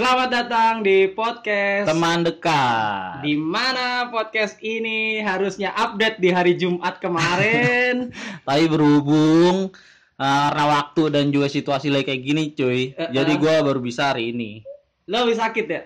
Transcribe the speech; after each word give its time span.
Selamat 0.00 0.32
datang 0.32 0.80
di 0.80 1.12
podcast 1.12 1.84
Teman 1.84 2.24
dekat. 2.24 3.20
di 3.20 3.36
mana 3.36 4.08
podcast 4.08 4.56
ini 4.64 5.20
harusnya 5.20 5.76
update 5.76 6.16
di 6.16 6.32
hari 6.32 6.56
Jumat 6.56 6.96
kemarin. 6.96 8.08
Tapi 8.48 8.64
berhubung 8.64 9.68
uh, 10.16 10.24
karena 10.48 10.64
waktu 10.72 11.02
dan 11.12 11.28
juga 11.28 11.52
situasi 11.52 11.92
lagi 11.92 12.08
kayak 12.08 12.22
gini, 12.24 12.42
cuy. 12.56 12.96
Eh, 12.96 13.12
Jadi 13.12 13.36
eh. 13.36 13.38
gua 13.38 13.60
baru 13.60 13.84
bisa 13.84 14.16
hari 14.16 14.32
ini. 14.32 14.64
lo 15.04 15.28
habis 15.28 15.36
sakit 15.36 15.66
ya? 15.68 15.82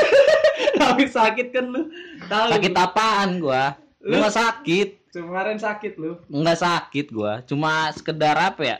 habis 0.84 1.16
sakit 1.16 1.48
kan 1.48 1.64
lu? 1.64 1.88
Tahu. 2.28 2.48
Sakit 2.60 2.74
apaan 2.76 3.40
gua? 3.40 3.72
Lu- 4.04 4.20
Gua 4.20 4.28
nggak 4.28 4.36
sakit, 4.36 4.88
Kemarin 5.16 5.56
sakit 5.56 5.96
lu. 5.96 6.20
nggak 6.28 6.60
sakit 6.60 7.08
gua. 7.08 7.40
Cuma 7.48 7.88
sekedar 7.96 8.36
apa 8.36 8.60
ya? 8.68 8.78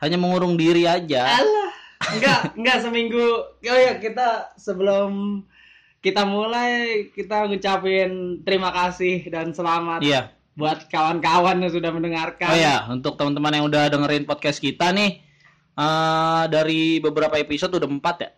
Hanya 0.00 0.16
mengurung 0.16 0.56
diri 0.56 0.88
aja. 0.88 1.44
Alah. 1.44 1.65
Enggak, 2.12 2.54
enggak 2.54 2.78
seminggu. 2.80 3.26
Oh 3.50 3.78
ya, 3.78 3.98
kita 3.98 4.54
sebelum 4.54 5.42
kita 5.98 6.22
mulai 6.22 6.70
kita 7.10 7.50
ngucapin 7.50 8.10
terima 8.42 8.70
kasih 8.70 9.26
dan 9.26 9.50
selamat 9.50 10.00
Iya. 10.00 10.30
buat 10.54 10.86
kawan-kawan 10.86 11.58
yang 11.58 11.72
sudah 11.72 11.90
mendengarkan. 11.90 12.48
Oh 12.48 12.56
ya, 12.56 12.86
untuk 12.86 13.18
teman-teman 13.18 13.52
yang 13.52 13.64
udah 13.66 13.90
dengerin 13.90 14.22
podcast 14.22 14.56
kita 14.56 14.94
nih, 14.94 15.18
eh 15.74 16.42
dari 16.46 16.96
beberapa 16.98 17.34
episode 17.36 17.74
udah 17.74 17.90
empat 17.90 18.16
ya. 18.18 18.30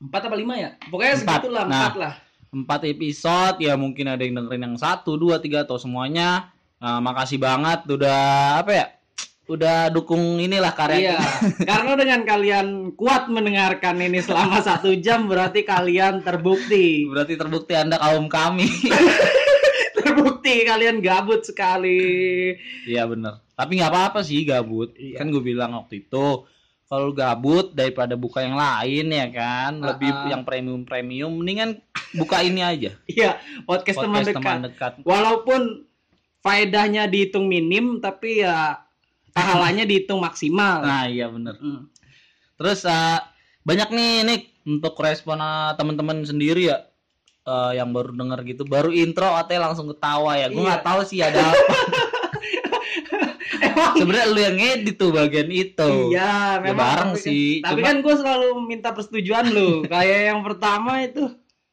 Empat 0.00 0.22
apa 0.26 0.36
lima 0.38 0.54
ya? 0.56 0.70
Pokoknya 0.88 1.14
Empat. 1.18 1.40
segitulah, 1.42 1.64
Nah. 1.66 1.76
empat 1.76 1.96
lah. 1.96 2.14
empat 2.50 2.82
episode 2.84 3.62
ya 3.62 3.78
mungkin 3.78 4.10
ada 4.10 4.26
yang 4.26 4.34
dengerin 4.34 4.64
yang 4.64 4.74
satu 4.74 5.14
dua 5.14 5.38
tiga 5.38 5.62
atau 5.62 5.78
semuanya 5.78 6.50
Nah, 6.80 6.96
makasih 6.98 7.36
banget 7.36 7.84
udah 7.86 8.18
apa 8.58 8.72
ya 8.72 8.86
udah 9.50 9.90
dukung 9.90 10.38
inilah 10.38 10.70
karya 10.70 11.12
Iya, 11.12 11.18
karena 11.68 11.92
dengan 11.94 12.20
kalian 12.22 12.66
kuat 12.94 13.26
mendengarkan 13.26 13.98
ini 13.98 14.18
selama 14.18 14.62
satu 14.68 14.94
jam 14.96 15.26
berarti 15.26 15.62
kalian 15.62 16.22
terbukti. 16.22 17.04
berarti 17.04 17.34
terbukti 17.34 17.74
anda 17.74 17.98
kaum 17.98 18.26
kami 18.26 18.70
Terbukti 19.92 20.64
kalian 20.64 20.98
gabut 20.98 21.42
sekali. 21.42 22.54
iya 22.84 23.04
bener 23.04 23.42
tapi 23.52 23.76
nggak 23.76 23.90
apa-apa 23.90 24.20
sih 24.22 24.40
gabut 24.42 24.94
Iya. 24.94 25.18
kan 25.18 25.28
gue 25.28 25.42
bilang 25.42 25.74
waktu 25.74 26.00
itu 26.00 26.46
kalau 26.86 27.12
gabut 27.12 27.70
daripada 27.70 28.14
buka 28.14 28.40
yang 28.40 28.54
lain 28.54 29.06
ya 29.10 29.26
kan 29.28 29.76
lebih 29.78 30.08
Ah, 30.08 30.16
ah. 30.16 30.28
yang 30.28 30.42
premium 30.42 30.82
premium 30.82 31.32
mendingan 31.34 31.78
buka 32.12 32.40
ini 32.40 32.62
aja 32.62 32.90
Iya, 33.04 33.36
podcast, 33.62 33.98
teman 33.98 34.14
podcast 34.16 34.28
dekat. 34.30 34.40
teman 34.40 34.60
dekat 34.64 34.92
Walaupun 35.02 35.60
faedahnya 36.40 37.04
dihitung 37.04 37.44
minim, 37.44 38.00
tapi 38.00 38.40
ya 38.40 38.80
pahalanya 39.30 39.82
dihitung 39.82 40.18
maksimal. 40.18 40.80
nah 40.80 41.04
iya 41.04 41.26
bener 41.26 41.52
Hmm. 41.56 41.86
Terus 42.54 42.84
eh, 42.84 43.18
banyak 43.62 43.88
nih 43.88 44.22
Nick 44.22 44.46
untuk 44.62 44.96
respon 44.96 45.36
eh, 45.36 45.74
teman-teman 45.74 46.22
sendiri 46.22 46.66
ya 46.66 46.86
eh, 47.42 47.70
yang 47.74 47.90
baru 47.90 48.12
denger 48.12 48.38
gitu, 48.46 48.62
baru 48.64 48.90
intro 48.90 49.26
katanya 49.34 49.66
langsung 49.66 49.86
ketawa 49.88 50.34
ya. 50.34 50.46
Gue 50.46 50.58
Iya. 50.58 50.66
nggak 50.70 50.82
tahu 50.84 51.00
sih 51.02 51.18
ada 51.20 51.46
apa. 51.46 51.56
Sebenarnya 53.92 54.26
lu 54.28 54.38
yang 54.38 54.56
ngedit 54.56 54.94
tuh 54.96 55.10
bagian 55.10 55.48
itu. 55.48 56.10
Iya, 56.10 56.12
Ya 56.12 56.32
memang 56.60 56.76
bareng 56.76 57.10
tapi, 57.14 57.22
sih, 57.22 57.44
Tapi 57.60 57.70
cuma- 57.74 57.86
kan 57.86 57.94
gue 57.98 58.14
selalu 58.14 58.46
minta 58.62 58.88
persetujuan 58.90 59.44
lu. 59.48 59.68
Kayak 59.86 60.20
yang 60.28 60.40
pertama 60.42 61.00
itu 61.00 61.22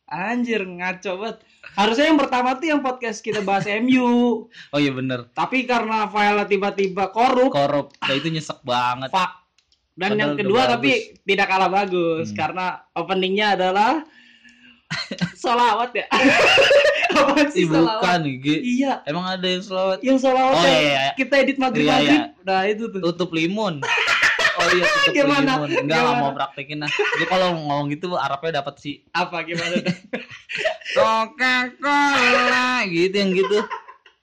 anjir 0.05 0.61
ngaco 0.63 1.11
banget. 1.17 1.37
Harusnya 1.77 2.09
yang 2.09 2.17
pertama 2.17 2.57
tuh 2.57 2.67
yang 2.67 2.81
podcast 2.81 3.21
kita 3.21 3.39
bahas 3.39 3.69
MU. 3.79 4.49
Oh 4.49 4.79
iya 4.81 4.89
bener. 4.89 5.29
Tapi 5.31 5.63
karena 5.63 6.09
file 6.09 6.41
tiba-tiba 6.43 7.07
korup, 7.07 7.53
Korup. 7.53 7.93
Nah, 7.99 8.11
itu 8.11 8.27
nyesek 8.27 8.59
banget. 8.61 9.09
fuck. 9.09 9.45
Dan 9.93 10.13
Padahal 10.13 10.19
yang 10.19 10.33
kedua 10.35 10.61
bagus. 10.63 10.73
tapi 10.73 10.89
tidak 11.23 11.47
kalah 11.47 11.69
bagus 11.71 12.27
Hmm. 12.27 12.35
karena 12.35 12.65
openingnya 12.93 13.47
adalah 13.53 13.91
solawat 15.37 15.93
ya. 15.93 16.05
Apa 17.07 17.49
sih 17.49 17.63
Ih, 17.63 17.67
bukan 17.67 18.19
solawat? 18.21 18.61
Iya, 18.61 18.93
Emang 19.03 19.25
ada 19.25 19.41
yang 19.43 19.63
selawat 19.63 19.97
yang 20.01 20.17
solawat 20.17 20.53
Oh, 20.53 20.61
yang 20.61 20.69
iya, 20.75 20.81
iya. 20.83 21.09
kita 21.13 21.33
edit 21.39 21.57
maghrib 21.57 21.85
Iya, 21.85 21.97
iya. 21.99 22.19
Nah 22.41 22.61
itu 22.65 22.89
tuh. 22.89 23.01
tutup 23.01 23.29
limun. 23.31 23.81
Iya 24.69 24.85
tutup 25.05 25.13
Gimana? 25.15 25.51
limun. 25.55 25.69
Enggak 25.69 25.83
nggak 25.85 26.01
Gimana? 26.09 26.21
mau 26.21 26.31
praktekin 26.33 26.77
lah. 26.79 26.91
Gue 26.91 27.27
kalau 27.27 27.47
ngomong 27.53 27.87
gitu 27.89 28.07
Arabnya 28.13 28.51
dapat 28.57 28.75
sih 28.77 28.95
Apa 29.11 29.41
gimana? 29.41 29.75
Coca-Cola 30.95 32.65
gitu 32.85 33.15
yang 33.15 33.31
gitu. 33.31 33.57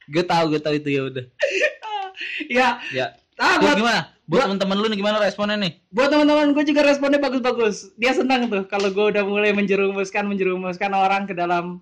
Gue 0.06 0.22
tahu 0.22 0.44
gue 0.48 0.60
tahu 0.60 0.74
itu 0.74 0.88
ya 0.90 1.02
udah. 1.04 1.24
ya, 2.50 2.68
Ya. 2.90 3.06
ah, 3.36 3.56
Buat 3.56 3.62
buat 3.64 3.76
gimana? 3.78 4.00
Buat 4.00 4.28
buat- 4.30 4.44
teman-teman 4.46 4.76
lu 4.78 4.86
nih 4.86 4.98
gimana 4.98 5.16
responnya 5.18 5.56
nih? 5.58 5.72
buat 5.88 6.08
teman-teman 6.08 6.52
gue 6.52 6.64
juga 6.64 6.80
responnya 6.82 7.18
bagus-bagus. 7.18 7.92
Dia 7.94 8.12
senang 8.12 8.46
tuh 8.46 8.64
kalau 8.64 8.88
gue 8.88 9.04
udah 9.10 9.22
mulai 9.22 9.50
menjerumuskan 9.50 10.24
menjerumuskan 10.24 10.90
orang 10.90 11.24
ke 11.24 11.32
dalam 11.32 11.80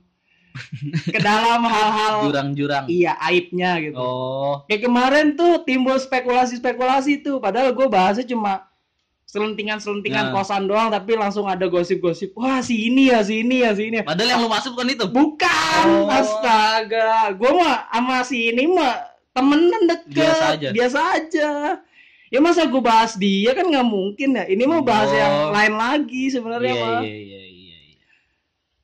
ke 1.06 1.18
dalam 1.18 1.62
hal-hal 1.62 2.28
Jurang-jurang. 2.28 2.84
iya 2.86 3.16
aibnya 3.18 3.78
gitu. 3.78 3.94
Oh, 3.94 4.62
Kayak 4.66 4.82
kemarin 4.84 5.26
tuh 5.32 5.62
timbul 5.62 5.96
spekulasi-spekulasi 5.96 7.20
tuh 7.20 7.38
padahal 7.38 7.70
gue 7.70 7.86
bahasnya 7.86 8.24
cuma 8.24 8.68
selentingan-selentingan 9.24 10.28
Ya. 10.28 10.32
kosan 10.32 10.68
doang 10.68 10.88
tapi 10.88 11.16
langsung 11.16 11.48
ada 11.48 11.64
gosip-gosip. 11.64 12.36
Wah, 12.36 12.60
si 12.60 12.86
ini 12.86 13.08
ya, 13.08 13.24
si 13.24 13.40
ini 13.40 13.64
ya, 13.64 13.72
si 13.72 13.88
ini 13.88 13.96
ya. 13.98 14.04
padahal 14.04 14.28
yang 14.28 14.40
lu 14.40 14.50
masuk 14.50 14.76
kan 14.76 14.84
itu. 14.86 15.08
Bukan, 15.08 15.84
Oh. 15.88 16.04
astaga. 16.06 17.32
Gue 17.32 17.50
mah 17.50 17.88
sama 17.88 18.20
si 18.22 18.52
ini 18.52 18.68
mah 18.68 18.92
temenan 19.32 19.88
deket. 19.88 20.12
Biasa 20.12 20.44
aja. 20.52 20.68
Biasa 20.70 20.98
aja. 21.16 21.48
Ya 22.28 22.40
masa 22.40 22.64
gue 22.64 22.80
bahas 22.80 23.16
dia 23.16 23.52
kan 23.52 23.64
nggak 23.64 23.84
mungkin 23.84 24.36
ya. 24.36 24.44
Ini 24.44 24.64
mah 24.64 24.80
bahas 24.80 25.08
Oh. 25.08 25.16
yang 25.16 25.34
lain 25.50 25.74
lagi 25.76 26.24
sebenarnya 26.28 26.72
Iya, 26.72 26.82
mah. 26.82 27.00
iya, 27.00 27.16
iya. 27.18 27.31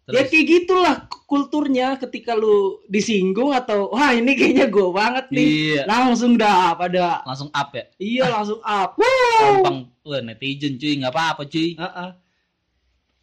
Ya 0.08 0.24
Terus, 0.24 0.28
kayak 0.32 0.46
gitulah 0.48 0.94
kulturnya 1.28 2.00
ketika 2.00 2.32
lu 2.32 2.80
disinggung 2.88 3.52
atau 3.52 3.92
wah 3.92 4.16
ini 4.16 4.32
kayaknya 4.32 4.64
gue 4.66 4.88
banget 4.88 5.28
nih. 5.28 5.44
iya, 5.44 5.82
Langsung 5.84 6.40
dah 6.40 6.72
pada 6.72 7.20
langsung 7.28 7.52
up 7.52 7.68
ya. 7.76 7.84
iya 8.00 8.24
langsung 8.34 8.56
up. 8.64 8.96
Gampang, 8.96 9.92
wah 10.00 10.20
netizen 10.24 10.80
cuy, 10.80 10.96
nggak 10.96 11.12
apa-apa 11.12 11.44
cuy. 11.44 11.76
Heeh. 11.76 12.08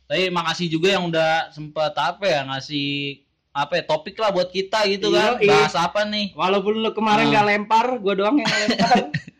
Tapi 0.05 0.23
makasih 0.29 0.69
juga 0.69 0.93
yang 0.93 1.09
udah 1.09 1.49
sempet 1.49 1.93
apa 1.97 2.21
ya 2.21 2.45
ngasih 2.45 3.17
apa 3.49 3.81
ya 3.81 3.83
topik 3.89 4.13
lah 4.21 4.29
buat 4.29 4.53
kita 4.53 4.85
gitu 4.85 5.09
Iya, 5.09 5.17
kan. 5.17 5.31
iya. 5.41 5.49
Bahas 5.49 5.73
apa 5.73 6.05
nih? 6.05 6.37
Walaupun 6.37 6.85
lu 6.85 6.93
kemarin 6.93 7.33
nggak 7.33 7.47
lempar, 7.49 7.97
gue 7.97 8.13
doang 8.13 8.37
yang 8.37 8.45
lempar. 8.45 9.09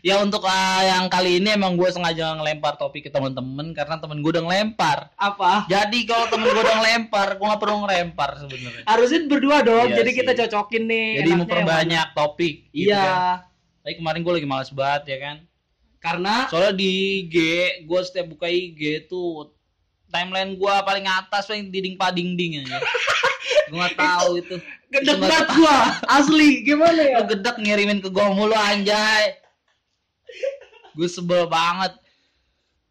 Ya 0.00 0.20
untuk 0.22 0.44
ah, 0.46 0.80
yang 0.84 1.08
kali 1.12 1.40
ini 1.42 1.52
emang 1.52 1.76
gue 1.76 1.88
sengaja 1.92 2.36
ngelempar 2.38 2.80
topik 2.80 3.08
ke 3.08 3.10
temen-temen 3.12 3.76
karena 3.76 4.00
temen 4.00 4.24
gue 4.24 4.30
udah 4.32 4.44
ngelempar. 4.44 5.12
Apa? 5.20 5.68
Jadi 5.68 6.08
kalau 6.08 6.26
temen 6.32 6.48
gue 6.48 6.62
udah 6.62 6.76
ngelempar, 6.80 7.36
gue 7.36 7.46
nggak 7.46 7.62
perlu 7.62 7.76
ngelempar 7.84 8.30
sebenarnya. 8.40 8.84
Harusnya 8.88 9.20
berdua 9.28 9.56
dong. 9.60 9.88
Iya 9.92 9.96
jadi 10.02 10.10
sih. 10.12 10.18
kita 10.22 10.32
cocokin 10.44 10.84
nih. 10.88 11.08
Jadi 11.20 11.30
memperbanyak 11.36 12.08
topik. 12.16 12.54
yang 12.72 12.72
mana. 12.72 12.72
gitu 12.72 12.88
Iya. 12.88 13.04
kan. 13.04 13.36
Tapi 13.86 13.94
kemarin 14.02 14.20
gue 14.24 14.32
lagi 14.40 14.48
males 14.48 14.70
banget 14.72 15.02
ya 15.12 15.18
kan. 15.20 15.36
Karena 16.00 16.34
Soalnya 16.46 16.72
di 16.78 16.90
IG, 17.26 17.36
gue 17.84 18.00
setiap 18.06 18.26
buka 18.30 18.46
IG 18.46 19.10
tuh 19.10 19.50
timeline 20.06 20.54
gue 20.54 20.74
paling 20.86 21.06
atas 21.10 21.50
paling 21.50 21.68
dinding 21.68 21.98
padingding 21.98 22.62
aja. 22.62 22.78
gue 23.70 23.76
nggak 23.76 23.98
tahu 23.98 24.38
itu. 24.38 24.56
gede 24.86 25.02
Itu 25.02 25.18
nggak 25.18 25.30
banget 25.30 25.48
gua. 25.58 25.76
Asli. 26.06 26.62
Gimana 26.62 27.00
ya? 27.02 27.18
Lu 27.20 27.24
gedek 27.26 27.56
ngirimin 27.58 27.98
ke 27.98 28.08
gue 28.08 28.26
mulu 28.30 28.54
anjay. 28.54 29.45
Gue 30.96 31.06
sebel 31.06 31.44
banget. 31.46 31.92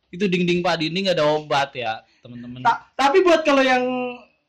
Itu 0.08 0.30
dinding 0.30 0.62
padingding 0.62 1.10
gak 1.10 1.18
ada 1.18 1.26
obat 1.28 1.74
ya 1.74 2.00
temen-temen. 2.22 2.62
Ta- 2.62 2.88
tapi 2.96 3.20
buat 3.20 3.42
kalau 3.42 3.60
yang 3.60 3.84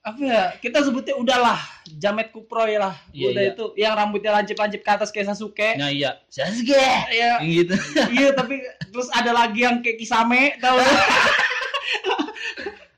apa 0.00 0.22
ya 0.22 0.44
kita 0.62 0.86
sebutnya 0.86 1.18
udahlah 1.18 1.58
jamet 1.98 2.30
kuproy 2.30 2.78
lah 2.78 2.94
Iya, 3.10 3.26
udah 3.26 3.42
iya. 3.42 3.50
itu 3.50 3.64
yang 3.74 3.92
rambutnya 3.98 4.30
lancip-lancip 4.30 4.78
ke 4.78 4.90
atas 4.94 5.10
kayak 5.10 5.34
Sasuke 5.34 5.74
Nah 5.74 5.90
iya, 5.90 6.22
Sasuke. 6.30 6.78
Iya, 7.10 7.42
Yang 7.42 7.50
gitu. 7.50 7.74
iya 8.22 8.28
tapi 8.30 8.62
terus 8.86 9.10
ada 9.10 9.34
lagi 9.34 9.66
yang 9.66 9.82
kayak 9.82 9.98
Kisame 9.98 10.54
tau? 10.62 10.78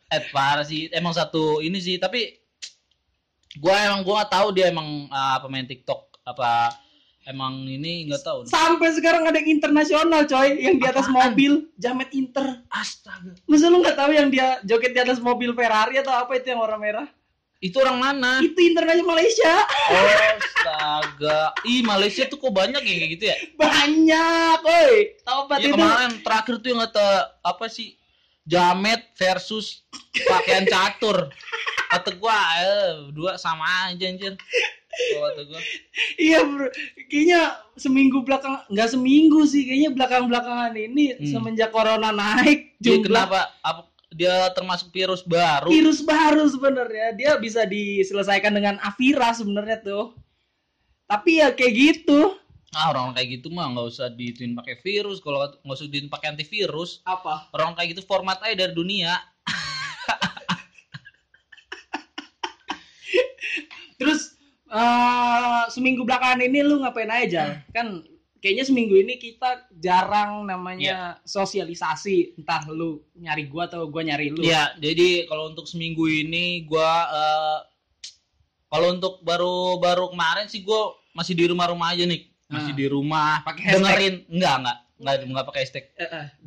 Eh 0.08 0.25
parah 0.32 0.64
sih, 0.64 0.88
emang 0.88 1.12
satu 1.12 1.60
ini 1.60 1.76
sih, 1.81 2.00
tapi 2.00 2.32
gua 3.60 3.76
emang 3.76 4.00
gua 4.00 4.25
gak 4.25 4.32
tahu 4.32 4.56
dia 4.56 4.72
emang 4.72 5.05
ah, 5.08 5.37
pemain 5.37 5.64
TikTok 5.64 6.16
apa 6.25 6.72
emang 7.28 7.60
ini 7.62 8.08
nggak 8.08 8.22
tahu. 8.22 8.38
sampai 8.44 8.88
sekarang 8.90 9.22
ada 9.22 9.36
yang 9.36 9.52
internasional 9.52 10.25
coy 10.25 10.48
yang 10.56 10.76
di 10.76 10.86
atas 10.86 11.04
Apaan? 11.04 11.36
mobil 11.36 11.52
jamet 11.76 12.08
inter 12.10 12.64
Astaga. 12.69 13.36
masa 13.44 13.69
lu 13.69 13.78
nggak 13.78 13.94
tahu 13.94 14.10
yang 14.10 14.28
dia 14.28 14.56
joget 14.62 14.90
di 14.90 15.00
atas 15.00 15.19
mobil 15.19 15.52
Ferrari 15.52 15.96
atau 15.96 16.10
apa 16.10 16.32
itu 16.34 16.48
yang 16.48 16.58
warna 16.58 16.76
merah 16.76 17.08
Itu 17.58 17.78
orang 17.78 17.98
mana? 17.98 18.38
itu 18.38 18.54
internasional 18.56 19.02
Malaysia 19.08 19.50
Oh, 19.90 20.08
astaga. 20.32 21.50
Ih, 21.64 21.82
Malaysia 21.82 22.22
tuh 22.25 22.38
kok 22.38 22.48
banyak 22.50 22.78
ya 22.78 22.94
kayak 22.96 23.10
gitu 23.12 23.25
ya? 23.26 23.36
banyak 23.56 24.58
oi 24.62 24.94
tobat 25.20 25.58
Ya 25.58 25.66
itu 25.66 25.74
kemarin 25.74 26.12
terakhir 26.22 26.54
tuh 26.56 26.69
yang 26.69 26.81
kata 26.86 27.08
apa 27.42 27.66
sih? 27.66 27.98
Jamet 28.44 29.12
versus 29.12 29.84
pakaian 30.24 30.64
catur. 30.64 31.28
Kata 31.98 32.10
gua, 32.14 32.38
eh, 32.62 32.90
dua 33.10 33.34
sama 33.34 33.90
aja 33.90 34.06
anjir. 34.06 34.38
Kalau 34.88 35.28
Kata 35.34 35.42
gua. 35.44 35.60
Iya 36.14 36.38
bro, 36.46 36.66
kayaknya 37.10 37.40
seminggu 37.74 38.22
belakang 38.22 38.62
nggak 38.70 38.88
seminggu 38.88 39.42
sih, 39.44 39.66
kayaknya 39.66 39.90
belakang 39.92 40.30
belakangan 40.30 40.72
ini 40.72 41.18
Hmm. 41.18 41.26
semenjak 41.26 41.70
corona 41.70 42.14
naik 42.14 42.78
Dia 42.78 42.98
jumlah 42.98 43.04
kenapa 43.04 43.40
apa 43.60 43.82
dia 44.08 44.48
termasuk 44.56 44.88
virus 44.88 45.20
baru. 45.20 45.68
virus 45.68 46.00
baru 46.00 46.48
sebenarnya 46.48 47.12
dia 47.12 47.36
bisa 47.36 47.68
diselesaikan 47.68 48.56
dengan 48.56 48.80
Avira 48.80 49.36
sebenarnya 49.36 49.84
tuh 49.84 50.16
tapi 51.04 51.40
ya 51.40 51.52
kayak 51.52 51.74
gitu 51.76 52.36
Ah, 52.68 52.92
orang 52.92 53.16
kayak 53.16 53.40
gitu 53.40 53.48
mah 53.48 53.64
nggak 53.72 53.88
usah 53.88 54.12
dituin 54.12 54.52
pakai 54.52 54.76
virus. 54.84 55.24
Kalau 55.24 55.40
nggak 55.40 55.72
usah 55.72 55.88
dituin 55.88 56.12
pakai 56.12 56.36
antivirus, 56.36 57.00
apa 57.08 57.48
orang 57.56 57.72
kayak 57.72 57.96
gitu 57.96 58.04
format 58.04 58.36
aja 58.44 58.68
dari 58.68 58.76
dunia. 58.76 59.16
Eh 64.70 65.62
seminggu 65.69 66.03
belakangan 66.03 66.41
ini 66.41 66.61
lu 66.61 66.79
ngapain 66.79 67.09
aja 67.09 67.26
Jal? 67.26 67.49
kan 67.70 67.87
kayaknya 68.38 68.62
seminggu 68.62 68.94
ini 68.94 69.17
kita 69.17 69.67
jarang 69.75 70.44
namanya 70.44 71.17
sosialisasi 71.25 72.37
entah 72.37 72.62
lu 72.67 73.00
nyari 73.15 73.44
gua 73.44 73.67
atau 73.67 73.85
gua 73.85 74.03
nyari 74.03 74.29
lu 74.29 74.41
Iya, 74.41 74.76
jadi 74.76 75.25
kalau 75.25 75.49
untuk 75.49 75.65
seminggu 75.65 76.05
ini 76.06 76.62
gua 76.62 76.87
eh, 77.09 77.59
kalau 78.69 78.93
untuk 78.93 79.19
baru-baru 79.20 80.12
kemarin 80.12 80.47
sih 80.47 80.61
gua 80.61 80.93
masih 81.11 81.32
di 81.32 81.44
rumah-rumah 81.47 81.91
aja 81.91 82.05
nih. 82.05 82.29
Masih 82.47 82.73
Ah. 82.73 82.76
di 82.76 82.87
rumah. 82.87 83.41
Pakai 83.43 83.75
dengerin 83.75 84.15
enggak 84.29 84.55
enggak 84.59 84.76
enggak 84.94 85.15
enggak 85.25 85.47
pakai 85.47 85.61
hashtag. 85.61 85.85
Di- 85.88 86.05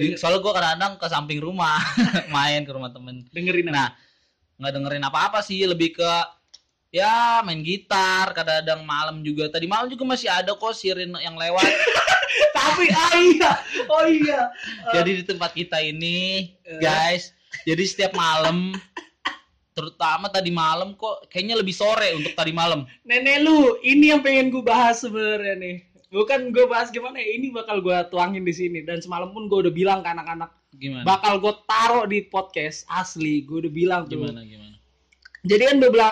denger- 0.07 0.17
Soalnya 0.17 0.39
gua 0.39 0.53
kadang-kadang 0.53 0.93
ke 0.95 1.07
samping 1.07 1.39
rumah 1.39 1.81
main 2.31 2.61
ke 2.61 2.71
rumah 2.71 2.89
temen. 2.89 3.25
dengerin? 3.27 3.67
Nah, 3.67 3.89
nggak 4.55 4.71
dengerin 4.71 5.03
apa-apa 5.03 5.41
sih, 5.41 5.59
lebih 5.63 5.91
ke 5.93 6.11
ya 6.91 7.39
main 7.41 7.63
gitar, 7.63 8.35
kadang-kadang 8.35 8.83
malam 8.83 9.23
juga. 9.23 9.47
Tadi 9.47 9.65
malam 9.65 9.87
juga 9.87 10.03
masih 10.05 10.27
ada 10.27 10.51
kok 10.53 10.75
sirin 10.75 11.11
yang 11.23 11.39
lewat. 11.39 11.63
tapi 12.55 12.87
ah 12.93 13.15
iya 13.17 13.51
oh 13.91 14.05
iya 14.07 14.47
jadi 14.95 15.19
di 15.19 15.23
tempat 15.25 15.51
kita 15.51 15.81
ini, 15.83 16.51
Eh. 16.63 16.79
guys, 16.79 17.35
jadi 17.67 17.83
setiap 17.83 18.13
malam 18.15 18.71
terutama 19.71 20.27
tadi 20.27 20.51
malam 20.51 20.93
kok 20.95 21.27
kayaknya 21.31 21.59
lebih 21.59 21.71
sore 21.71 22.11
untuk 22.11 22.35
tadi 22.35 22.51
malam. 22.51 22.83
nenek 23.07 23.39
lu 23.43 23.79
ini 23.81 24.11
yang 24.11 24.19
pengen 24.21 24.51
gue 24.51 24.63
bahas 24.63 24.99
sebenarnya 24.99 25.55
nih 25.57 25.75
bukan 26.11 26.51
gue 26.51 26.67
bahas 26.67 26.91
gimana 26.91 27.17
ya, 27.17 27.39
ini 27.39 27.55
bakal 27.55 27.79
gue 27.79 27.95
tuangin 28.11 28.43
di 28.43 28.51
sini 28.51 28.83
dan 28.83 28.99
semalam 28.99 29.31
pun 29.31 29.47
gue 29.47 29.63
udah 29.67 29.73
bilang 29.73 30.03
ke 30.03 30.11
anak-anak 30.11 30.51
Gimana? 30.75 31.07
bakal 31.07 31.39
gue 31.39 31.53
taruh 31.67 32.03
di 32.03 32.27
podcast 32.27 32.83
asli 32.91 33.47
gue 33.47 33.63
udah 33.63 33.71
bilang 33.71 34.01
tuh 34.11 34.27
gimana 34.27 34.43
gimana? 34.43 34.75
jadi 35.47 35.63
kan 35.71 35.77
bebela 35.79 36.09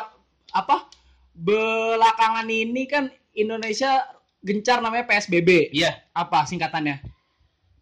apa 0.51 0.89
belakangan 1.33 2.47
ini 2.47 2.83
kan 2.85 3.07
Indonesia 3.31 4.03
gencar 4.41 4.79
namanya 4.79 5.05
PSBB 5.07 5.71
Iya, 5.71 5.99
apa 6.11 6.43
singkatannya 6.47 6.99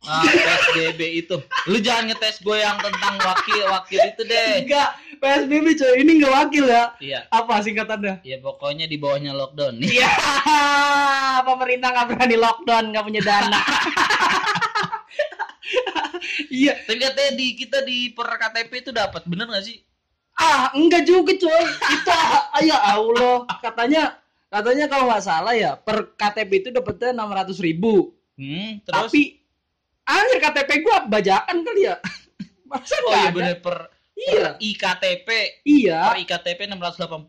ah, 0.05 0.23
PSBB 0.23 1.01
itu. 1.25 1.35
Lu 1.69 1.77
jangan 1.81 2.09
ngetes 2.13 2.39
gue 2.41 2.57
yang 2.57 2.77
tentang 2.77 3.17
wakil-wakil 3.17 3.99
itu 4.13 4.21
deh. 4.25 4.61
enggak 4.65 4.89
PSBB 5.17 5.65
coy 5.73 5.93
ini 6.05 6.11
enggak 6.21 6.33
wakil 6.45 6.65
ya 6.69 6.83
Iya. 7.01 7.19
apa 7.33 7.53
singkatannya 7.65 8.21
Ya 8.21 8.37
pokoknya 8.37 8.85
di 8.85 8.97
bawahnya 9.01 9.33
lockdown. 9.33 9.81
Iya, 9.81 10.09
pemerintah 11.49 11.89
nggak 11.93 12.07
berani 12.13 12.37
lockdown, 12.37 12.85
nggak 12.93 13.05
punya 13.05 13.21
dana. 13.25 13.59
Iya, 16.47 16.73
Tapi 16.85 16.97
katanya 17.01 17.31
di 17.35 17.47
kita 17.57 17.81
di 17.83 18.13
per 18.13 18.29
KTP 18.29 18.71
itu 18.87 18.91
dapat 18.95 19.25
bener 19.27 19.49
gak 19.51 19.65
sih? 19.67 19.77
Ah 20.37 20.69
enggak 20.71 21.03
juga 21.03 21.33
coy. 21.33 21.63
Itu 21.91 22.09
ah, 22.09 22.61
ya 22.61 22.77
Allah, 22.77 23.43
katanya 23.59 24.17
katanya 24.47 24.85
kalau 24.85 25.09
nggak 25.09 25.21
salah 25.21 25.51
ya 25.51 25.75
per 25.75 26.13
KTP 26.13 26.51
itu 26.57 26.69
dapetnya 26.69 27.11
enam 27.11 27.29
ratus 27.29 27.57
ribu. 27.57 28.13
Hmm, 28.37 28.79
terus 28.81 29.09
Tapi 29.09 29.41
anjir 30.03 30.37
KTP 30.39 30.69
gua 30.81 31.03
bajakan 31.03 31.57
kali 31.61 31.81
ya. 31.83 31.95
Masa 32.69 32.95
oh 33.01 33.13
iya 33.13 33.31
bener 33.31 33.57
per, 33.59 33.89
Iya, 34.13 34.33
per 34.33 34.53
IKTP 34.59 35.27
iya. 35.63 35.99
per 36.09 36.17
IKTP 36.19 36.59
680 36.67 37.23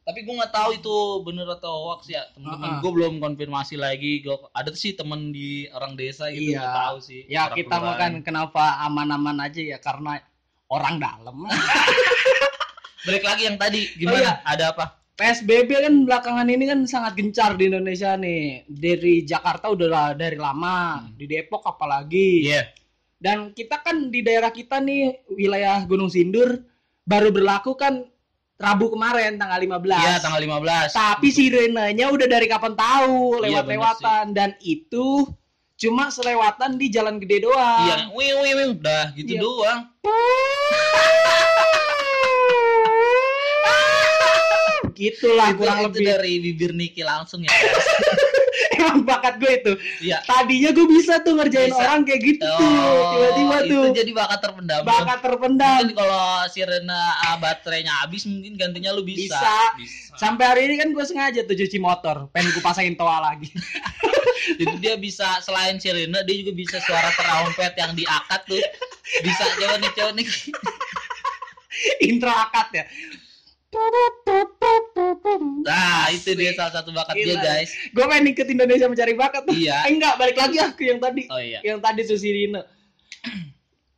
tapi 0.00 0.24
gue 0.24 0.32
nggak 0.32 0.50
tahu 0.50 0.70
itu 0.72 0.96
bener 1.22 1.46
atau 1.46 1.86
hoax 1.86 2.08
ya 2.08 2.24
teman-teman 2.32 2.66
Uh-uh. 2.72 2.80
gue 2.80 2.90
belum 2.90 3.14
konfirmasi 3.20 3.76
lagi 3.76 4.24
Gua- 4.24 4.48
ada 4.50 4.72
sih 4.72 4.96
temen 4.96 5.30
di 5.30 5.68
orang 5.68 5.94
desa 5.94 6.32
gitu 6.32 6.50
Iya. 6.50 6.58
nggak 6.58 6.78
tahu 6.80 6.96
sih 6.98 7.20
Ya 7.28 7.42
kita 7.46 7.76
makan 7.76 8.12
kenapa 8.22 8.80
aman-aman 8.80 9.38
aja 9.38 9.60
ya 9.60 9.78
karena 9.78 10.18
orang 10.70 10.96
dalam. 10.96 11.36
balik 13.06 13.24
lagi 13.24 13.42
yang 13.44 13.56
tadi 13.56 13.80
Oh, 13.82 13.96
gimana 13.98 14.20
iya. 14.20 14.32
ada 14.44 14.64
apa 14.70 14.84
PSBB 15.16 15.68
kan 15.74 15.94
belakangan 16.02 16.48
ini 16.48 16.64
kan 16.64 16.80
sangat 16.84 17.12
gencar 17.12 17.52
di 17.52 17.68
Indonesia 17.68 18.16
nih. 18.16 18.64
Dari 18.66 19.20
Jakarta 19.22 19.68
udah 19.68 20.14
dari 20.14 20.34
lama, 20.34 20.96
Hmm. 20.98 21.12
di 21.12 21.28
Depok 21.28 21.60
apalagi. 21.66 22.48
iya 22.48 22.64
Dan 23.14 23.52
kita 23.52 23.84
kan 23.84 24.08
di 24.08 24.24
daerah 24.24 24.48
kita 24.48 24.80
nih 24.80 25.28
wilayah 25.28 25.84
Gunung 25.84 26.08
Sindur 26.08 26.64
baru 27.04 27.28
berlaku 27.28 27.76
kan 27.76 28.00
Rabu 28.56 28.88
kemarin 28.88 29.36
tanggal 29.36 29.60
15. 29.60 29.92
iya 29.98 30.16
tanggal 30.20 30.40
15 30.40 30.92
Tapi 30.92 31.28
sirenenya 31.28 32.08
udah 32.08 32.24
dari 32.26 32.44
kapan 32.44 32.72
tahu 32.72 33.40
Iya, 33.40 33.60
lewat-lewatan 33.60 34.24
dan 34.32 34.56
itu 34.58 35.28
cuma 35.80 36.08
selewatan 36.08 36.76
di 36.76 36.88
Jalan 36.88 37.16
Gede 37.16 37.40
doang. 37.40 37.80
iya 37.82 37.96
wih 38.12 38.32
wih 38.36 38.52
wih 38.52 38.66
udah 38.76 39.16
gitu 39.16 39.32
Iya. 39.32 39.40
doang 39.40 39.80
Gitulah 44.92 45.48
itu, 45.48 45.56
kurang 45.56 45.78
itu 45.80 45.88
lebih. 45.96 46.04
dari 46.04 46.32
bibir 46.38 46.72
Niki 46.76 47.00
langsung 47.00 47.40
ya 47.40 47.48
Emang 48.76 49.06
bakat 49.06 49.38
gue 49.38 49.52
itu. 49.52 49.72
iya 50.02 50.18
Tadinya 50.22 50.70
gue 50.70 50.86
bisa 50.86 51.22
tuh 51.22 51.38
ngerjain 51.38 51.70
Bisa. 51.70 51.80
orang 51.80 52.02
kayak 52.02 52.20
gitu 52.22 52.46
tuh. 52.46 52.66
Oh, 52.66 53.10
Tiba-tiba 53.14 53.56
itu 53.62 53.70
tuh. 53.70 53.84
jadi 53.94 54.10
bakat 54.10 54.38
terpendam 54.42 54.82
bakat 54.82 55.18
terpendam. 55.22 55.76
mungkin 55.86 55.96
kalau 55.96 56.24
sirena 56.50 57.00
ah, 57.24 57.36
baterainya 57.38 57.92
habis 58.02 58.26
mungkin 58.26 58.58
gantinya 58.58 58.90
lu 58.90 59.02
bisa 59.02 59.38
Bisa. 59.38 59.54
bisa. 59.78 60.12
Sampai 60.18 60.44
hari 60.44 60.60
ini 60.68 60.74
kan 60.76 60.90
gue 60.90 61.04
sengaja 61.06 61.40
tuh 61.44 61.56
cuci 61.56 61.78
motor, 61.78 62.28
pengen 62.30 62.52
gue 62.52 62.60
pasangin 62.60 62.92
toa 62.92 63.22
lagi. 63.22 63.48
Jadi 64.60 64.76
dia 64.80 64.96
bisa 64.96 65.40
selain 65.40 65.78
sirene 65.78 66.20
dia 66.24 66.36
juga 66.40 66.52
bisa 66.52 66.76
suara 66.82 67.08
terompet 67.14 67.72
yang 67.76 67.92
diangkat 67.94 68.40
tuh. 68.44 68.60
Bisa 69.22 69.44
coba 69.56 69.74
nih 69.78 69.90
coba 69.94 70.10
nih. 70.16 70.26
Intro 72.04 72.28
akad 72.28 72.68
ya. 72.74 72.84
Nah, 75.60 76.10
itu 76.10 76.34
dia 76.34 76.50
salah 76.58 76.72
satu 76.74 76.90
bakat 76.90 77.14
dia, 77.14 77.38
guys. 77.38 77.70
Gue 77.94 78.02
pengen 78.02 78.34
ikut 78.34 78.46
Indonesia 78.50 78.86
mencari 78.90 79.14
bakat. 79.14 79.46
Iya. 79.50 79.86
Eh, 79.86 79.94
enggak, 79.94 80.14
balik 80.18 80.36
lagi 80.36 80.56
ah 80.58 80.70
ke 80.74 80.90
yang 80.90 80.98
tadi. 80.98 81.30
Oh 81.30 81.38
iya. 81.38 81.62
Yang 81.62 81.78
tadi 81.78 82.00
Susirina. 82.02 82.62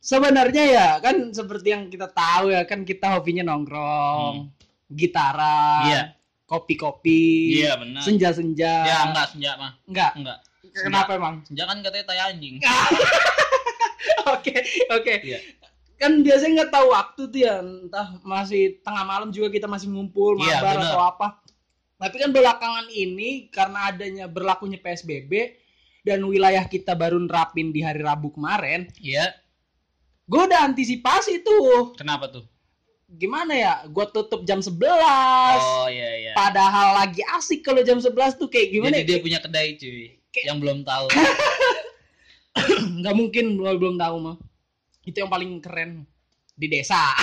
Sebenarnya 0.03 0.63
ya 0.67 0.87
kan 0.99 1.31
seperti 1.31 1.71
yang 1.71 1.87
kita 1.87 2.11
tahu 2.11 2.51
ya 2.51 2.67
kan 2.67 2.83
kita 2.83 3.15
hobinya 3.15 3.47
nongkrong, 3.47 4.51
gitaran, 4.91 5.87
Iya. 5.87 6.01
kopi-kopi, 6.43 7.63
Iya, 7.63 7.79
benar. 7.79 8.03
senja-senja. 8.03 8.73
Ya 8.83 8.97
enggak 9.09 9.31
senja 9.31 9.55
mah. 9.55 9.71
Enggak. 9.87 10.11
Enggak. 10.19 10.37
Kenapa 10.73 11.15
emang? 11.15 11.39
Senja 11.47 11.63
kan 11.63 11.79
katanya 11.79 12.05
tai 12.05 12.19
anjing. 12.19 12.59
Oke, 14.23 14.55
oke. 14.87 15.13
Iya. 15.23 15.39
Kan 16.03 16.19
biasanya 16.19 16.51
nggak 16.67 16.73
tahu 16.75 16.87
waktu 16.91 17.21
tuh 17.31 17.39
ya, 17.39 17.63
entah 17.63 18.07
masih 18.27 18.83
tengah 18.83 19.07
malam 19.07 19.31
juga 19.31 19.47
kita 19.47 19.71
masih 19.71 19.87
ngumpul, 19.87 20.35
Iya, 20.35 20.59
mabar 20.59 20.75
bener. 20.75 20.91
atau 20.91 20.99
apa. 21.01 21.27
Tapi 21.95 22.15
kan 22.19 22.35
belakangan 22.35 22.91
ini 22.91 23.47
karena 23.47 23.87
adanya 23.87 24.27
berlakunya 24.27 24.75
PSBB 24.75 25.55
dan 26.03 26.19
wilayah 26.27 26.67
kita 26.67 26.91
baru 26.91 27.15
nerapin 27.15 27.71
di 27.71 27.79
hari 27.79 28.03
Rabu 28.03 28.35
kemarin, 28.35 28.91
Iya. 28.99 29.31
gue 30.27 30.41
udah 30.43 30.67
antisipasi 30.67 31.39
tuh. 31.39 31.95
Kenapa 31.95 32.27
tuh? 32.27 32.43
Gimana 33.07 33.55
ya? 33.55 33.73
Gue 33.87 34.03
tutup 34.11 34.43
jam 34.43 34.59
11. 34.59 34.75
Oh 35.63 35.87
iya 35.87 36.11
iya. 36.19 36.31
Padahal 36.35 36.99
lagi 36.99 37.23
asik 37.39 37.63
kalau 37.63 37.79
jam 37.79 38.03
11 38.03 38.35
tuh 38.35 38.51
kayak 38.51 38.75
gimana? 38.75 38.99
Jadi 38.99 39.05
ya? 39.05 39.07
dia 39.07 39.19
punya 39.23 39.39
kedai 39.39 39.79
cuy. 39.79 40.19
Kayak- 40.33 40.47
Yang 40.51 40.57
belum 40.59 40.79
tahu. 40.83 41.05
nggak 42.99 43.15
mungkin 43.15 43.45
gua 43.55 43.71
belum 43.77 43.95
tahu 43.95 44.15
mah. 44.19 44.35
Itu 45.03 45.19
yang 45.19 45.29
paling 45.29 45.59
keren 45.59 46.07
di 46.53 46.67
desa. 46.67 46.99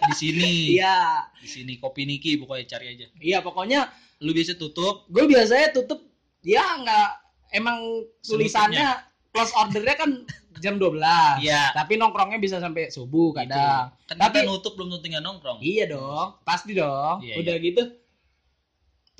Di 0.00 0.14
sini. 0.16 0.74
Iya. 0.74 1.28
Di 1.38 1.46
sini 1.46 1.78
kopi 1.78 2.02
Niki 2.02 2.34
pokoknya 2.34 2.66
cari 2.66 2.86
aja. 2.92 3.06
Iya, 3.16 3.38
pokoknya 3.40 3.86
Lu 4.20 4.36
bisa 4.36 4.52
tutup 4.52 5.08
gue 5.08 5.24
biasanya 5.24 5.72
tutup 5.72 6.04
ya 6.44 6.60
nggak 6.76 7.08
emang 7.56 8.04
tulisannya 8.20 9.00
close 9.32 9.56
ordernya 9.56 9.96
kan 9.96 10.10
jam 10.60 10.76
12 10.76 11.40
Iya. 11.40 11.72
tapi 11.72 11.96
nongkrongnya 11.96 12.36
bisa 12.36 12.60
sampai 12.60 12.92
subuh 12.92 13.32
gitu. 13.32 13.48
kadang 13.48 13.96
Kan 14.04 14.16
Tapi- 14.20 14.44
nutup 14.44 14.76
belum 14.76 14.92
tentu 14.92 15.08
nongkrong. 15.16 15.64
iya 15.64 15.88
dong 15.88 16.36
pasti 16.44 16.76
dong 16.76 17.24
Iya, 17.24 17.40
udah 17.40 17.54
gitu 17.64 17.82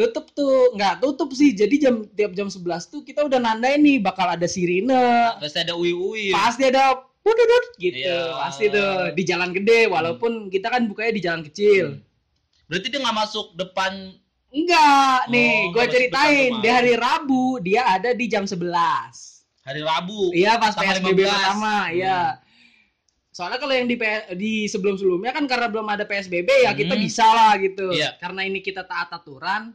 tutup 0.00 0.32
tuh 0.32 0.72
nggak 0.72 0.98
tutup 0.98 1.28
sih 1.30 1.52
jadi 1.52 1.76
jam 1.78 2.08
tiap 2.08 2.32
jam 2.32 2.48
11 2.48 2.56
tuh 2.86 3.00
kita 3.00 3.20
udah 3.22 3.36
nandain 3.36 3.76
nih 3.78 4.00
bakal 4.00 4.24
ada 4.24 4.46
sirine 4.46 4.96
Pasti 5.36 5.60
ada 5.60 5.74
uwi-uwi. 5.74 6.32
pasti 6.32 6.64
ada 6.64 6.96
pududut 7.20 7.64
gitu 7.76 8.00
Iya. 8.00 8.32
pasti 8.40 8.64
tuh 8.66 9.12
di 9.12 9.22
jalan 9.22 9.52
gede 9.52 9.86
walaupun 9.86 10.48
kita 10.48 10.66
kan 10.66 10.86
bukanya 10.86 11.12
di 11.12 11.20
jalan 11.20 11.42
kecil 11.42 12.00
Berarti 12.64 12.86
dia 12.88 12.98
nggak 12.98 13.18
masuk 13.18 13.52
depan 13.54 14.16
enggak 14.48 15.28
nih 15.28 15.52
Oh, 15.60 15.68
gue 15.68 15.76
nggak 15.76 15.84
masuk 15.84 15.92
ceritain 15.92 16.52
di 16.56 16.68
hari 16.68 16.94
Rabu 16.94 17.44
dia 17.60 17.82
ada 17.84 18.10
di 18.10 18.24
jam 18.24 18.42
11 18.42 18.64
hari 19.60 19.82
Rabu. 19.82 20.32
Iya 20.32 20.56
pas 20.56 20.72
PSBB 20.72 21.20
15. 21.20 21.28
pertama, 21.28 21.76
Hmm. 21.84 21.92
iya. 21.92 22.20
Soalnya 23.30 23.58
kalau 23.58 23.70
yang 23.70 23.86
di 23.86 23.94
di 24.34 24.52
sebelum-sebelumnya 24.66 25.30
kan 25.30 25.44
karena 25.44 25.68
belum 25.68 25.86
ada 25.86 26.02
PSBB 26.02 26.66
ya 26.66 26.72
kita 26.72 26.92
Hmm. 26.92 27.00
bisa 27.00 27.22
lah 27.24 27.54
gitu. 27.56 27.88
Iya. 27.90 28.16
Karena 28.16 28.42
ini 28.42 28.58
kita 28.58 28.82
taat 28.82 29.10
aturan. 29.10 29.70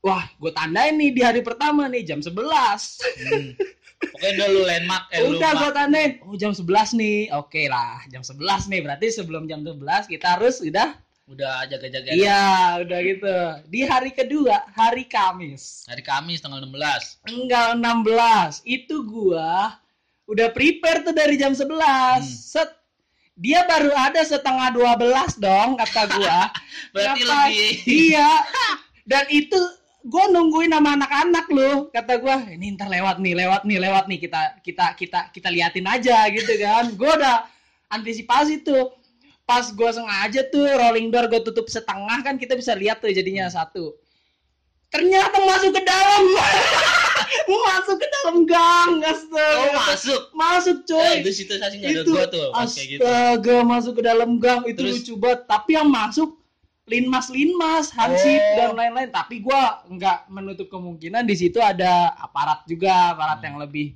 Wah, 0.00 0.24
gue 0.40 0.52
tandain 0.56 0.96
nih 0.96 1.12
di 1.12 1.20
hari 1.20 1.44
pertama 1.44 1.84
nih 1.84 2.08
jam 2.08 2.24
11. 2.24 2.32
Hmm. 2.32 3.52
Pokoknya 4.00 4.32
udah 4.32 4.48
lu 4.48 4.62
landmark 4.64 5.04
eh 5.12 5.20
Udah 5.28 5.50
gue 5.60 5.70
tandain. 5.76 6.10
Oh, 6.24 6.32
jam 6.40 6.56
11 6.56 6.96
nih. 6.96 7.28
Oke 7.36 7.68
lah, 7.68 8.00
jam 8.08 8.24
11 8.24 8.72
nih. 8.72 8.80
Berarti 8.80 9.06
sebelum 9.12 9.44
jam 9.44 9.60
11 9.60 10.08
kita 10.08 10.40
harus 10.40 10.64
udah 10.64 10.96
udah 11.30 11.62
jaga-jaga 11.70 12.10
Iya, 12.10 12.80
udah 12.82 12.98
gitu. 13.06 13.36
Di 13.70 13.80
hari 13.86 14.10
kedua, 14.10 14.66
hari 14.74 15.06
Kamis. 15.06 15.86
hari 15.86 16.02
Kamis 16.02 16.42
tanggal 16.42 16.64
16 16.64 17.20
Enggak 17.28 17.68
16. 17.76 18.64
Itu 18.66 19.04
gua 19.04 19.76
udah 20.26 20.48
prepare 20.50 21.04
tuh 21.04 21.14
dari 21.14 21.36
jam 21.36 21.52
11. 21.52 21.68
Hmm. 21.68 22.24
Set 22.24 22.70
dia 23.36 23.64
baru 23.64 23.92
ada 23.96 24.20
setengah 24.24 24.72
12 24.72 25.36
dong 25.38 25.76
kata 25.76 26.02
gua. 26.16 26.48
berarti 26.96 27.20
Kenapa? 27.20 27.46
lebih 27.52 27.72
iya. 27.84 28.30
Dan 29.04 29.24
itu 29.28 29.60
gua 30.06 30.24
nungguin 30.32 30.72
sama 30.72 30.96
anak-anak 30.96 31.46
loh. 31.52 31.76
Kata 31.92 32.16
gua, 32.16 32.36
ini 32.48 32.72
ntar 32.76 32.88
lewat 32.88 33.20
nih, 33.20 33.34
lewat 33.36 33.62
nih, 33.68 33.78
lewat 33.78 34.04
nih 34.08 34.18
kita 34.20 34.40
kita 34.64 34.86
kita 34.96 35.20
kita 35.34 35.48
liatin 35.52 35.86
aja 35.86 36.24
gitu 36.32 36.52
kan. 36.60 36.94
Gua 36.96 37.16
udah 37.20 37.36
antisipasi 37.92 38.64
tuh. 38.64 38.96
Pas 39.44 39.66
gua 39.74 39.90
sengaja 39.90 40.46
tuh 40.48 40.62
rolling 40.62 41.10
door 41.10 41.26
gua 41.26 41.42
tutup 41.42 41.66
setengah 41.66 42.22
kan 42.22 42.38
kita 42.38 42.54
bisa 42.54 42.72
lihat 42.72 43.02
tuh 43.02 43.10
jadinya 43.10 43.50
satu. 43.50 43.98
Ternyata 44.90 45.38
masuk 45.38 45.70
ke 45.70 45.82
dalam. 45.86 46.24
masuk 47.70 47.96
ke 48.02 48.06
dalam 48.10 48.36
gang, 48.42 48.90
astaga. 49.06 49.46
oh 49.54 49.70
masuk 49.74 50.20
Masuk 50.34 50.76
eh, 50.82 50.86
coy. 50.86 51.14
itu 51.22 51.30
situ 51.30 51.54
sih 51.54 51.76
nggak 51.78 51.90
ada 51.94 52.02
itu 52.02 52.10
gua 52.10 52.26
tuh 52.26 52.46
gitu 52.74 53.00
astaga 53.06 53.56
masuk 53.62 53.92
ke 53.98 54.02
dalam 54.02 54.30
gang 54.42 54.66
itu 54.66 54.82
Terus? 54.82 54.94
lucu 55.02 55.14
banget. 55.18 55.40
Tapi 55.46 55.70
yang 55.78 55.86
masuk 55.86 56.39
linmas 56.90 57.30
linmas 57.30 57.94
hansip 57.94 58.42
Oh. 58.42 58.56
dan 58.58 58.70
lain-lain. 58.74 59.08
Tapi 59.08 59.38
gua 59.38 59.86
nggak 59.86 60.26
menutup 60.28 60.66
kemungkinan 60.66 61.22
di 61.22 61.38
situ 61.38 61.62
ada 61.62 62.10
aparat 62.18 62.66
juga, 62.66 63.14
aparat 63.14 63.38
Hmm. 63.40 63.46
yang 63.46 63.56
lebih. 63.62 63.88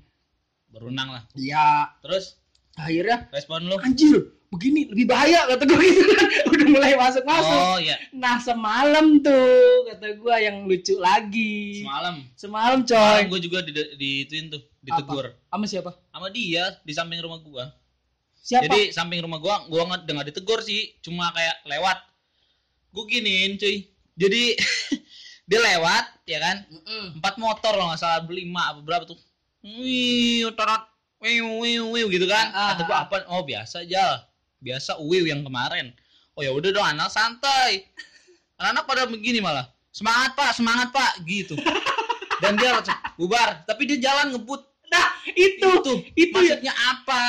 berunang 0.70 1.06
lah. 1.06 1.22
Ya 1.38 1.86
terus? 2.02 2.34
Akhirnya 2.74 3.30
respon 3.30 3.62
lu? 3.70 3.78
Anjir 3.78 4.34
begini 4.50 4.90
lebih 4.90 5.06
bahaya 5.06 5.46
kata 5.46 5.62
gue 5.66 5.78
gitu 5.78 6.02
kan. 6.14 6.28
Udah 6.50 6.66
mulai 6.66 6.92
masuk 6.98 7.22
masuk 7.22 7.54
oh 7.54 7.78
iya. 7.78 7.94
Nah 8.10 8.42
semalam 8.42 9.22
tuh 9.22 9.86
kata 9.86 10.18
gua 10.18 10.42
yang 10.42 10.66
lucu 10.66 10.98
lagi. 10.98 11.78
Semalam? 11.86 12.26
Semalam 12.34 12.78
semalam 12.82 13.22
coy 13.22 13.22
gue 13.30 13.40
juga 13.46 13.58
di, 13.62 13.70
di 13.94 14.10
ituin 14.26 14.50
tuh 14.50 14.66
ditegur. 14.82 15.30
Sama 15.46 15.66
siapa? 15.70 15.90
Sama 16.10 16.26
dia 16.34 16.74
di 16.82 16.90
samping 16.90 17.22
rumah 17.22 17.38
gua. 17.38 17.64
Siapa? 18.34 18.66
Jadi 18.66 18.90
samping 18.90 19.22
rumah 19.22 19.38
gua 19.38 19.62
gua 19.70 19.82
nggak 19.94 20.10
nggak 20.10 20.28
ditegur 20.34 20.58
sih. 20.58 20.98
Cuma 21.06 21.30
kayak 21.30 21.62
lewat 21.70 22.02
gua 22.94 23.04
giniin 23.10 23.58
cuy. 23.58 23.90
Jadi 24.14 24.54
dia 25.50 25.58
lewat 25.58 26.04
ya 26.30 26.38
kan? 26.38 26.56
Empat 27.18 27.34
motor 27.42 27.74
loh 27.74 27.90
nggak 27.90 27.98
salah 27.98 28.22
berlima 28.22 28.70
apa 28.70 28.80
berapa 28.86 29.04
tuh. 29.10 29.18
Wih 29.66 30.46
utarat 30.46 30.86
wiu 31.18 31.66
wiu 31.66 31.84
wiu 31.90 32.06
gitu 32.06 32.30
kan? 32.30 32.54
Ah, 32.54 32.78
kata 32.78 32.82
ah, 32.82 32.86
gua 32.86 32.96
apa? 33.10 33.14
Oh 33.34 33.42
biasa 33.42 33.82
aja 33.82 34.22
biasa 34.62 35.02
wiu 35.02 35.26
yang 35.26 35.42
kemarin. 35.42 35.90
Oh 36.38 36.46
ya 36.46 36.54
udah 36.54 36.70
dong 36.70 36.86
anak 36.86 37.10
santai. 37.10 37.90
Anak 38.62 38.86
pada 38.86 39.10
begini 39.10 39.42
malah 39.42 39.66
semangat 39.90 40.38
pak 40.38 40.54
semangat 40.54 40.94
pak. 40.94 41.26
Gitu. 41.26 41.58
Dan 42.38 42.54
dia 42.54 42.78
bubar 43.18 43.66
tapi 43.66 43.90
dia 43.90 43.98
jalan 43.98 44.38
ngebut. 44.38 44.62
Nah 44.94 45.06
itu. 45.34 45.66
Itu. 45.82 45.92
Itu 46.14 46.38
ya. 46.38 46.54
maksudnya 46.62 46.74
apa 46.78 47.22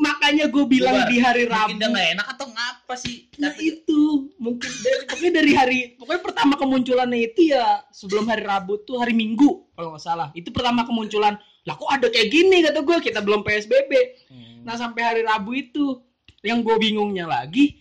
makanya 0.00 0.48
gue 0.48 0.64
bilang 0.64 0.96
Bubar. 0.96 1.08
di 1.12 1.16
hari 1.20 1.44
Rabu. 1.44 1.76
mungkin 1.76 1.92
nggak 1.92 2.08
enak 2.16 2.26
atau 2.32 2.46
ngapa 2.48 2.94
sih? 2.96 3.28
Nah 3.36 3.52
itu. 3.60 4.32
Mungkin 4.40 4.70
dari 4.80 5.04
pokoknya 5.04 5.32
dari 5.36 5.52
hari 5.52 5.78
pokoknya 6.00 6.22
pertama 6.24 6.54
kemunculannya 6.56 7.20
itu 7.20 7.52
ya 7.52 7.84
sebelum 7.92 8.24
hari 8.24 8.48
Rabu 8.48 8.80
tuh 8.82 8.96
hari 8.96 9.12
Minggu 9.12 9.68
kalau 9.76 9.92
nggak 9.92 10.00
salah. 10.02 10.28
Itu 10.32 10.48
pertama 10.50 10.88
kemunculan. 10.88 11.36
Lah 11.68 11.76
kok 11.76 11.92
ada 11.92 12.08
kayak 12.08 12.32
gini 12.32 12.64
kata 12.64 12.80
gue 12.80 12.96
kita 13.04 13.20
belum 13.20 13.44
PSBB 13.44 13.92
Hmm. 14.30 14.64
nah 14.64 14.76
sampai 14.76 15.02
hari 15.04 15.22
Rabu 15.22 15.52
itu 15.52 16.00
yang 16.40 16.64
gue 16.64 16.72
bingungnya 16.78 17.28
lagi 17.28 17.80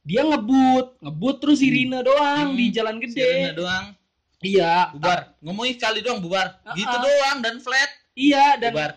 dia 0.00 0.24
ngebut 0.24 0.96
ngebut 1.04 1.36
terus 1.36 1.60
sirine 1.60 2.00
doang 2.00 2.52
Hmm, 2.52 2.56
di 2.56 2.72
jalan 2.72 2.96
gede. 2.96 3.52
Doang. 3.52 3.92
Iya. 4.40 4.96
Bubar. 4.96 5.36
Ngomongin 5.44 5.76
sekali 5.76 6.00
doang 6.00 6.22
bubar. 6.22 6.56
Ah, 6.64 6.72
gitu 6.72 6.88
ah. 6.88 7.02
doang 7.04 7.36
dan 7.44 7.60
flat. 7.60 7.90
Iya 8.14 8.56
dan 8.56 8.72
bubar. 8.72 8.92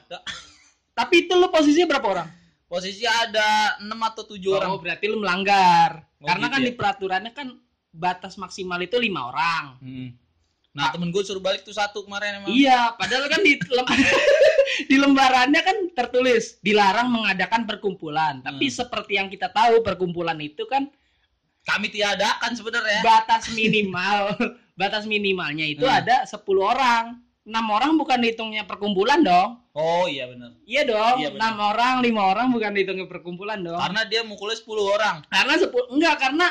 tapi 0.99 1.27
itu 1.27 1.33
lo 1.33 1.49
posisinya 1.49 1.91
berapa 1.91 2.07
orang 2.07 2.27
posisi 2.71 3.03
ada 3.03 3.75
6 3.77 3.91
atau 3.91 4.23
7 4.25 4.39
orang 4.49 4.69
oh 4.71 4.79
berarti 4.79 5.05
lo 5.05 5.19
melanggar 5.19 6.07
Oh, 6.15 6.29
karena 6.29 6.45
gitu 6.45 6.53
kan 6.53 6.61
ya? 6.61 6.65
di 6.65 6.71
peraturannya 6.71 7.31
kan 7.33 7.47
batas 7.91 8.37
maksimal 8.37 8.79
itu 8.79 8.95
lima 8.95 9.27
orang 9.27 9.65
Hmm. 9.77 10.09
nah 10.71 10.87
temen 10.87 11.11
gue 11.11 11.19
suruh 11.19 11.41
balik 11.41 11.61
tuh 11.61 11.73
satu 11.73 12.05
kemarin 12.05 12.39
emang 12.39 12.47
Iya, 12.49 12.95
padahal 12.95 13.27
kan 13.27 13.41
di 13.41 13.59
lem- 13.59 13.91
di 14.87 14.95
lembarannya 14.95 15.59
kan 15.59 15.77
tertulis 15.91 16.55
dilarang 16.61 17.11
mengadakan 17.11 17.67
perkumpulan. 17.67 18.39
Tapi 18.39 18.65
Hmm. 18.65 18.77
seperti 18.77 19.19
yang 19.19 19.27
kita 19.27 19.49
tahu 19.49 19.83
perkumpulan 19.83 20.39
itu 20.39 20.63
kan 20.63 20.87
kami 21.61 21.91
tiadakan 21.91 22.55
sebenarnya 22.55 23.03
batas 23.03 23.51
minimal 23.51 24.31
batas 24.79 25.03
minimalnya 25.03 25.67
itu 25.67 25.83
Hmm. 25.83 25.99
ada 25.99 26.23
10 26.23 26.39
orang. 26.63 27.19
6 27.41 27.49
orang 27.49 27.97
bukan 27.97 28.17
dihitungnya 28.17 28.63
perkumpulan 28.63 29.19
dong. 29.19 29.57
oh 29.73 30.05
iya 30.05 30.27
benar 30.27 30.53
Iya 30.61 30.85
dong. 30.85 31.15
Iya, 31.17 31.29
benar. 31.31 31.57
6 31.57 31.71
orang, 31.73 31.95
5 31.99 32.31
orang 32.31 32.47
bukan 32.49 32.71
dihitungnya 32.71 33.07
perkumpulan 33.07 33.59
dong. 33.59 33.79
karena 33.79 34.01
dia 34.05 34.21
mukulnya 34.21 34.55
10 34.55 34.67
orang 34.85 35.15
Karena 35.25 35.53
10 35.57 35.73
enggak 35.89 36.15
karena 36.17 36.47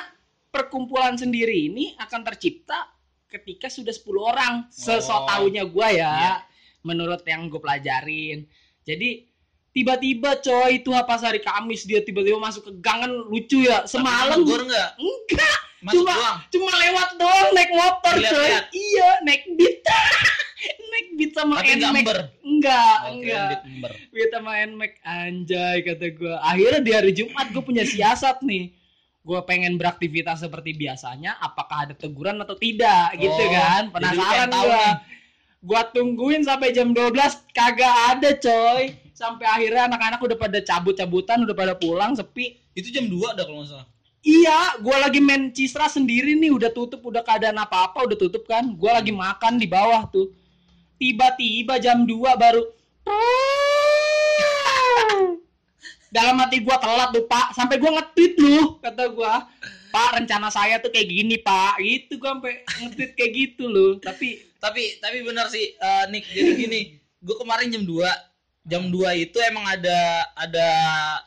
perkumpulan 0.49 1.14
sendiri 1.14 1.68
ini 1.68 1.94
akan 1.94 2.20
tercipta 2.26 2.90
ketika 3.26 3.70
sudah 3.70 3.94
10 3.94 4.02
orang. 4.20 4.54
Seso 4.68 5.12
Oh. 5.12 5.23
taunya 5.25 5.62
gua 5.62 5.88
ya. 5.88 6.11
Iya. 6.11 6.35
Menurut 6.82 7.23
yang 7.23 7.47
gue 7.47 7.61
pelajarin. 7.61 8.50
Jadi 8.82 9.30
tiba-tiba 9.70 10.35
coy 10.37 10.82
itu 10.82 10.90
pas 11.06 11.20
hari 11.20 11.38
Kamis 11.38 11.85
dia 11.85 12.02
tiba-tiba 12.02 12.35
masuk 12.37 12.66
ke 12.66 12.73
gangan 12.80 13.06
lucu 13.30 13.62
ya. 13.62 13.87
Semalam 13.87 14.42
gue 14.42 14.59
enggak 14.61 14.90
enggak 14.99 15.56
masuk 15.80 16.02
Cuma- 16.02 16.12
doang 16.12 16.38
cuma 16.50 16.70
lewat 16.75 17.09
doang 17.14 17.49
naik 17.54 17.70
motor 17.70 18.12
coy. 18.12 18.20
Lihat-lihat. 18.26 18.64
Iya, 18.75 19.09
naik 19.23 19.42
beat. 19.54 19.78
naik 20.62 21.07
beat 21.17 21.33
sama 21.33 21.61
tapi 21.61 21.73
enggak 21.81 22.29
Enggak, 22.45 22.99
Oke, 23.09 23.12
enggak. 23.25 23.49
Beat 24.12 24.31
sama 24.37 24.50
Nmax 24.69 24.93
anjay 25.00 25.76
kata 25.81 26.07
gua. 26.12 26.37
Akhirnya 26.45 26.81
di 26.85 26.93
hari 26.93 27.12
Jumat 27.17 27.49
gue 27.57 27.62
punya 27.64 27.88
siasat 27.88 28.45
nih. 28.45 28.69
Gue 29.25 29.40
pengen 29.49 29.76
beraktivitas 29.81 30.45
seperti 30.45 30.76
biasanya, 30.76 31.37
apakah 31.40 31.88
ada 31.88 31.95
teguran 31.97 32.40
atau 32.40 32.57
tidak 32.57 33.17
gitu 33.21 33.33
Oh, 33.33 33.49
kan. 33.52 33.88
jadi 33.88 33.88
lu 33.88 33.93
Penasaran 33.97 34.49
nih. 34.49 34.93
Gua 35.61 35.83
tungguin 35.93 36.40
sampai 36.45 36.73
jam 36.73 36.93
12 36.97 37.12
kagak 37.52 37.95
ada 38.17 38.31
coy. 38.37 38.97
Sampai 39.12 39.45
akhirnya 39.45 39.93
anak-anak 39.93 40.21
udah 40.25 40.37
pada 40.40 40.59
cabut-cabutan, 40.64 41.45
udah 41.45 41.57
pada 41.57 41.75
pulang 41.76 42.17
sepi. 42.17 42.57
itu 42.73 42.88
jam 42.95 43.11
2 43.11 43.35
ada 43.37 43.43
kalau 43.45 43.61
nggak 43.61 43.71
salah 43.73 43.87
Iya, 44.21 44.81
gua 44.85 45.00
lagi 45.00 45.21
main 45.21 45.49
Cisra 45.52 45.88
sendiri 45.88 46.37
nih, 46.37 46.52
udah 46.52 46.69
tutup, 46.73 47.00
udah 47.05 47.25
keadaan 47.25 47.57
apa-apa, 47.57 48.05
udah 48.05 48.17
tutup 48.21 48.45
kan. 48.45 48.76
Gua 48.76 49.00
lagi 49.00 49.12
makan 49.12 49.57
di 49.57 49.64
bawah 49.64 50.05
tuh. 50.12 50.29
Tiba-tiba 51.00 51.80
jam 51.80 52.04
2 52.04 52.12
baru 52.37 52.62
dalam 56.12 56.37
hati 56.42 56.61
gua 56.61 56.76
telat 56.76 57.09
tuh 57.16 57.25
pak. 57.25 57.57
Sampai 57.57 57.80
gua 57.80 57.97
nge-tweet 57.97 58.35
lu 58.37 58.76
kata 58.85 59.09
gua. 59.09 59.49
Pak 59.90 60.23
rencana 60.23 60.52
saya 60.52 60.76
tuh 60.78 60.92
kayak 60.92 61.09
gini 61.09 61.40
pak. 61.40 61.80
Gitu 61.80 62.21
gua 62.21 62.37
sampai 62.37 62.61
nge-tweet 62.85 63.12
kayak 63.16 63.33
gitu 63.33 63.64
loh. 63.64 63.97
Tapi 63.97 64.45
tapi 64.61 65.00
tapi 65.00 65.25
benar 65.25 65.49
sih 65.49 65.73
eh, 65.73 66.04
Nick. 66.12 66.28
Jadi 66.28 66.50
gini 66.61 66.80
gue 67.21 67.37
kemarin 67.37 67.69
jam 67.69 67.85
2 67.85 68.00
jam 68.64 68.83
2 68.88 69.25
itu 69.28 69.37
emang 69.45 69.64
ada 69.69 70.25
ada 70.37 70.69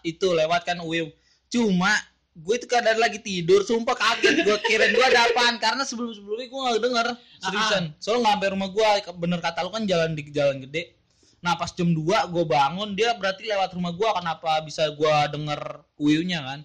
itu 0.01 0.25
lewat 0.33 0.65
kan 0.65 0.81
UIU 0.81 1.13
cuma 1.53 1.93
gue 2.33 2.55
itu 2.57 2.65
keadaan 2.65 2.97
lagi 2.97 3.21
tidur 3.21 3.61
sumpah 3.61 3.93
kaget. 3.93 4.41
Gue 4.41 4.57
kirain 4.65 4.89
gue 4.89 5.05
ada 5.05 5.29
apaan 5.29 5.61
karena 5.61 5.85
sebelum 5.85 6.17
sebelumnya 6.17 6.49
gue 6.49 6.59
nggak 6.65 6.81
denger. 6.81 7.07
Seriusan? 7.45 7.83
Soalnya 8.01 8.19
nggak 8.25 8.33
sampai 8.33 8.49
rumah 8.57 8.69
gue 8.73 8.87
bener 9.21 9.39
kata 9.39 9.59
lu 9.61 9.69
kan 9.69 9.83
jalan 9.85 10.17
di 10.17 10.21
jalan 10.33 10.57
gede. 10.65 10.97
Nah 11.45 11.53
pas 11.53 11.69
jam 11.69 11.93
2 11.93 12.01
gue 12.03 12.43
bangun 12.49 12.89
dia 12.97 13.13
berarti 13.13 13.45
lewat 13.45 13.77
rumah 13.77 13.93
gue 13.93 14.09
kenapa 14.17 14.51
bisa 14.65 14.89
gue 14.89 15.13
denger 15.29 15.61
UIU 16.01 16.25
nya 16.25 16.41
kan? 16.41 16.59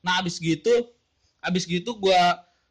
Nah 0.00 0.24
abis 0.24 0.40
gitu 0.40 0.88
abis 1.40 1.68
gitu 1.68 1.96
gue 2.00 2.20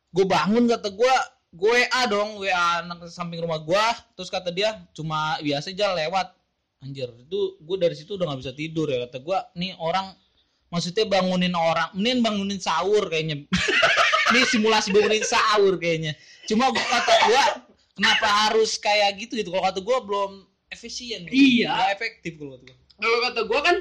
gue 0.09 0.25
bangun 0.25 0.65
kata 0.65 0.89
gue 0.89 1.13
gue 1.49 1.73
WA 1.81 2.01
dong 2.05 2.37
WA 2.41 2.85
anak 2.85 3.09
samping 3.09 3.41
rumah 3.41 3.61
gue 3.61 3.85
terus 4.17 4.29
kata 4.29 4.49
dia 4.49 4.81
cuma 4.97 5.37
biasa 5.37 5.69
aja 5.69 5.93
lewat. 5.93 6.33
Anjir 6.81 7.11
itu 7.13 7.59
gue 7.61 7.77
dari 7.77 7.93
situ 7.93 8.17
udah 8.17 8.25
nggak 8.25 8.41
bisa 8.41 8.53
tidur 8.57 8.89
ya 8.89 9.05
kata 9.05 9.21
gue 9.21 9.37
nih 9.59 9.77
orang 9.77 10.15
maksudnya 10.69 11.03
bangunin 11.03 11.51
orang 11.51 11.89
mending 11.91 12.21
bangunin 12.21 12.57
sahur 12.57 13.05
kayaknya. 13.05 13.45
Ini 14.29 14.45
simulasi 14.45 14.89
bangunin 14.89 15.21
sahur 15.21 15.75
kayaknya. 15.75 16.13
Cuma 16.45 16.69
gua 16.69 16.81
kata 16.81 17.13
gue 17.25 17.43
kenapa 17.93 18.27
harus 18.47 18.77
kayak 18.77 19.17
gitu 19.17 19.35
gitu? 19.35 19.49
Kalau 19.49 19.65
kata 19.65 19.79
gue 19.79 19.97
belum 20.03 20.31
efisien. 20.69 21.25
Iya. 21.25 21.69
nggak 21.69 21.89
efektif 21.93 22.31
kalau 22.35 22.55
kata 22.55 22.65
gue 22.65 22.77
kalau 22.97 23.17
kata 23.23 23.41
gua 23.43 23.61
kan 23.61 23.77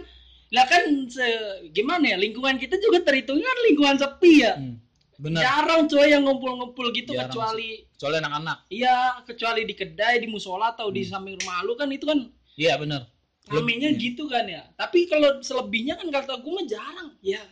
Lah 0.49 0.64
kan 0.64 0.80
se- 1.07 1.68
gimana 1.71 2.09
ya 2.09 2.16
lingkungan 2.16 2.57
kita 2.57 2.80
juga 2.80 3.04
terhitung 3.04 3.37
kan 3.37 3.57
lingkungan 3.68 4.00
sepi 4.00 4.40
ya. 4.40 4.57
Hmm, 4.57 4.80
bener 5.18 5.45
Jarang 5.45 5.85
coy 5.85 6.09
yang 6.09 6.25
ngumpul-ngumpul 6.25 6.88
gitu 6.90 7.12
Jarang 7.12 7.28
kecuali 7.28 7.85
kecuali 7.92 8.16
anak-anak. 8.16 8.57
Iya 8.73 8.97
kecuali 9.23 9.68
di 9.68 9.75
kedai, 9.76 10.16
di 10.16 10.26
musola 10.26 10.73
atau 10.73 10.88
di 10.88 11.04
Hmm. 11.04 11.11
samping 11.12 11.37
rumah 11.37 11.61
lu 11.62 11.76
kan 11.76 11.92
itu 11.92 12.09
kan 12.09 12.33
iya 12.57 12.75
bener 12.75 13.04
ramenya 13.49 13.90
Iya. 13.90 13.99
gitu 13.99 14.28
kan 14.28 14.45
ya. 14.45 14.62
Tapi 14.75 15.09
kalau 15.09 15.40
selebihnya 15.40 15.97
kan 15.97 16.09
kata 16.09 16.38
gue 16.38 16.52
mah 16.52 16.67
jarang. 16.69 17.11
Ya 17.21 17.43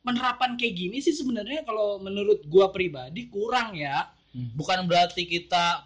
penerapan 0.00 0.56
kayak 0.56 0.74
gini 0.74 0.96
sih 0.98 1.12
sebenarnya 1.12 1.60
kalau 1.60 2.00
menurut 2.00 2.40
gua 2.48 2.72
pribadi 2.72 3.28
kurang 3.28 3.76
ya. 3.76 4.08
Hmm, 4.32 4.48
bukan 4.56 4.88
berarti 4.88 5.26
kita 5.26 5.84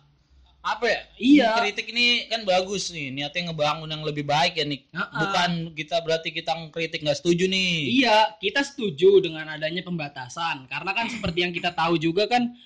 apa 0.60 0.84
ya 0.88 1.00
Iya. 1.20 1.48
kritik 1.60 1.92
ini 1.92 2.24
kan 2.24 2.40
bagus 2.44 2.88
nih 2.88 3.12
niatnya 3.12 3.52
ngebangun 3.52 3.84
yang 3.84 4.00
lebih 4.00 4.24
baik 4.24 4.56
ya 4.56 4.64
nih 4.64 4.80
Ha-ha. 4.96 5.12
bukan 5.20 5.50
kita 5.76 6.00
berarti 6.00 6.32
kita 6.32 6.56
kritik 6.72 7.04
nggak 7.04 7.20
setuju 7.20 7.44
nih 7.44 8.00
Iya, 8.00 8.32
kita 8.38 8.64
setuju 8.64 9.20
dengan 9.20 9.44
adanya 9.50 9.84
pembatasan 9.84 10.64
karena 10.68 10.96
kan 10.96 11.12
seperti 11.12 11.44
yang 11.44 11.52
kita 11.52 11.68
tahu 11.68 12.00
juga 12.00 12.24
kan 12.24 12.56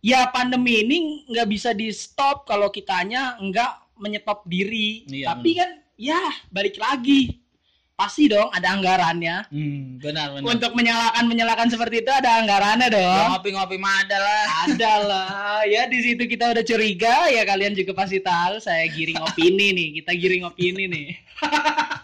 ya 0.00 0.30
pandemi 0.32 0.80
ini 0.80 0.96
nggak 1.28 1.48
bisa 1.50 1.76
di 1.76 1.92
stop 1.92 2.48
kalau 2.48 2.70
kitanya 2.70 3.36
nggak 3.36 3.87
menyetop 3.98 4.42
diri. 4.44 5.04
Iya, 5.04 5.30
Tapi 5.30 5.50
kan 5.52 5.70
ya 5.94 6.18
balik 6.48 6.74
lagi 6.76 7.38
pasti 7.92 8.30
dong 8.30 8.46
ada 8.48 8.70
anggarannya. 8.70 9.50
hmm, 9.50 9.98
benar 9.98 10.30
benar 10.30 10.46
Untuk 10.46 10.70
menyalakan 10.72 11.26
menyalakan 11.26 11.66
seperti 11.66 11.98
itu 11.98 12.10
ada 12.10 12.38
anggarannya 12.38 12.86
Ya, 12.86 12.94
dong. 12.94 13.26
ngopi-ngopi 13.34 13.74
mah 13.74 14.06
ada 14.06 14.16
lah 14.16 14.44
Ada 14.64 14.92
lah, 15.02 15.58
ya 15.66 15.82
di 15.84 15.98
situ 15.98 16.22
kita 16.24 16.54
udah 16.54 16.62
curiga 16.62 17.26
ya 17.26 17.42
kalian 17.42 17.74
juga 17.74 17.92
pasti 17.92 18.22
tahu 18.22 18.62
saya 18.62 18.86
giring 18.86 19.18
opini 19.18 19.74
nih, 19.74 19.88
kita 19.98 20.14
giring 20.14 20.46
opini 20.46 20.86
nih. 20.86 21.08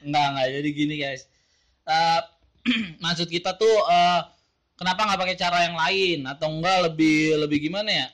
Enggak, 0.00 0.26
enggak. 0.32 0.48
Jadi 0.50 0.68
gini, 0.72 0.94
guys. 0.96 1.22
Eh, 1.84 2.20
maksud 3.04 3.28
kita 3.28 3.52
tuh 3.54 3.74
eh, 3.86 4.20
kenapa 4.74 5.04
nggak 5.04 5.20
pakai 5.20 5.36
cara 5.36 5.58
yang 5.64 5.76
lain 5.76 6.18
atau 6.24 6.48
enggak 6.50 6.88
lebih 6.88 7.18
lebih 7.38 7.58
gimana 7.62 7.90
ya? 7.90 8.06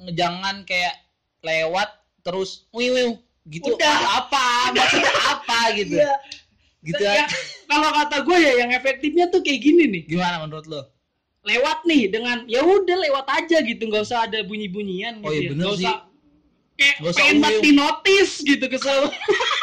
Jangan 0.00 0.62
kayak 0.64 0.94
lewat 1.40 1.88
terus 2.20 2.68
wiu 2.70 3.16
gitu. 3.46 3.72
Udah. 3.72 3.96
Apa? 4.24 4.70
Maksudnya 4.72 5.12
apa 5.30 5.60
gitu. 5.78 5.96
Iya. 5.96 6.14
Gitu 6.80 6.96
Ya, 6.98 7.12
ya. 7.20 7.26
kalau 7.66 7.88
kata 7.90 8.24
gue 8.24 8.36
ya 8.36 8.52
yang 8.58 8.70
efektifnya 8.70 9.28
tuh 9.28 9.40
kayak 9.40 9.60
gini 9.60 9.84
nih. 9.86 10.02
Gimana 10.06 10.42
menurut 10.42 10.66
lo? 10.66 10.82
lewat 11.40 11.88
nih 11.88 12.04
dengan 12.06 12.44
ya 12.44 12.60
udah 12.60 13.00
lewat 13.00 13.24
aja 13.26 13.64
gitu 13.64 13.80
nggak 13.80 14.04
usah 14.04 14.28
ada 14.28 14.44
bunyi 14.44 14.68
bunyian 14.68 15.24
Oh, 15.24 15.32
gitu 15.32 15.32
iya 15.32 15.40
ya. 15.40 15.48
bener 15.48 15.64
Nggak 15.64 15.72
sih. 15.72 15.86
usah 15.88 15.96
kayak 16.76 16.94
Nggak 17.00 17.10
usah 17.10 17.16
pengen 17.18 17.36
banget 17.40 17.60
di 17.60 17.72
notice 17.72 18.32
gitu 18.42 18.64
kesel 18.68 19.00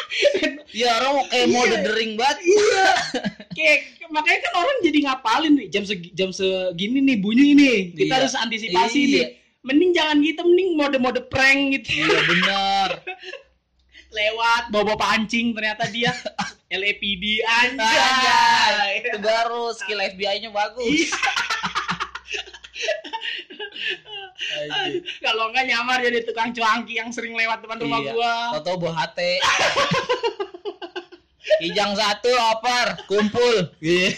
Ya 0.82 0.90
orang 0.98 1.12
mau 1.14 1.26
kayak 1.28 1.48
mau 1.48 1.64
Iya. 1.64 1.78
dering 1.86 2.12
banget. 2.18 2.38
iya 2.44 2.86
kayak 3.58 3.80
makanya 4.10 4.40
kan 4.42 4.54
orang 4.58 4.78
jadi 4.82 5.00
ngapalin 5.06 5.54
nih 5.54 5.68
jam 5.70 5.84
segi, 5.84 6.10
jam 6.12 6.30
segini 6.32 6.98
nih 7.00 7.18
bunyi 7.20 7.54
nih 7.54 7.78
kita 7.94 8.10
Iya. 8.10 8.16
harus 8.26 8.34
antisipasi 8.34 8.98
Iya. 9.00 9.10
nih 9.14 9.26
mending 9.68 9.92
jangan 9.92 10.24
gitu 10.24 10.42
mending 10.48 10.80
mode-mode 10.80 11.22
prank 11.28 11.76
gitu 11.76 12.08
Iya 12.08 12.20
bener. 12.24 12.90
lewat 14.18 14.72
bawa 14.72 14.96
pancing 14.96 15.52
ternyata 15.52 15.84
dia 15.92 16.16
LAPD 16.80 17.44
Anjay. 17.44 19.04
Itu 19.04 19.20
baru 19.20 19.76
skill 19.76 20.00
FBI-nya 20.16 20.52
bagus. 20.52 21.12
Iya. 24.48 25.04
Kalau 25.22 25.52
nggak 25.52 25.66
nyamar 25.68 26.00
jadi 26.04 26.24
tukang 26.24 26.56
cuangki 26.56 26.98
yang 26.98 27.12
sering 27.12 27.36
lewat 27.36 27.64
depan 27.64 27.78
rumah 27.84 28.00
Iya. 28.04 28.12
gua 28.16 28.34
Toto 28.60 28.72
buah 28.80 28.96
hati. 29.06 29.40
Kijang 31.64 31.96
satu 31.96 32.32
oper 32.32 32.88
kumpul. 33.08 33.56
Iya. 33.84 34.16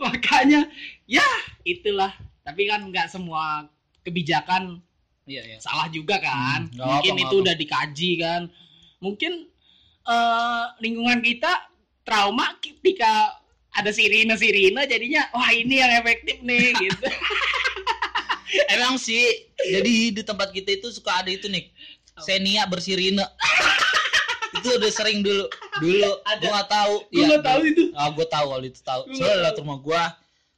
makanya 0.00 0.68
ya 1.08 1.24
itulah 1.64 2.12
tapi 2.42 2.66
kan 2.66 2.86
nggak 2.86 3.08
semua 3.08 3.66
kebijakan 4.02 4.78
Iya 5.22 5.42
iya. 5.46 5.58
salah 5.62 5.86
juga 5.86 6.18
kan 6.18 6.66
Hmm, 6.74 6.82
mungkin 6.98 7.14
apa, 7.14 7.22
itu 7.22 7.34
nggak 7.34 7.42
udah 7.46 7.54
dikaji 7.54 8.10
kan 8.18 8.42
mungkin 8.98 9.32
eh, 10.02 10.64
lingkungan 10.82 11.22
kita 11.22 11.70
trauma 12.02 12.58
ketika 12.58 13.38
ada 13.72 13.94
sirine 13.94 14.34
sirine 14.34 14.82
jadinya 14.84 15.22
wah 15.30 15.50
ini 15.54 15.78
yang 15.78 15.94
efektif 16.02 16.42
nih 16.42 16.74
gitu 16.82 17.06
Emang 18.68 19.00
sih. 19.00 19.48
Jadi 19.56 20.12
di 20.12 20.22
tempat 20.22 20.52
kita 20.52 20.76
itu 20.76 20.92
suka 20.92 21.24
ada 21.24 21.30
itu 21.32 21.48
nih. 21.48 21.72
Senia 22.20 22.68
bersirine. 22.68 23.24
itu 24.60 24.68
udah 24.76 24.90
sering 24.92 25.24
dulu. 25.24 25.48
Dulu 25.80 26.10
Ada. 26.28 26.36
gua 26.44 26.50
nggak 26.52 26.68
tahu. 26.68 26.94
gue 27.00 27.16
Iya, 27.16 27.24
nggak 27.32 27.44
tahu 27.48 27.60
itu 27.64 27.82
Ah, 27.96 28.08
gua 28.12 28.26
tahu 28.28 28.46
kalau 28.52 28.64
itu 28.68 28.80
tahu. 28.84 29.00
Gua 29.08 29.16
Soalnya 29.16 29.52
rumah 29.56 29.78
gua 29.80 30.02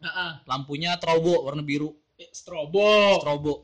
Heeh. 0.05 0.33
lampunya 0.45 1.01
strobo 1.01 1.49
warna 1.49 1.65
biru. 1.65 1.97
Eh, 2.21 2.29
strobo 2.31 3.19
Strobo. 3.25 3.55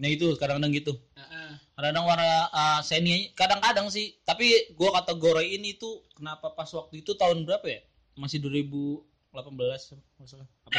Nah 0.00 0.08
itu 0.08 0.32
kadang-kadang 0.40 0.72
gitu. 0.72 0.92
Heeh. 1.14 1.50
Kadang-kadang 1.76 2.06
warna 2.08 2.32
uh, 2.48 2.80
Xenia 2.80 3.28
kadang-kadang 3.36 3.86
sih, 3.92 4.16
tapi 4.24 4.72
gua 4.74 4.96
kategoriin 5.02 5.62
itu 5.62 6.00
kenapa 6.16 6.50
pas 6.56 6.68
waktu 6.72 7.04
itu 7.04 7.12
tahun 7.14 7.44
berapa 7.44 7.66
ya? 7.68 7.80
Masih 8.16 8.40
2018 8.40 9.04
masalah. 10.16 10.48
Apa 10.64 10.76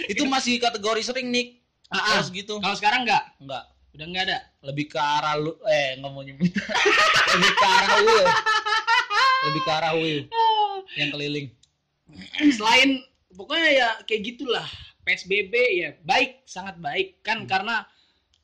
2017? 0.00 0.10
itu 0.16 0.22
masih 0.26 0.54
kategori 0.58 1.02
sering 1.04 1.28
nih. 1.28 1.60
Terus 1.92 2.28
gitu. 2.32 2.56
kalau 2.56 2.72
sekarang 2.72 3.04
nggak 3.04 3.36
Enggak, 3.44 3.64
udah 3.92 4.06
nggak 4.08 4.24
ada 4.32 4.38
lebih 4.64 4.88
ke 4.88 4.96
arah 4.96 5.36
lu 5.36 5.52
eh 5.68 6.00
nggak 6.00 6.10
mau 6.12 6.24
nyebut. 6.24 6.48
lebih 7.36 7.52
ke 7.52 7.66
arah 7.68 7.98
Will. 8.00 8.26
Lebih 9.44 9.60
ke 9.60 9.70
arah 9.70 9.92
Will 9.94 10.20
yang 10.98 11.10
keliling. 11.12 11.46
selain 12.56 13.00
pokoknya 13.32 13.68
ya 13.70 13.88
kayak 14.04 14.22
gitulah 14.24 14.66
PSBB 15.02 15.54
ya 15.74 15.90
baik 16.02 16.46
sangat 16.46 16.78
baik 16.78 17.20
kan 17.20 17.42
Hmm. 17.42 17.48
karena 17.48 17.76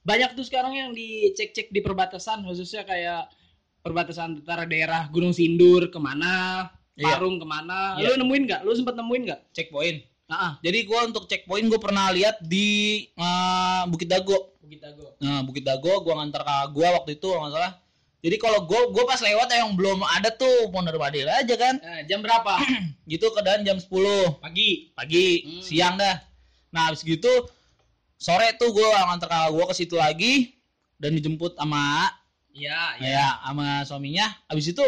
banyak 0.03 0.35
tuh 0.35 0.43
sekarang 0.43 0.73
yang 0.73 0.91
dicek-cek 0.91 1.69
di 1.69 1.81
perbatasan 1.81 2.41
khususnya 2.43 2.83
kayak 2.83 3.29
perbatasan 3.79 4.41
antara 4.41 4.65
daerah 4.65 5.07
Gunung 5.09 5.33
Sindur 5.33 5.89
ke 5.89 5.99
mana 5.99 6.67
Iya. 6.99 7.15
Parung 7.15 7.39
ke 7.39 7.47
mana 7.47 7.95
Iya. 7.95 8.11
lu 8.11 8.27
nemuin 8.27 8.43
nggak 8.43 8.61
lu 8.67 8.75
sempet 8.75 8.99
nemuin 8.99 9.23
nggak 9.29 9.41
Checkpoint. 9.55 10.03
ah 10.29 10.59
Jadi 10.61 10.79
gua 10.85 11.07
untuk 11.07 11.25
checkpoint 11.25 11.71
gua 11.71 11.79
pernah 11.79 12.11
lihat 12.11 12.43
di 12.43 13.01
uh, 13.15 13.87
Bukit 13.87 14.11
Dago. 14.11 14.59
Bukit 14.61 14.83
Dago 14.83 15.15
Nah, 15.23 15.41
Bukit 15.41 15.65
Dago 15.65 16.03
gua 16.03 16.21
ngantar 16.21 16.43
kakak 16.43 16.69
gua 16.75 16.89
waktu 16.99 17.17
itu 17.17 17.29
nggak 17.31 17.53
salah. 17.55 17.73
Jadi 18.19 18.37
kalau 18.43 18.67
gua 18.67 18.91
gua 18.91 19.07
pas 19.07 19.23
lewat 19.23 19.47
yang 19.55 19.79
belum 19.79 20.03
ada 20.03 20.35
tuh 20.35 20.67
Pondok 20.75 20.99
Badil 20.99 21.31
aja 21.31 21.55
kan. 21.55 21.79
Eh, 21.79 22.03
jam 22.11 22.19
berapa? 22.19 22.59
Gitu 23.11 23.25
keadaan 23.31 23.63
jam 23.63 23.79
10 23.79 24.43
pagi. 24.43 24.91
Pagi, 24.93 25.27
Hmm. 25.47 25.63
siang 25.63 25.95
dah. 25.95 26.19
Nah, 26.75 26.91
habis 26.93 27.01
gitu 27.01 27.31
sore 28.19 28.51
tuh 28.59 28.75
gua 28.75 29.09
ngantar 29.09 29.31
kakak 29.31 29.51
gua 29.55 29.65
ke 29.71 29.75
situ 29.79 29.95
lagi 29.97 30.59
dan 30.99 31.15
dijemput 31.15 31.55
sama 31.55 32.11
iya 32.51 32.99
iya. 32.99 33.09
ya 33.15 33.27
sama 33.47 33.87
suaminya. 33.87 34.27
Habis 34.51 34.75
itu 34.75 34.83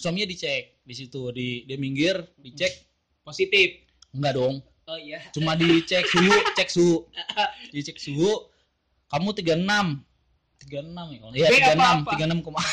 suaminya 0.00 0.26
dicek 0.26 0.80
di 0.80 0.94
situ 0.96 1.20
di 1.36 1.68
dia 1.68 1.76
minggir 1.76 2.16
dicek. 2.40 2.72
Positif? 3.20 3.84
Enggak 4.16 4.40
dong. 4.40 4.64
Oh 4.88 4.96
iya. 4.98 5.20
Cuma 5.36 5.52
dicek 5.54 6.08
suhu 6.08 6.32
cek 6.56 6.68
suhu. 6.72 7.04
Dicek 7.76 8.00
suhu. 8.00 8.48
Kamu 9.06 9.36
36 9.36 9.60
36 10.68 11.14
ya 11.14 11.18
kalau 11.18 11.32
iya 11.32 11.48
B 11.48 11.54
36 11.56 11.72
apa-apa? 11.72 12.10
36 12.20 12.44
koma 12.44 12.60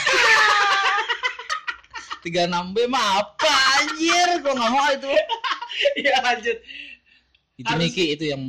36 2.28 2.76
B 2.76 2.78
mah 2.92 3.24
apa 3.24 3.54
anjir? 3.80 4.30
Gua 4.44 4.54
nggak 4.58 4.72
mau 4.74 4.90
itu. 4.92 5.12
Iya 5.94 6.18
lanjut. 6.26 6.58
Itu 7.56 7.70
Harus- 7.70 7.82
Niki 7.86 8.18
itu 8.18 8.34
yang 8.34 8.42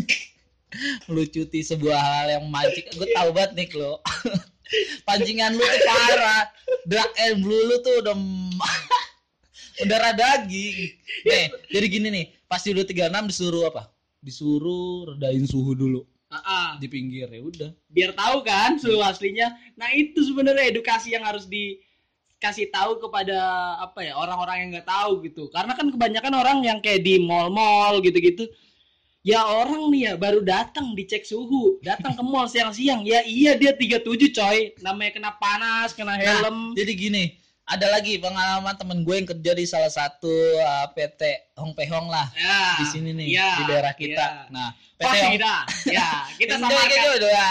melucuti 1.08 1.60
sebuah 1.60 2.00
hal 2.00 2.26
yang 2.40 2.44
mancing 2.48 2.88
gue 2.88 3.08
tahu 3.12 3.28
banget 3.36 3.52
nih 3.52 3.68
lo. 3.76 4.00
Pancingan 5.04 5.52
lu 5.52 5.60
tuh 5.60 5.82
parah. 5.84 6.48
Drag 6.88 7.10
and 7.20 7.44
blue 7.44 7.68
lu 7.68 7.76
tuh 7.84 8.00
udah 8.00 8.16
mendarah 8.16 10.16
daging. 10.16 10.88
Nih 11.28 11.52
jadi 11.68 11.86
gini 11.86 12.08
nih. 12.08 12.26
Pasti 12.48 12.72
udah 12.72 12.88
36 12.88 13.28
disuruh 13.28 13.68
apa? 13.68 13.92
Disuruh 14.24 15.12
redain 15.14 15.44
suhu 15.44 15.76
dulu 15.76 16.00
Ah, 16.28 16.44
ah. 16.44 16.68
di 16.76 16.92
pinggir 16.92 17.24
ya 17.24 17.40
udah 17.40 17.70
biar 17.88 18.12
tahu 18.12 18.44
kan 18.44 18.76
suhu 18.76 19.00
aslinya. 19.00 19.48
Nah 19.80 19.88
itu 19.96 20.20
sebenarnya 20.20 20.68
edukasi 20.68 21.16
yang 21.16 21.24
harus 21.24 21.48
dikasih 21.48 22.68
tahu 22.68 23.00
kepada 23.00 23.40
apa 23.80 24.04
ya 24.04 24.12
orang-orang 24.12 24.56
yang 24.60 24.68
nggak 24.76 24.88
tahu 24.88 25.24
gitu. 25.24 25.48
Karena 25.48 25.72
kan 25.72 25.88
kebanyakan 25.88 26.34
orang 26.36 26.58
yang 26.60 26.78
kayak 26.84 27.00
di 27.00 27.16
mall-mall 27.24 28.04
gitu-gitu, 28.04 28.44
ya 29.24 29.40
orang 29.40 29.88
nih 29.88 30.02
ya 30.04 30.12
baru 30.20 30.44
datang 30.44 30.92
dicek 30.92 31.24
suhu, 31.24 31.80
datang 31.80 32.12
ke 32.12 32.20
mall 32.20 32.44
siang-siang, 32.44 33.08
ya 33.08 33.24
iya 33.24 33.56
dia 33.56 33.72
37 33.72 34.04
coy, 34.36 34.58
namanya 34.84 35.16
kena 35.16 35.32
panas, 35.40 35.96
kena 35.96 36.20
helm. 36.20 36.76
jadi 36.76 36.92
gini 36.92 37.47
ada 37.68 37.86
lagi 37.92 38.16
pengalaman 38.16 38.72
temen 38.74 39.04
gue 39.04 39.14
yang 39.14 39.28
kerja 39.28 39.52
di 39.52 39.64
salah 39.68 39.92
satu 39.92 40.32
uh, 40.56 40.88
PT 40.96 41.52
Hong 41.54 41.76
Pehong 41.76 42.08
lah 42.08 42.32
Ya. 42.32 42.80
di 42.80 42.84
sini 42.88 43.12
nih 43.12 43.26
Iya, 43.36 43.50
di 43.54 43.62
daerah 43.68 43.92
kita. 43.92 44.24
iya. 44.24 44.48
Nah, 44.48 44.68
PT 44.96 45.04
Pasti 45.04 45.20
Hong 45.20 45.34
kita. 45.36 45.54
Ya, 45.92 46.08
kita 46.34 46.54
Enjoy 46.56 46.72
kayak 46.72 46.88
samarkan. 46.88 47.14
gitu 47.14 47.28
ya. 47.28 47.48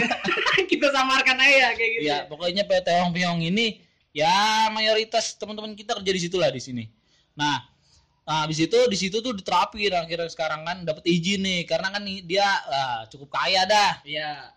Kita 0.70 0.86
samarkan 0.94 1.36
aja 1.36 1.50
ya, 1.50 1.68
kayak 1.74 1.90
gitu. 1.98 2.06
Ya, 2.06 2.16
pokoknya 2.30 2.62
PT 2.62 2.88
Hong 3.02 3.10
Pehong 3.10 3.42
ini 3.42 3.82
ya 4.10 4.30
mayoritas 4.70 5.34
teman-teman 5.34 5.74
kita 5.74 5.98
kerja 5.98 6.12
di 6.14 6.20
situ 6.22 6.36
lah 6.38 6.50
di 6.50 6.62
sini. 6.62 6.84
Nah, 7.34 7.58
nah 8.22 8.46
habis 8.46 8.62
itu 8.62 8.78
di 8.86 8.94
situ 8.94 9.18
tuh 9.18 9.34
diterapin 9.34 9.90
akhirnya 9.90 10.30
sekarang 10.30 10.62
kan 10.62 10.86
dapat 10.86 11.02
izin 11.06 11.42
nih 11.42 11.60
karena 11.66 11.90
kan 11.90 12.02
dia 12.06 12.46
ah, 12.70 13.02
cukup 13.10 13.34
kaya 13.34 13.66
dah. 13.66 13.98
Iya. 14.06 14.54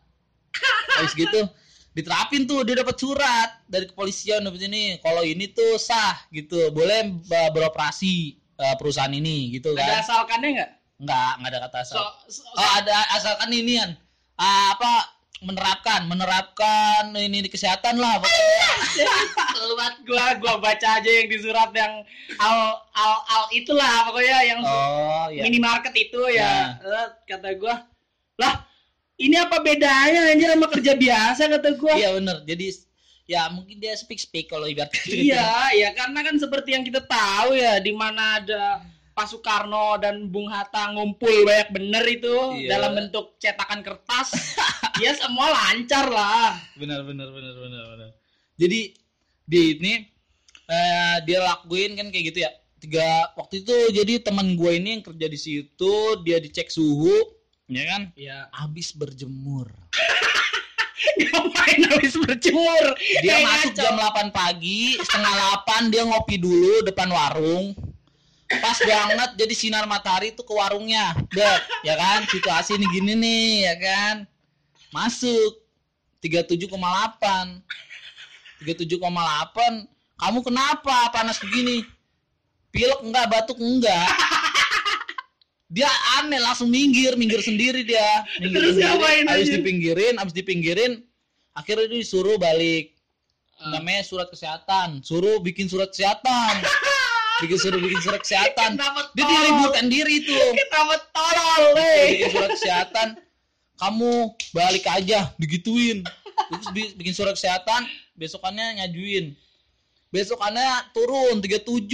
Habis 1.01 1.17
gitu 1.17 1.49
diterapin 1.93 2.43
tuh 2.43 2.61
dia 2.61 2.75
dapat 2.75 2.97
surat 2.97 3.61
dari 3.65 3.85
kepolisian 3.85 4.41
dapat 4.41 4.61
ini 4.65 4.97
kalau 4.99 5.21
ini 5.21 5.49
tuh 5.49 5.77
sah 5.77 6.17
gitu. 6.29 6.69
Boleh 6.69 7.09
beroperasi 7.53 8.15
eh, 8.53 8.75
perusahaan 8.77 9.09
ini 9.09 9.53
gitu 9.53 9.73
Ada 9.73 9.81
kan. 9.81 9.97
asalkannya 10.01 10.49
nggak? 10.57 10.71
nggak 11.03 11.31
nggak 11.41 11.49
ada 11.51 11.59
kata 11.67 11.77
So, 11.83 11.97
asal. 11.97 12.05
So- 12.29 12.45
oh 12.53 12.69
ada 12.79 12.95
asalkan 13.13 13.49
inian 13.51 13.97
ah, 14.37 14.77
apa 14.77 14.91
menerapkan 15.43 16.07
menerapkan 16.07 17.11
ini 17.13 17.43
di 17.43 17.49
kesehatan 17.51 17.99
lah 17.99 18.23
Luat 19.67 19.99
gua 20.07 20.37
gua 20.39 20.55
baca 20.57 21.01
aja 21.01 21.09
yang 21.09 21.27
di 21.27 21.37
surat 21.39 21.73
yang 21.75 22.05
al 22.37 22.57
al 22.93 23.13
al 23.27 23.43
itulah 23.51 24.07
pokoknya 24.07 24.37
yang 24.45 24.59
oh 24.63 25.27
ya 25.27 25.43
minimarket 25.43 25.91
itu 25.97 26.21
ya. 26.31 26.77
Eh, 26.79 27.07
kata 27.27 27.57
gua, 27.57 27.83
"Lah, 28.39 28.63
ini 29.17 29.35
apa 29.37 29.61
bedanya 29.61 30.29
anjir 30.33 30.49
sama 30.49 30.67
kerja 30.69 30.93
biasa?" 30.95 31.41
kata 31.49 31.69
gua. 31.77 31.93
iya 31.95 32.13
bener 32.13 32.41
jadi 32.43 32.65
ya 33.23 33.47
mungkin 33.49 33.79
dia 33.79 33.95
speak 33.95 34.19
speak 34.19 34.51
kalau 34.51 34.67
ibarat 34.67 34.91
gitu. 34.99 35.31
Iya, 35.31 35.71
ya 35.79 35.89
karena 35.95 36.19
kan 36.27 36.35
seperti 36.35 36.75
yang 36.75 36.83
kita 36.83 36.99
tahu 37.07 37.55
ya 37.55 37.79
di 37.79 37.95
mana 37.95 38.43
ada 38.43 38.83
Pak 39.13 39.29
Soekarno 39.29 39.95
dan 40.01 40.27
Bung 40.27 40.49
Hatta 40.51 40.91
ngumpul 40.91 41.45
banyak 41.45 41.69
bener 41.71 42.03
itu 42.09 42.35
Iya. 42.59 42.75
dalam 42.75 42.97
bentuk 42.97 43.37
cetakan 43.39 43.79
kertas. 43.79 44.33
ya 45.03 45.15
semua 45.15 45.49
lancar 45.49 46.09
lah. 46.11 46.57
benar 46.75 47.01
benar 47.07 47.29
benar 47.31 47.53
benar 47.55 47.83
benar 47.95 48.09
jadi 48.59 48.91
di 49.43 49.61
ini 49.79 49.93
eh, 50.67 51.15
dia 51.23 51.39
lakuin 51.41 51.95
kan 51.95 52.07
kayak 52.11 52.25
gitu 52.33 52.39
ya 52.43 52.51
tiga 52.77 53.31
waktu 53.39 53.63
itu 53.63 53.75
jadi 53.95 54.19
teman 54.19 54.59
gue 54.59 54.71
ini 54.75 54.99
yang 54.99 55.03
kerja 55.03 55.27
di 55.31 55.39
situ 55.39 55.93
dia 56.27 56.37
dicek 56.43 56.67
suhu 56.67 57.15
ya 57.67 57.83
kan? 57.87 58.01
Iya. 58.15 58.47
habis 58.51 58.91
berjemur. 58.95 59.67
Ngapain 61.19 61.81
habis 61.89 62.15
berjemur? 62.15 62.85
dia 63.21 63.43
Kayak 63.43 63.47
masuk 63.47 63.71
ngaco. 63.75 63.81
jam 63.83 63.95
8 64.31 64.31
pagi 64.31 64.95
setengah 65.03 65.33
8 65.67 65.91
dia 65.91 66.03
ngopi 66.07 66.35
dulu 66.39 66.83
depan 66.87 67.09
warung. 67.11 67.75
Pas 68.47 68.77
banget 68.77 69.29
jadi 69.35 69.53
sinar 69.57 69.85
matahari 69.89 70.31
tuh 70.31 70.45
ke 70.45 70.53
warungnya. 70.53 71.17
Bet 71.33 71.63
ya 71.81 71.97
kan? 71.97 72.23
Situasi 72.29 72.77
ini 72.77 72.85
gini 72.91 73.13
nih 73.17 73.47
ya 73.67 73.75
kan? 73.79 74.15
Masuk. 74.93 75.59
37,8 76.23 76.71
37,8 78.63 78.95
kamu 80.15 80.39
kenapa 80.39 81.11
panas 81.11 81.35
begini? 81.43 81.83
Pilek 82.71 83.03
enggak 83.03 83.27
batuk 83.27 83.59
enggak 83.59 84.07
dia 85.69 85.87
aneh 86.19 86.37
langsung 86.37 86.67
minggir 86.67 87.15
minggir 87.15 87.39
sendiri 87.39 87.83
dia. 87.83 88.23
Minggir 88.39 88.59
Terus 88.59 88.73
sendiri. 88.75 88.87
ngapain 88.89 89.25
habis 89.27 89.47
aja? 89.47 89.53
dipinggirin 89.57 90.15
habis 90.17 90.33
dipinggirin 90.33 90.91
akhirnya 91.53 91.85
dia 91.87 91.99
disuruh 92.01 92.35
balik. 92.35 92.91
Ah. 93.55 93.79
namanya 93.79 94.01
surat 94.03 94.27
kesehatan. 94.27 94.99
Suruh 95.05 95.39
bikin 95.39 95.69
surat 95.69 95.93
kesehatan. 95.93 96.59
Bikin 97.41 97.57
suruh 97.57 97.81
bikin 97.81 97.97
surat 97.97 98.21
kesehatan. 98.21 98.77
Dia 98.77 99.25
tolol? 99.25 99.33
diliburkan 99.33 99.85
diri 99.89 100.21
tuh. 100.21 100.53
Kenapa 100.53 100.95
tolol, 101.09 101.61
weh? 101.73 102.05
bikin 102.13 102.29
surat 102.29 102.49
kesehatan. 102.53 103.07
Kamu 103.73 104.11
balik 104.53 104.85
aja 104.85 105.33
digituin. 105.41 106.05
Terus 106.53 106.67
bi- 106.71 106.93
bikin 106.93 107.11
surat 107.11 107.33
kesehatan 107.33 107.89
besokannya 108.13 108.77
ngajuin 108.79 109.33
besokannya 110.09 110.93
turun 110.93 111.41
37 111.41 111.89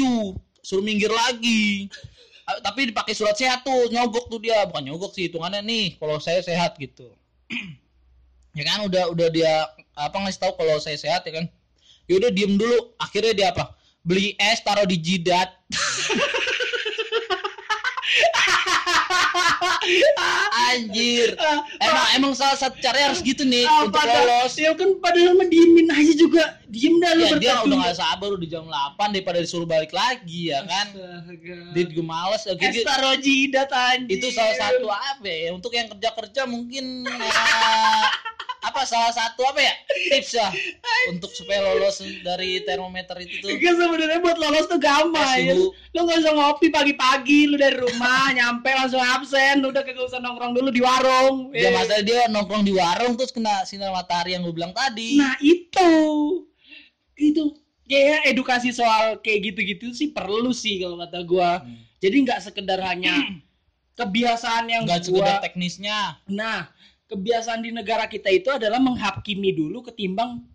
suruh 0.59 0.83
minggir 0.83 1.07
lagi 1.07 1.87
tapi 2.65 2.89
dipakai 2.89 3.13
surat 3.13 3.37
sehat 3.37 3.61
tuh 3.61 3.89
nyogok 3.93 4.27
tuh 4.31 4.39
dia. 4.41 4.65
Bukan 4.65 4.83
nyogok 4.89 5.13
sih 5.13 5.29
hitungannya 5.29 5.61
nih 5.61 5.85
kalau 6.01 6.17
saya 6.17 6.41
sehat 6.41 6.75
gitu. 6.81 7.09
Ya 8.57 8.65
kan 8.65 8.81
udah 8.89 9.13
udah 9.13 9.29
dia 9.29 9.69
apa 9.93 10.25
ngasih 10.25 10.41
tahu 10.41 10.57
kalau 10.57 10.81
saya 10.81 10.97
sehat 10.97 11.21
ya 11.21 11.37
kan? 11.37 11.45
Ya 12.09 12.17
udah 12.17 12.33
diem 12.33 12.57
dulu. 12.57 12.97
Akhirnya 12.97 13.33
dia 13.37 13.47
apa? 13.53 13.77
Beli 14.01 14.33
es 14.41 14.65
taruh 14.65 14.89
di 14.89 14.97
jidat 14.97 15.53
anjir 20.69 21.33
Ah, 21.35 21.59
emang 21.81 22.07
emang 22.15 22.33
salah 22.33 22.55
satu 22.55 22.77
caranya 22.77 23.09
harus 23.09 23.21
gitu 23.21 23.43
nih 23.43 23.63
ah, 23.63 23.83
untuk 23.83 23.97
padahal- 23.97 24.27
lolos 24.43 24.53
Ya 24.55 24.71
kan 24.73 24.89
padahal 24.97 25.33
mah 25.33 25.45
diemin 25.45 25.87
aja 25.89 26.13
juga. 26.13 26.43
Diem 26.65 26.95
dah 26.97 27.11
lu 27.11 27.23
ya 27.23 27.35
dia 27.35 27.53
udah 27.59 27.77
gak 27.81 27.97
sabar 27.97 28.29
udah 28.29 28.45
jam 28.45 28.61
8 28.63 29.09
daripada 29.09 29.39
disuruh 29.39 29.65
balik 29.65 29.89
lagi 29.89 30.53
ya 30.53 30.61
kan 30.63 30.93
Astaga. 30.93 31.73
dia 31.73 31.83
juga 31.83 32.03
males 32.05 32.41
ya, 32.43 32.53
gitu. 32.53 32.77
Esta 32.79 32.93
Rojidat 32.99 33.69
anjir. 33.71 34.13
itu 34.13 34.27
salah 34.29 34.53
satu 34.55 34.85
apa 34.85 35.25
ya 35.25 35.49
untuk 35.49 35.71
yang 35.71 35.89
kerja 35.89 36.09
kerja 36.13 36.41
mungkin 36.45 37.09
eh, 37.09 38.05
apa 38.79 38.87
salah 38.87 39.11
satu 39.11 39.43
apa 39.43 39.59
ya 39.59 39.73
tips 40.07 40.39
ya 40.39 40.47
untuk 41.11 41.27
supaya 41.35 41.59
lolos 41.67 41.99
dari 42.23 42.63
termometer 42.63 43.19
itu 43.19 43.43
tuh 43.43 43.51
Enggak 43.51 43.75
sebenarnya 43.75 44.19
buat 44.23 44.39
lolos 44.39 44.71
tuh 44.71 44.79
gampang 44.79 45.35
ya. 45.35 45.51
Lu 45.91 45.99
gak 46.07 46.23
usah 46.23 46.31
ngopi 46.31 46.71
pagi-pagi 46.71 47.51
lu 47.51 47.59
dari 47.59 47.75
rumah 47.75 48.31
nyampe 48.39 48.71
langsung 48.71 49.03
absen, 49.03 49.59
udah 49.59 49.83
kagak 49.83 49.99
usah 50.07 50.23
nongkrong 50.23 50.55
dulu 50.55 50.71
di 50.71 50.79
warung. 50.79 51.51
ya 51.51 51.67
Eh. 51.67 51.75
masalah 51.75 52.03
dia 52.07 52.31
nongkrong 52.31 52.63
di 52.63 52.71
warung 52.71 53.19
terus 53.19 53.35
kena 53.35 53.67
sinar 53.67 53.91
matahari 53.91 54.31
yang 54.39 54.47
gue 54.47 54.55
bilang 54.55 54.71
tadi 54.71 55.19
Nah, 55.19 55.35
itu. 55.43 55.91
Itu 57.19 57.59
ya 57.83 58.23
edukasi 58.31 58.71
soal 58.71 59.19
kayak 59.19 59.51
gitu-gitu 59.51 59.91
sih 59.91 60.15
perlu 60.15 60.55
sih 60.55 60.79
kalau 60.79 60.95
kata 61.03 61.19
gua. 61.27 61.59
Hmm. 61.59 61.83
Jadi 61.99 62.15
nggak 62.23 62.39
sekedar 62.47 62.79
hanya 62.79 63.11
kebiasaan 63.99 64.71
yang 64.71 64.87
nggak 64.87 65.03
gua 65.11 65.19
sekedar 65.19 65.37
teknisnya 65.43 66.15
Nah, 66.31 66.71
kebiasaan 67.09 67.65
di 67.65 67.73
negara 67.73 68.05
kita 68.05 68.29
itu 68.29 68.47
adalah 68.47 68.77
menghakimi 68.77 69.51
dulu 69.51 69.81
ketimbang 69.81 70.45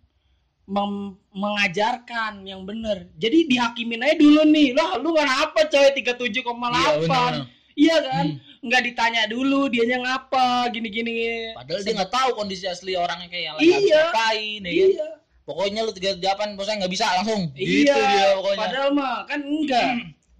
mengajarkan 1.29 2.41
yang 2.41 2.65
benar. 2.65 3.05
Jadi 3.15 3.45
dihakimin 3.45 4.01
aja 4.01 4.15
dulu 4.17 4.41
nih. 4.49 4.73
Lah, 4.73 4.97
lu 4.97 5.13
ngapa 5.13 5.69
coy 5.69 5.93
37,8? 5.93 6.41
iya 6.73 6.91
benar 6.97 7.33
Iya 7.75 7.97
kan? 8.01 8.25
Hmm. 8.31 8.39
Nggak 8.65 8.81
ditanya 8.87 9.21
dulu 9.27 9.67
dianya 9.67 9.99
ngapa 10.01 10.71
gini-gini. 10.71 11.51
padahal 11.53 11.83
dia 11.83 11.93
nggak 11.93 12.09
tahu 12.09 12.29
kondisi 12.33 12.65
asli 12.65 12.95
orangnya 12.95 13.27
kayak 13.29 13.43
yang 13.45 13.55
lain 13.59 13.67
habis 13.67 13.83
Iya. 13.85 13.99
ngapain 14.01 14.61
ya 14.63 14.71
kan? 14.71 14.89
Iya. 14.89 15.09
pokoknya 15.45 15.79
lu 15.85 15.91
tiga 15.93 16.11
delapan 16.17 16.47
bosnya 16.57 16.75
nggak 16.81 16.89
bisa 16.89 17.05
langsung 17.05 17.41
Iya. 17.53 17.69
gitu 17.85 17.99
dia 18.01 18.25
pokoknya 18.33 18.61
Padahal 18.65 18.89
mah 18.89 19.15
kan 19.29 19.39
enggak. 19.45 19.91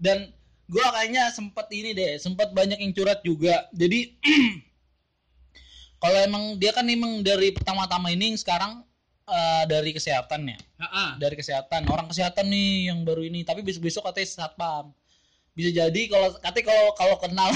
dan 0.02 0.18
gua 0.66 0.86
kayaknya 0.90 1.22
sempet 1.30 1.66
ini 1.70 1.90
deh 1.94 2.12
sempet 2.18 2.50
banyak 2.50 2.74
yang 2.82 2.90
curhat 2.90 3.22
juga 3.22 3.70
jadi 3.70 4.10
kalau 5.96 6.18
emang 6.18 6.44
dia 6.56 6.70
kan 6.70 6.84
emang 6.84 7.20
dari 7.20 7.50
pertama-tama 7.50 8.10
ini 8.10 8.36
sekarang 8.36 8.84
eh, 9.24 9.64
dari 9.66 9.90
kesehatan 9.90 10.46
ya 10.46 10.58
Heeh. 10.78 11.10
dari 11.18 11.34
kesehatan. 11.34 11.88
Orang 11.88 12.06
kesehatan 12.06 12.46
nih 12.46 12.92
yang 12.92 13.02
baru 13.02 13.24
ini. 13.24 13.42
Tapi 13.42 13.64
besok-besok 13.64 14.06
katanya 14.06 14.28
satpam. 14.28 14.92
Bisa 15.50 15.72
jadi 15.72 16.00
kalau 16.06 16.28
katanya 16.36 16.64
kalau 16.68 16.84
kalau 16.94 17.16
kenal 17.16 17.48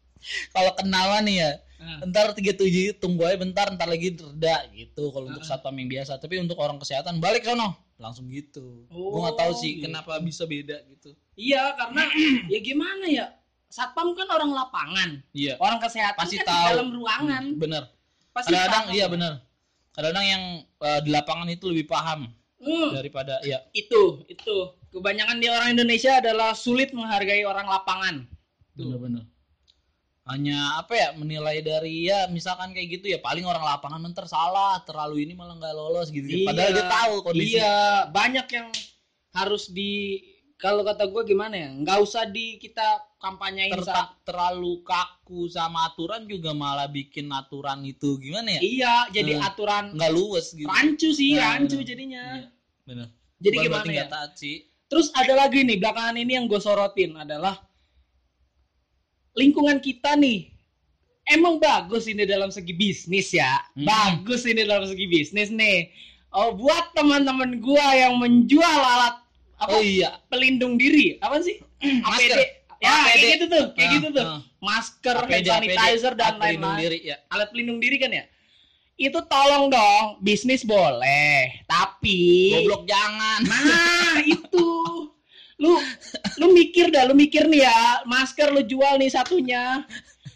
kalau 0.54 0.72
kenalan 0.74 1.22
nih 1.24 1.36
ya 1.38 1.50
Heeh. 1.74 1.98
ntar 2.08 2.32
37 2.32 2.96
tunggu 2.98 3.24
aja 3.24 3.36
bentar 3.36 3.66
ntar 3.72 3.86
lagi 3.86 4.14
reda 4.14 4.56
gitu 4.72 5.10
kalau 5.12 5.28
untuk 5.28 5.44
Ah. 5.44 5.48
satpam 5.54 5.74
yang 5.74 5.88
biasa. 5.88 6.18
Tapi 6.18 6.40
untuk 6.40 6.58
orang 6.58 6.76
kesehatan 6.76 7.22
balik 7.22 7.46
sono. 7.46 7.78
Langsung 7.94 8.26
gitu. 8.26 8.84
Gua 8.90 9.30
nggak 9.30 9.38
tahu 9.38 9.52
sih 9.54 9.78
Oh, 9.78 9.86
kenapa 9.86 10.18
bisa 10.18 10.44
beda 10.44 10.82
gitu. 10.90 11.14
Iya, 11.38 11.78
karena 11.78 12.02
ya 12.52 12.58
gimana 12.58 13.06
ya? 13.06 13.26
Satpam 13.74 14.14
kan 14.14 14.30
orang 14.30 14.54
lapangan. 14.54 15.10
iya. 15.34 15.58
Orang 15.58 15.82
kesehatan 15.82 16.14
Pasti 16.14 16.38
kan 16.38 16.46
tahu. 16.46 16.54
di 16.54 16.70
dalam 16.70 16.88
ruangan. 16.94 17.44
bener. 17.58 17.82
Pasti 18.30 18.54
kadang-kadang 18.54 18.86
iya 18.94 19.06
bener. 19.10 19.32
Kadang-kadang 19.90 20.26
yang 20.26 20.42
eh, 20.62 21.00
di 21.02 21.10
lapangan 21.10 21.48
itu 21.50 21.66
lebih 21.66 21.90
paham. 21.90 22.30
Hmm. 22.64 22.96
daripada 22.96 23.44
ya 23.44 23.60
itu 23.76 24.24
itu. 24.24 24.56
Kebanyakan 24.88 25.36
di 25.36 25.50
orang 25.50 25.74
Indonesia 25.74 26.16
adalah 26.16 26.54
sulit 26.54 26.94
menghargai 26.94 27.42
orang 27.42 27.66
lapangan. 27.66 28.24
Bener-bener. 28.72 29.26
Hanya 30.24 30.80
apa 30.80 30.96
ya 30.96 31.08
menilai 31.12 31.60
dari 31.60 32.08
ya 32.08 32.24
misalkan 32.32 32.72
kayak 32.72 32.88
gitu 32.96 33.12
ya 33.12 33.20
paling 33.20 33.44
orang 33.44 33.60
lapangan 33.60 34.00
mentar 34.00 34.24
salah 34.24 34.80
terlalu 34.88 35.28
ini 35.28 35.36
malah 35.36 35.60
nggak 35.60 35.74
lolos 35.76 36.08
gitu 36.08 36.24
Iya. 36.24 36.46
padahal 36.48 36.70
dia 36.72 36.86
tahu 36.88 37.14
kondisi. 37.20 37.58
Iya. 37.60 37.76
Banyak 38.08 38.46
yang 38.48 38.68
harus 39.36 39.68
di 39.68 40.22
kalau 40.64 40.80
kata 40.80 41.04
gue 41.04 41.22
gimana 41.28 41.52
ya 41.54 41.68
nggak 41.76 41.98
usah 42.00 42.24
di 42.24 42.56
kita 42.56 42.80
kampanyain 43.20 43.76
terlalu 44.24 44.80
kaku 44.80 45.44
sama 45.46 45.92
aturan 45.92 46.24
juga 46.24 46.56
malah 46.56 46.88
bikin 46.88 47.28
aturan 47.28 47.84
itu 47.84 48.16
gimana 48.16 48.56
ya 48.56 48.60
iya 48.64 48.94
jadi 49.12 49.36
Hmm. 49.36 49.44
aturan 49.44 49.84
nggak 49.92 50.08
luwes 50.10 50.56
gitu 50.56 50.64
rancu 50.64 51.12
sih 51.12 51.36
Nah, 51.36 51.60
rancu 51.60 51.76
bener. 51.76 51.84
jadinya 51.84 52.22
Iya, 52.24 52.48
bener 52.88 53.08
Jadi 53.36 53.56
Bukan 53.60 53.66
gimana 53.68 53.90
ya? 53.92 54.06
taat 54.08 54.32
sih. 54.40 54.56
Terus 54.88 55.12
ada 55.12 55.36
lagi 55.36 55.60
nih 55.60 55.76
belakangan 55.76 56.16
ini 56.16 56.32
yang 56.32 56.48
gue 56.48 56.56
sorotin 56.56 57.12
adalah 57.12 57.60
lingkungan 59.34 59.82
kita 59.82 60.14
nih 60.16 60.48
emang 61.26 61.56
bagus 61.56 62.04
ini 62.06 62.24
dalam 62.24 62.48
segi 62.48 62.72
bisnis 62.72 63.32
ya, 63.32 63.60
Hmm. 63.74 63.84
bagus 63.84 64.44
ini 64.44 64.64
dalam 64.64 64.84
segi 64.84 65.04
bisnis 65.04 65.48
nih. 65.48 65.88
Oh 66.30 66.52
buat 66.52 66.92
teman-teman 66.92 67.58
gua 67.58 67.94
yang 67.94 68.18
menjual 68.18 68.64
alat 68.80 69.23
apa 69.56 69.70
Oh 69.70 69.80
iya. 69.80 70.18
pelindung 70.26 70.74
diri, 70.74 71.16
apa 71.18 71.38
sih? 71.40 71.58
Masker. 72.04 72.34
APD. 72.34 72.42
Ya 72.78 72.92
APD. 72.92 73.06
kayak 73.06 73.28
gitu 73.32 73.44
tuh, 73.46 73.64
kayak 73.72 73.86
Ah, 73.86 73.94
gitu 73.94 74.08
tuh. 74.10 74.24
ah. 74.26 74.40
Masker, 74.58 75.16
hand 75.16 75.30
APD, 75.30 75.46
sanitizer 75.46 76.12
APD, 76.12 76.20
dan 76.20 76.34
lain-lain. 76.36 76.78
diri 76.80 76.98
ya. 77.04 77.16
Alat 77.28 77.48
pelindung 77.48 77.78
diri 77.78 77.96
kan 77.96 78.10
ya? 78.10 78.24
Itu 78.94 79.18
tolong 79.24 79.68
dong, 79.68 80.04
bisnis 80.20 80.62
boleh, 80.62 81.66
tapi 81.66 82.54
Goblok 82.54 82.86
jangan. 82.86 83.42
Nah, 83.42 84.22
itu. 84.22 84.70
Lu 85.54 85.78
lu 86.36 86.46
mikir 86.50 86.90
dah, 86.90 87.02
lu 87.02 87.14
mikir 87.14 87.46
nih 87.46 87.62
ya, 87.62 87.78
masker 88.04 88.50
lu 88.50 88.62
jual 88.62 88.94
nih 88.96 89.08
satunya 89.08 89.82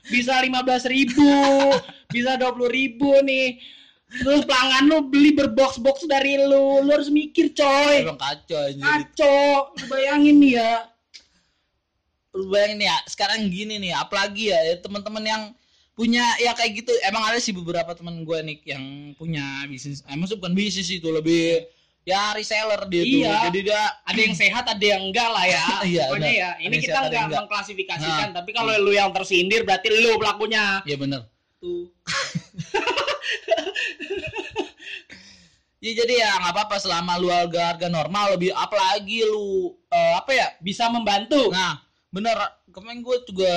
bisa 0.05 0.41
15.000 0.41 0.89
ribu, 0.89 1.31
bisa 2.09 2.35
20.000 2.35 2.67
ribu 2.69 3.11
nih. 3.21 3.59
Terus 4.09 4.43
pelanggan 4.43 4.85
lu 4.89 4.99
beli 5.05 5.37
berbox-box 5.37 6.09
dari 6.09 6.41
lu, 6.41 6.81
lu 6.81 6.91
harus 6.91 7.13
mikir 7.13 7.53
coy. 7.53 8.09
Emang 8.09 8.17
kacau 8.17 8.57
anjir. 8.57 8.81
Kacau, 8.81 9.69
lu 9.77 9.85
bayangin 9.87 10.37
nih 10.41 10.53
ya. 10.57 10.73
Lu 12.33 12.49
bayangin 12.49 12.89
ya, 12.89 12.97
sekarang 13.05 13.49
gini 13.49 13.77
nih, 13.77 13.93
apalagi 13.93 14.49
ya, 14.49 14.59
ya 14.65 14.75
teman-teman 14.81 15.25
yang 15.25 15.43
punya 15.93 16.23
ya 16.39 16.55
kayak 16.55 16.79
gitu 16.79 16.95
emang 17.03 17.27
ada 17.27 17.43
sih 17.43 17.51
beberapa 17.51 17.91
teman 17.91 18.23
gue 18.23 18.39
nih 18.39 18.57
yang 18.71 18.85
punya 19.19 19.43
bisnis 19.67 20.07
eh, 20.07 20.15
maksudnya 20.15 20.47
bukan 20.47 20.55
bisnis 20.55 20.95
itu 20.95 21.11
lebih 21.11 21.67
ya 22.07 22.31
reseller 22.39 22.79
dia 22.87 23.03
tuh 23.03 23.19
Iya. 23.19 23.35
jadi 23.51 23.59
dia 23.67 23.83
Ada 24.07 24.21
yang 24.23 24.37
sehat, 24.39 24.65
ada 24.71 24.79
yang 24.81 25.03
enggak 25.11 25.27
lah 25.27 25.43
ya. 25.43 25.65
Iya, 25.91 26.05
Pokoknya 26.07 26.31
ya, 26.31 26.51
ini 26.63 26.77
kita 26.79 26.99
ada 27.03 27.11
yang 27.11 27.11
enggak 27.11 27.19
enggak. 27.27 27.43
mengklasifikasikan, 27.51 28.29
Nah, 28.31 28.35
tapi 28.39 28.51
kalau 28.55 28.79
lu 28.79 28.95
yang 28.95 29.11
tersindir 29.11 29.67
berarti 29.67 29.91
lu 29.91 30.15
pelakunya. 30.17 30.87
ya 30.87 30.95
bener 30.95 31.27
Tuh. 31.59 31.91
ya 35.79 35.93
jadi 35.95 36.15
ya 36.27 36.31
nggak 36.43 36.53
apa-apa 36.59 36.77
selama 36.83 37.15
lu 37.23 37.31
harga 37.31 37.75
harga 37.75 37.87
normal 37.87 38.35
lebih 38.35 38.51
apalagi 38.51 39.23
lu 39.23 39.79
eh, 39.91 40.15
apa 40.19 40.31
ya 40.35 40.47
Bisa 40.59 40.91
membantu. 40.91 41.49
Nah, 41.55 41.79
bener 42.11 42.35
kemarin 42.75 43.01
gue 43.01 43.17
juga 43.31 43.55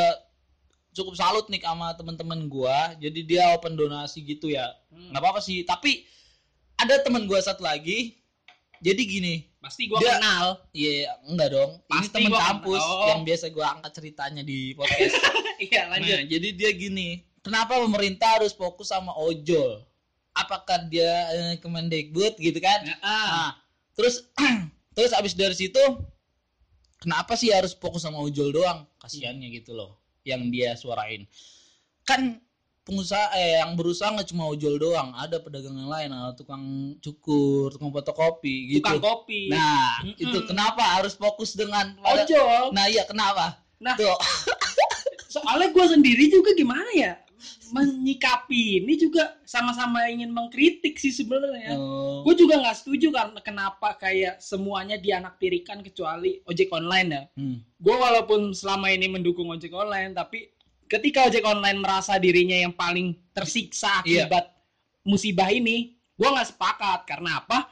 cukup 0.91 1.15
salut 1.17 1.45
nih 1.49 1.63
sama 1.63 1.97
teman-teman 1.97 2.45
gue. 2.45 2.77
Jadi 3.09 3.19
dia 3.25 3.51
open 3.57 3.73
donasi 3.73 4.21
gitu 4.21 4.53
ya. 4.53 4.69
Hmm. 4.93 5.09
Nggak 5.11 5.21
apa-apa 5.23 5.41
sih. 5.41 5.65
Tapi 5.65 6.05
ada 6.77 7.01
teman 7.01 7.25
gue 7.25 7.39
satu 7.41 7.65
lagi. 7.65 8.21
Jadi 8.81 9.01
gini, 9.05 9.35
Pasti 9.61 9.85
Dia- 9.85 10.17
kenal. 10.17 10.57
iya 10.73 11.13
enggak 11.29 11.53
dong. 11.53 11.71
Pasti 11.85 12.09
Ini 12.09 12.13
teman 12.17 12.31
gua 12.33 12.41
kampus. 12.49 12.81
Oh. 12.81 13.07
yang 13.13 13.21
biasa 13.21 13.45
gue 13.53 13.61
angkat 13.61 13.91
ceritanya 13.93 14.41
di 14.41 14.73
podcast. 14.73 15.15
Iya, 15.61 15.93
lanjut. 15.93 16.09
nah, 16.09 16.25
jadi 16.25 16.47
dia 16.57 16.71
gini. 16.73 17.21
Kenapa 17.41 17.81
pemerintah 17.81 18.37
harus 18.37 18.53
fokus 18.53 18.93
sama 18.93 19.17
ojol? 19.17 19.81
Apakah 20.37 20.85
dia 20.87 21.09
eh, 21.33 21.55
Kemendikbud 21.57 22.37
gitu 22.37 22.61
kan? 22.61 22.85
Ah. 23.01 23.25
Nah, 23.25 23.51
terus 23.97 24.29
terus 24.95 25.11
abis 25.17 25.33
dari 25.33 25.57
situ 25.57 25.81
kenapa 27.01 27.33
sih 27.33 27.49
harus 27.49 27.73
fokus 27.73 28.05
sama 28.05 28.21
ojol 28.21 28.53
doang? 28.53 28.85
Kasiannya 29.01 29.49
gitu 29.57 29.73
loh 29.73 29.97
yang 30.21 30.53
dia 30.53 30.77
suarain. 30.77 31.25
Kan 32.05 32.37
pengusaha 32.85 33.33
eh, 33.33 33.57
yang 33.57 33.73
berusaha 33.73 34.13
nggak 34.13 34.29
cuma 34.29 34.45
ojol 34.45 34.77
doang, 34.77 35.09
ada 35.17 35.41
pedagang 35.41 35.73
yang 35.73 35.89
lain, 35.89 36.13
ada 36.13 36.37
tukang 36.37 36.93
cukur, 37.01 37.73
tukang 37.73 37.89
fotokopi 37.89 38.77
gitu. 38.77 38.85
tukang 38.85 39.01
kopi. 39.01 39.49
Nah, 39.49 40.05
Mm-mm. 40.05 40.21
itu 40.21 40.37
kenapa 40.45 41.01
harus 41.01 41.17
fokus 41.17 41.57
dengan 41.57 41.97
pada- 41.97 42.21
ojol. 42.21 42.69
Nah, 42.69 42.85
iya 42.85 43.01
kenapa? 43.09 43.57
Nah. 43.81 43.97
Tuh. 43.97 44.13
Soalnya 45.33 45.71
gue 45.71 45.85
sendiri 45.87 46.27
juga 46.27 46.51
gimana 46.51 46.91
ya 46.91 47.15
menyikapi 47.71 48.79
ini 48.79 48.93
juga 48.95 49.37
sama-sama 49.43 50.05
ingin 50.07 50.29
mengkritik 50.29 50.97
sih 50.97 51.09
sebenarnya. 51.09 51.75
Oh, 51.75 52.23
Gue 52.23 52.35
juga 52.35 52.59
nggak 52.59 52.77
setuju 52.77 53.09
kan 53.09 53.33
kenapa 53.39 53.95
kayak 53.95 54.39
semuanya 54.39 54.97
dianaktirikan 54.97 55.81
kecuali 55.81 56.41
ojek 56.45 56.69
online 56.69 57.09
ya. 57.09 57.23
hmm. 57.37 57.57
Gue 57.77 57.95
walaupun 57.95 58.51
selama 58.51 58.89
ini 58.89 59.07
mendukung 59.07 59.49
ojek 59.49 59.71
online, 59.71 60.13
tapi 60.13 60.51
ketika 60.85 61.25
ojek 61.25 61.41
online 61.43 61.79
merasa 61.79 62.17
dirinya 62.17 62.55
yang 62.55 62.73
paling 62.73 63.15
tersiksa 63.31 64.03
Iya. 64.03 64.27
akibat 64.27 64.45
musibah 65.01 65.49
ini, 65.49 65.97
gue 66.13 66.27
nggak 66.27 66.51
sepakat. 66.51 67.07
Karena 67.07 67.41
apa? 67.41 67.65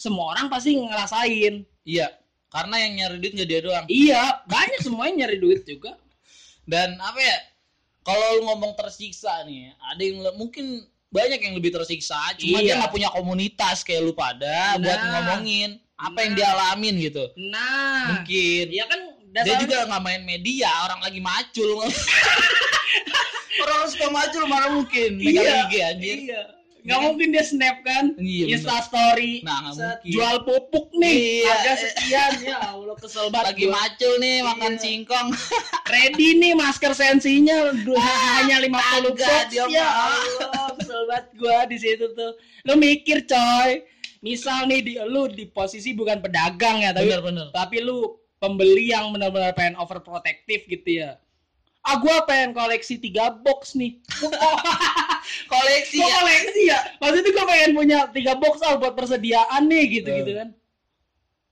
Semua 0.00 0.32
orang 0.32 0.48
pasti 0.48 0.80
ngerasain. 0.80 1.60
Iya, 1.84 2.08
karena 2.48 2.76
yang 2.80 2.92
nyari 2.96 3.16
duit 3.20 3.32
nggak 3.36 3.48
dia 3.48 3.60
doang. 3.60 3.84
Iya, 3.84 4.22
banyak 4.48 4.80
semuanya 4.80 5.14
nyari 5.26 5.36
duit 5.38 5.62
juga. 5.64 5.96
dan 6.70 6.94
apa 7.02 7.18
ya 7.18 7.36
kalau 8.10 8.26
lu 8.34 8.42
ngomong 8.46 8.72
tersiksa 8.74 9.32
nih 9.44 9.70
ada 9.78 10.02
yang 10.02 10.18
mungkin 10.34 10.82
banyak 11.10 11.40
yang 11.40 11.54
lebih 11.54 11.70
tersiksa 11.70 12.18
cuma 12.34 12.58
Iya. 12.58 12.66
dia 12.66 12.74
nggak 12.78 12.92
punya 12.92 13.08
komunitas 13.10 13.82
kayak 13.82 14.02
lu 14.02 14.12
pada 14.12 14.78
buat 14.78 14.94
Nah. 14.94 15.10
ngomongin 15.16 15.70
apa 15.94 16.18
yang 16.20 16.32
Nah. 16.32 16.38
dia 16.38 16.48
alamin 16.50 16.94
gitu 17.00 17.24
Nah, 17.36 18.02
mungkin 18.14 18.64
ya 18.70 18.84
kan 18.86 19.00
dia 19.30 19.54
juga 19.58 19.86
nggak 19.86 20.02
main 20.02 20.22
media 20.22 20.70
orang 20.84 21.00
lagi 21.00 21.18
macul 21.18 21.82
orang 23.62 23.86
suka 23.86 24.06
macul 24.08 24.44
mana 24.46 24.66
mungkin 24.72 25.18
megang 25.18 25.44
Iya, 25.44 25.66
IG 25.66 25.74
anjir 25.82 26.18
Iya. 26.26 26.42
Nggak 26.80 27.00
mungkin 27.00 27.28
dia 27.30 27.44
snap 27.44 27.76
kan? 27.80 28.04
Iya, 28.16 28.44
Insta 28.52 28.80
story. 28.80 29.40
Nah, 29.40 29.70
mungkin. 29.70 30.00
Jual 30.04 30.36
pupuk 30.42 30.90
nih. 30.96 31.44
Iya. 31.44 31.48
Harga 31.48 31.72
sekian. 31.78 32.32
ya 32.50 32.58
Allah 32.70 32.96
kesel 32.96 33.26
banget. 33.28 33.46
lagi 33.52 33.64
gua. 33.64 33.74
macul 33.76 34.12
nih 34.18 34.36
makan 34.40 34.72
Iya. 34.72 34.80
singkong 34.80 35.28
Ready 35.92 36.28
nih 36.36 36.52
masker 36.54 36.92
sensinya 36.92 37.56
du- 37.76 37.98
hanya 37.98 38.56
50 38.58 39.12
kagak, 39.12 39.50
box. 39.50 39.68
Ya. 39.68 39.88
Allah, 39.88 40.68
kesel 40.74 41.00
banget 41.04 41.26
gua 41.34 41.58
di 41.64 41.76
situ 41.76 42.06
tuh. 42.12 42.32
Lu 42.64 42.74
mikir 42.74 43.24
coy. 43.24 43.84
Misal 44.20 44.68
nih 44.68 44.80
di, 44.80 44.92
lu 45.00 45.26
di 45.26 45.48
posisi 45.48 45.96
bukan 45.96 46.20
pedagang 46.20 46.84
ya, 46.84 46.92
tapi 46.92 47.08
bener-bener 47.08 47.48
tapi 47.50 47.80
lu 47.80 48.04
pembeli 48.36 48.92
yang 48.92 49.08
benar-benar 49.10 49.52
pengen 49.52 49.76
overprotective 49.76 50.64
gitu 50.66 51.00
ya. 51.00 51.16
Ah 51.80 51.96
gua 51.96 52.24
pengen 52.24 52.52
koleksi 52.52 52.96
tiga 52.96 53.32
box 53.32 53.72
nih. 53.72 53.96
koleksi 55.52 55.96
ya 55.96 56.06
koleksi 56.20 56.60
ya. 56.68 56.78
Maksudnya 57.00 57.30
gue 57.32 57.44
pengen 57.46 57.70
punya 57.72 57.98
tiga 58.12 58.32
box 58.36 58.60
out 58.60 58.76
buat 58.78 58.92
persediaan 58.92 59.64
nih 59.64 59.84
gitu 60.00 60.08
gitu 60.12 60.30
Eh. 60.32 60.36
kan. 60.44 60.48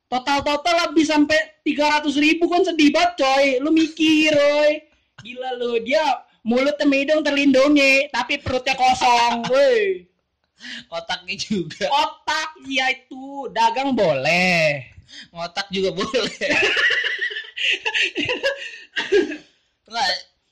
Total 0.08 0.38
total 0.40 0.76
habis 0.84 1.08
sampai 1.08 1.36
tiga 1.60 1.84
ratus 1.96 2.16
ribu 2.16 2.48
kan 2.48 2.60
sedih 2.60 2.88
banget 2.88 3.20
coy. 3.20 3.46
Lu 3.60 3.68
mikir, 3.68 4.32
Roy. 4.32 4.84
Gila 5.20 5.50
lu 5.56 5.80
dia 5.80 6.04
mulut 6.44 6.76
sama 6.76 6.96
hidung 6.96 7.20
terlindungi 7.20 8.08
tapi 8.08 8.38
perutnya 8.38 8.72
kosong, 8.72 9.44
woi. 9.52 10.06
otaknya 10.90 11.34
juga 11.36 11.86
Otak 11.86 12.50
ya 12.66 12.90
itu 12.90 13.46
dagang 13.52 13.94
boleh. 13.94 14.82
ngotak 15.30 15.70
juga 15.70 15.94
boleh 15.94 16.34
Nggak, 19.88 20.08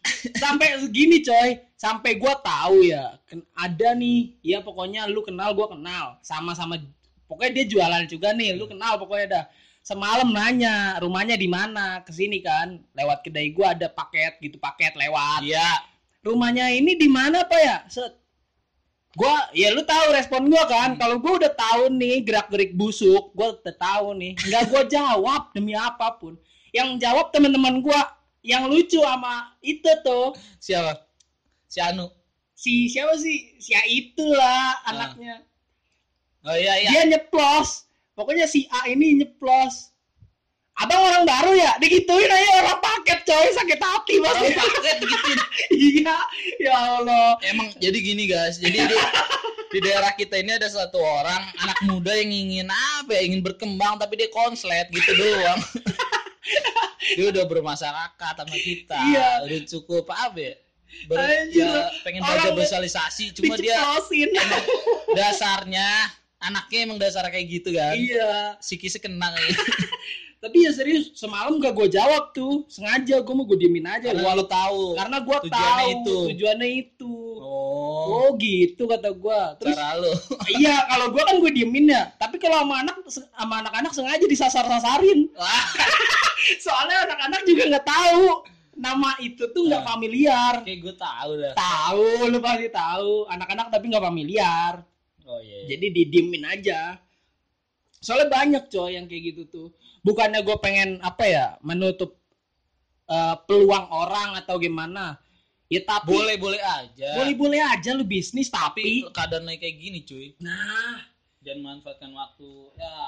Sampai 0.42 0.66
segini 0.80 1.22
coy. 1.22 1.60
Sampai 1.76 2.16
gua 2.16 2.40
tahu 2.40 2.88
ya 2.88 3.20
ada 3.52 3.88
nih, 3.92 4.40
ya 4.40 4.64
pokoknya 4.64 5.04
lu 5.12 5.20
kenal 5.20 5.52
gua 5.52 5.68
kenal. 5.68 6.16
Sama-sama 6.24 6.80
pokoknya 7.28 7.62
dia 7.62 7.64
jualan 7.68 8.04
juga 8.08 8.32
nih, 8.32 8.56
lu 8.56 8.64
kenal 8.64 8.96
pokoknya 8.96 9.26
dah. 9.28 9.44
Semalam 9.86 10.34
nanya 10.34 10.98
rumahnya 10.98 11.38
di 11.38 11.46
mana, 11.46 12.02
ke 12.02 12.10
sini 12.10 12.42
kan, 12.42 12.80
lewat 12.96 13.22
kedai 13.22 13.54
gua 13.54 13.76
ada 13.76 13.86
paket 13.86 14.40
gitu, 14.42 14.58
paket 14.58 14.96
lewat. 14.98 15.46
iya 15.46 15.84
Rumahnya 16.26 16.74
ini 16.74 16.98
di 16.98 17.06
mana 17.06 17.46
pak 17.46 17.60
ya? 17.60 17.76
Set. 17.86 18.18
Gua, 19.14 19.48
ya 19.54 19.70
lu 19.72 19.86
tahu 19.86 20.12
respon 20.12 20.50
gua 20.50 20.66
kan, 20.66 20.98
kalau 20.98 21.22
gua 21.22 21.38
udah 21.38 21.52
tahu 21.54 21.92
nih 21.92 22.24
gerak 22.24 22.50
gerik 22.50 22.72
busuk, 22.74 23.30
gua 23.36 23.54
udah 23.54 23.76
tahu 23.78 24.16
nih, 24.18 24.32
nggak 24.34 24.64
gua 24.72 24.82
jawab 24.88 25.42
demi 25.54 25.76
apa 25.76 26.18
pun. 26.18 26.34
Yang 26.74 27.06
jawab 27.06 27.30
teman-teman 27.30 27.78
gua 27.78 28.16
yang 28.46 28.70
lucu 28.70 29.02
sama 29.02 29.50
itu 29.58 29.90
tuh. 30.06 30.30
Siapa? 30.62 31.02
Si 31.66 31.82
Anu. 31.82 32.06
Si 32.54 32.86
siapa 32.88 33.18
sih? 33.18 33.58
Si 33.58 33.74
A 33.74 33.82
itulah 33.84 34.80
Ah. 34.86 34.90
anaknya. 34.94 35.42
Oh 36.46 36.54
iya 36.54 36.78
iya. 36.78 36.88
Dia 36.94 37.02
nyeplos. 37.10 37.90
Pokoknya 38.14 38.46
si 38.46 38.70
A 38.70 38.86
ini 38.86 39.18
nyeplos. 39.18 39.90
Abang 40.76 41.02
orang 41.02 41.24
baru 41.24 41.56
ya? 41.56 41.74
Digituin 41.80 42.28
aja 42.30 42.48
orang 42.62 42.78
paket 42.78 43.26
coy. 43.26 43.46
Sakit 43.50 43.80
hati 43.82 44.14
orang 44.22 44.30
banget 44.30 44.54
paket 44.54 44.96
gitu 45.02 45.32
iya 46.00 46.16
ya 46.62 46.74
Allah. 47.02 47.34
Emang 47.42 47.74
jadi 47.76 47.98
gini 47.98 48.30
guys. 48.30 48.62
Jadi 48.62 48.78
di, 48.84 48.96
di 49.72 49.78
daerah 49.82 50.12
kita 50.14 50.38
ini 50.38 50.54
ada 50.54 50.68
satu 50.70 51.00
orang 51.00 51.42
anak 51.60 51.78
muda 51.88 52.12
yang 52.14 52.30
ingin 52.30 52.68
apa 52.70 53.10
ya? 53.10 53.26
Ingin 53.26 53.42
berkembang 53.42 53.98
tapi 53.98 54.16
dia 54.16 54.30
konslet 54.30 54.86
gitu 54.94 55.12
doang 55.16 55.60
dia 57.14 57.26
udah 57.30 57.44
bermasyarakat 57.46 58.34
sama 58.34 58.56
kita. 58.56 58.98
Iya. 59.12 59.28
udah 59.46 59.60
cukup 59.68 60.04
apa 60.10 60.38
ya? 60.40 60.54
Ber- 61.10 61.18
Anjir. 61.18 61.66
ya, 61.66 61.90
pengen 62.06 62.22
belajar 62.22 62.54
bersosialisasi 62.54 63.34
cuma 63.36 63.58
dia 63.58 63.74
dasarnya 65.12 65.88
anaknya 66.38 66.78
emang 66.86 66.98
dasar 66.98 67.26
kayak 67.28 67.46
gitu 67.48 67.74
kan. 67.74 67.94
Iya. 67.94 68.56
Sikisnya 68.62 69.02
kena 69.02 69.34
kayak 69.34 69.56
tapi 70.36 70.62
ya 70.62 70.70
serius 70.70 71.10
semalam 71.18 71.58
gak 71.58 71.74
gue 71.74 71.88
jawab 71.90 72.30
tuh. 72.30 72.64
Sengaja 72.70 73.18
gue 73.18 73.34
mau 73.34 73.44
gue 73.44 73.58
diemin 73.58 73.82
aja. 73.84 74.14
Karena 74.14 74.22
Walau- 74.24 74.46
lu 74.46 74.46
tahu 74.46 74.82
karena 74.94 75.16
gue 75.20 75.36
tujuannya 75.48 75.74
tahu 75.82 75.90
itu. 75.90 76.16
tujuannya 76.32 76.68
itu. 76.70 77.14
Oh, 77.42 78.06
oh 78.06 78.28
gitu 78.38 78.82
kata 78.86 79.10
gue 79.10 79.40
terus 79.58 79.74
cara 79.74 79.98
lu. 79.98 80.12
Iya 80.60 80.76
kalau 80.86 81.06
gue 81.10 81.22
kan 81.24 81.36
gue 81.42 81.50
diemin 81.50 81.90
ya. 81.90 82.14
Tapi 82.14 82.36
kalau 82.38 82.62
sama 82.62 82.74
anak 82.86 82.96
sama 83.10 83.54
anak-anak 83.64 83.92
sengaja 83.92 84.24
disasar-sasarin. 84.24 85.26
Wah, 85.34 85.66
soalnya 86.64 87.06
anak-anak 87.10 87.42
juga 87.46 87.62
nggak 87.70 87.86
tahu. 87.86 88.24
Nama 88.76 89.10
itu 89.24 89.48
tuh 89.56 89.62
nggak 89.72 89.82
Nah. 89.82 89.88
familiar. 89.88 90.52
Kayak 90.60 90.78
gue 90.84 90.94
tahu 91.00 91.30
dah. 91.40 91.54
Tahu 91.56 92.08
lu 92.28 92.38
pasti 92.44 92.68
tahu. 92.68 93.12
Anak-anak 93.32 93.66
tapi 93.72 93.84
nggak 93.88 94.04
familiar. 94.04 94.72
Oh 95.26 95.40
iya, 95.42 95.64
iya. 95.64 95.74
jadi 95.74 95.86
didiemin 95.90 96.44
aja. 96.46 96.80
Soalnya 97.98 98.30
banyak 98.30 98.64
coy 98.70 98.94
yang 98.94 99.08
kayak 99.08 99.34
gitu 99.34 99.42
tuh. 99.48 99.68
Bukannya 100.04 100.44
gue 100.44 100.56
pengen 100.62 101.00
apa 101.02 101.24
ya 101.26 101.46
menutup 101.64 102.14
eh, 103.08 103.36
peluang 103.48 103.86
orang 103.90 104.38
atau 104.38 104.60
gimana. 104.60 105.18
Ya 105.66 105.82
tapi 105.82 106.14
boleh 106.14 106.38
boleh 106.38 106.62
aja. 106.62 107.10
Boleh 107.18 107.34
boleh 107.34 107.58
aja 107.58 107.90
lu 107.90 108.06
bisnis 108.06 108.46
tapi 108.46 109.02
tapi 109.02 109.10
keadaannya 109.10 109.58
kayak 109.58 109.76
gini 109.80 109.98
cuy. 110.06 110.36
Nah. 110.38 111.02
Jangan 111.42 111.62
manfaatkan 111.62 112.10
waktu. 112.14 112.52
Ya. 112.78 112.98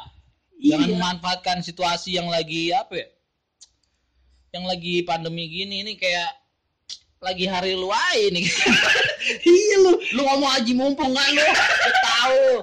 Iya. 0.59 0.71
Jangan 0.75 0.89
memanfaatkan 0.97 1.59
situasi 1.63 2.19
yang 2.19 2.27
lagi 2.27 2.75
apa 2.75 2.95
ya 2.99 3.09
yang 4.53 4.65
lagi 4.65 5.05
pandemi 5.05 5.45
gini 5.49 5.85
ini 5.85 5.93
kayak 6.01 6.39
lagi 7.19 7.51
hari 7.51 7.75
lu 7.75 7.91
aja 7.91 8.31
nih 8.31 8.47
iya 9.51 9.77
lu. 9.83 9.93
Lu 10.15 10.23
ngomong 10.25 10.51
aji 10.55 10.73
mumpung 10.73 11.11
nggak 11.13 11.29
lu? 11.35 11.43
Tahu. 12.07 12.47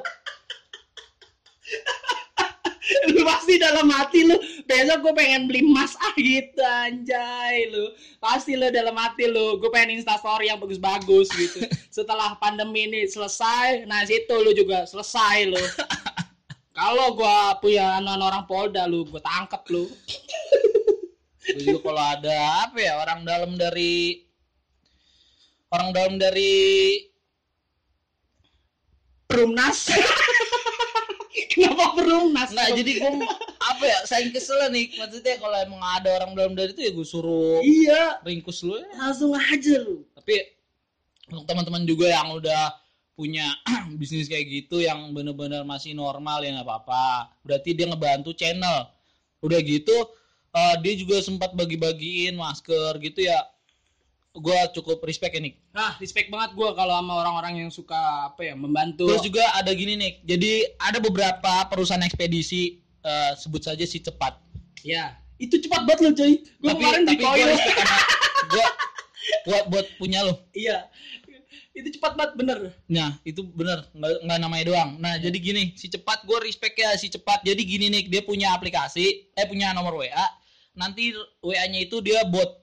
Lu 3.10 3.26
pasti 3.26 3.58
dalam 3.58 3.90
hati 3.90 4.30
lu 4.30 4.38
besok 4.70 5.02
gue 5.02 5.14
pengen 5.18 5.50
beli 5.50 5.66
emas. 5.66 5.98
Ah 5.98 6.14
gitu 6.14 6.62
anjay 6.62 7.66
lu. 7.74 7.90
Pasti 8.22 8.54
lu 8.54 8.70
dalam 8.70 8.94
hati 8.94 9.26
lu 9.26 9.58
gue 9.58 9.70
pengen 9.74 9.98
instastory 9.98 10.54
yang 10.54 10.62
bagus-bagus 10.62 11.34
gitu. 11.34 11.66
Setelah 11.98 12.38
pandemi 12.38 12.86
ini 12.86 13.10
selesai 13.10 13.90
nah 13.90 14.06
situ 14.06 14.38
lu 14.38 14.54
juga 14.54 14.86
selesai 14.86 15.50
lu. 15.50 15.64
Kalau 16.78 17.18
gue 17.18 17.38
punya 17.66 17.98
anak 17.98 18.22
orang 18.22 18.46
Polda 18.46 18.86
lu 18.86 19.02
gue 19.10 19.22
tangkep 19.22 19.64
lu 19.74 19.90
Juga 21.54 21.80
kalau 21.86 22.02
ada 22.02 22.36
apa 22.66 22.78
ya 22.82 22.98
orang 22.98 23.22
dalam 23.22 23.52
dari 23.54 24.26
orang 25.70 25.90
dalam 25.94 26.14
dari 26.18 26.54
Perumnas. 29.30 29.90
Kenapa 31.52 31.94
Perumnas? 31.98 32.50
Nggak 32.50 32.72
jadi 32.82 32.92
gue 33.02 33.12
apa 33.66 33.84
ya 33.84 33.98
saya 34.06 34.30
kesel 34.30 34.70
nih 34.70 34.94
maksudnya 35.02 35.36
kalau 35.42 35.58
emang 35.58 35.82
ada 35.82 36.10
orang 36.22 36.32
dalam 36.38 36.54
dari 36.54 36.72
itu 36.72 36.82
ya 36.86 36.92
gue 36.94 37.08
suruh 37.08 37.60
iya. 37.66 38.22
ringkus 38.26 38.66
lu 38.66 38.78
ya. 38.82 38.90
Langsung 38.98 39.34
aja 39.38 39.76
lu. 39.82 40.06
Tapi 40.18 40.36
untuk 41.30 41.46
teman-teman 41.50 41.84
juga 41.86 42.10
yang 42.10 42.34
udah 42.38 42.74
punya 43.16 43.48
bisnis 44.00 44.28
kayak 44.28 44.46
gitu 44.50 44.82
yang 44.84 45.14
bener-bener 45.14 45.62
masih 45.62 45.94
normal 45.94 46.42
ya 46.42 46.58
nggak 46.58 46.68
apa-apa. 46.68 47.34
Berarti 47.46 47.70
dia 47.78 47.86
ngebantu 47.90 48.34
channel. 48.34 48.90
Udah 49.42 49.60
gitu 49.62 49.94
eh, 50.56 50.76
dia 50.80 50.94
juga 50.96 51.20
sempat 51.20 51.52
bagi-bagiin 51.52 52.40
masker 52.40 52.96
gitu 53.04 53.28
ya. 53.28 53.44
Gua 54.36 54.68
cukup 54.76 55.00
respect 55.08 55.32
ya 55.36 55.42
Nick. 55.44 55.56
Nah 55.72 55.96
respect 55.96 56.28
banget 56.28 56.60
gue 56.60 56.70
kalau 56.76 57.00
sama 57.00 57.14
orang-orang 57.24 57.64
yang 57.64 57.72
suka 57.72 58.32
apa 58.32 58.44
ya 58.44 58.56
membantu. 58.56 59.08
Terus 59.08 59.24
juga 59.24 59.44
ada 59.56 59.72
gini 59.72 59.96
Nick. 59.96 60.28
Jadi 60.28 60.76
ada 60.76 61.00
beberapa 61.00 61.64
perusahaan 61.72 62.04
ekspedisi 62.04 62.84
eh, 63.04 63.32
sebut 63.40 63.64
saja 63.64 63.84
si 63.88 64.04
cepat. 64.04 64.36
Ya. 64.84 65.16
Itu 65.40 65.60
cepat 65.60 65.88
banget 65.88 66.00
lo 66.04 66.12
coy 66.16 66.34
gue 66.44 66.74
kemarin 66.80 67.04
di 67.04 67.16
tapi 67.16 67.24
gua 67.24 67.32
koil 67.32 67.52
gua 68.52 68.68
buat 69.48 69.64
buat 69.72 69.86
punya 70.00 70.20
lo. 70.28 70.44
Iya. 70.52 70.92
Itu 71.76 71.92
cepat 72.00 72.16
banget 72.16 72.34
bener. 72.40 72.60
Nah, 72.88 73.20
itu 73.28 73.44
bener, 73.44 73.84
nggak, 73.92 74.24
nggak 74.24 74.40
namanya 74.40 74.64
doang. 74.72 74.92
Nah, 74.96 75.20
jadi 75.20 75.36
gini, 75.36 75.76
si 75.76 75.92
cepat 75.92 76.24
gue 76.24 76.40
respect 76.40 76.80
ya 76.80 76.96
si 76.96 77.12
cepat. 77.12 77.44
Jadi 77.44 77.62
gini 77.68 77.92
nih, 77.92 78.08
dia 78.08 78.24
punya 78.24 78.56
aplikasi, 78.56 79.28
eh 79.36 79.46
punya 79.46 79.76
nomor 79.76 80.00
WA. 80.00 80.28
Nanti 80.76 81.16
WA-nya 81.42 81.80
itu 81.88 82.04
dia 82.04 82.22
bot. 82.28 82.62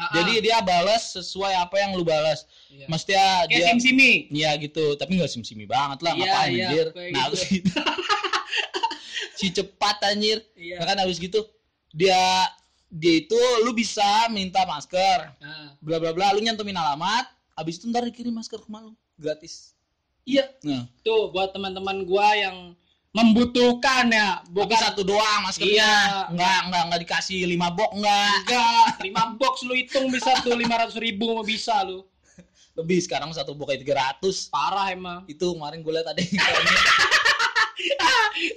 Jadi 0.00 0.40
dia 0.48 0.64
balas 0.64 1.12
sesuai 1.12 1.52
apa 1.60 1.76
yang 1.76 1.92
lu 1.92 2.00
balas. 2.08 2.48
Iya. 2.72 2.88
Mestinya 2.88 3.44
kayak 3.44 3.52
dia 3.52 3.68
sim 3.68 3.80
simi 3.84 4.12
Iya 4.32 4.56
gitu, 4.56 4.96
tapi 4.96 5.20
nggak 5.20 5.28
sim-simi 5.28 5.68
banget 5.68 6.00
lah, 6.00 6.16
Iya, 6.16 6.24
ngapain 6.24 6.50
iya, 6.56 6.64
anjir. 6.72 6.86
Nah, 7.12 7.26
gitu. 7.28 7.44
gitu. 7.60 7.72
si 9.40 9.46
cepat 9.52 9.96
anjir. 10.08 10.40
iya 10.56 10.80
Nah, 10.80 10.88
kan 10.88 10.96
habis 11.04 11.20
gitu 11.20 11.44
dia 11.92 12.48
dia 12.90 13.14
itu 13.22 13.38
lu 13.62 13.76
bisa 13.76 14.26
minta 14.32 14.64
masker, 14.64 15.36
Nah, 15.38 15.76
bla 15.78 16.00
bla 16.00 16.10
bla, 16.16 16.32
lu 16.34 16.40
nyantumin 16.42 16.74
alamat, 16.74 17.28
habis 17.54 17.76
itu 17.78 17.86
ntar 17.92 18.02
dikirim 18.08 18.34
masker 18.34 18.58
ke 18.58 18.68
lu 18.72 18.96
gratis. 19.20 19.76
iya 20.24 20.48
Nah, 20.64 20.88
tuh 21.04 21.28
buat 21.28 21.52
teman-teman 21.52 22.08
gua 22.08 22.32
yang 22.34 22.72
membutuhkan 23.10 24.06
ya 24.06 24.38
bukan 24.54 24.70
bukan 24.70 24.78
satu 24.86 25.02
doang 25.02 25.40
maskernya. 25.42 25.82
Iya. 25.82 25.94
enggak 26.30 26.58
enggak 26.70 26.82
enggak 26.86 27.00
dikasih 27.02 27.40
lima 27.42 27.68
box 27.74 27.90
enggak 27.98 28.30
enggak 28.46 28.86
lima 29.06 29.22
box 29.34 29.54
lu 29.66 29.74
hitung 29.74 30.06
bisa 30.14 30.30
tuh 30.46 30.54
lima 30.54 30.78
ratus 30.78 30.94
ribu 31.02 31.34
mah 31.34 31.42
bisa 31.42 31.82
lu. 31.82 32.06
Lebih 32.78 33.02
sekarang 33.02 33.34
satu 33.34 33.58
box 33.58 33.74
tiga 33.82 33.98
ratus. 33.98 34.46
Parah 34.54 34.94
emang. 34.94 35.26
Itu 35.26 35.58
kemarin 35.58 35.82
gue 35.82 35.90
liat 35.90 36.06
ada 36.06 36.22
yang 36.22 36.38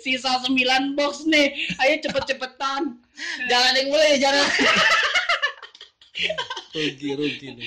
sisa 0.06 0.38
9 0.46 0.54
box 0.94 1.26
nih. 1.26 1.50
Ayo 1.82 1.98
cepet-cepetan. 2.06 3.02
Jangan 3.50 3.74
yang 3.74 3.88
boleh 3.89 4.16
jangan 4.22 4.46
rugi 6.74 7.10
rugi 7.18 7.48
lu. 7.58 7.62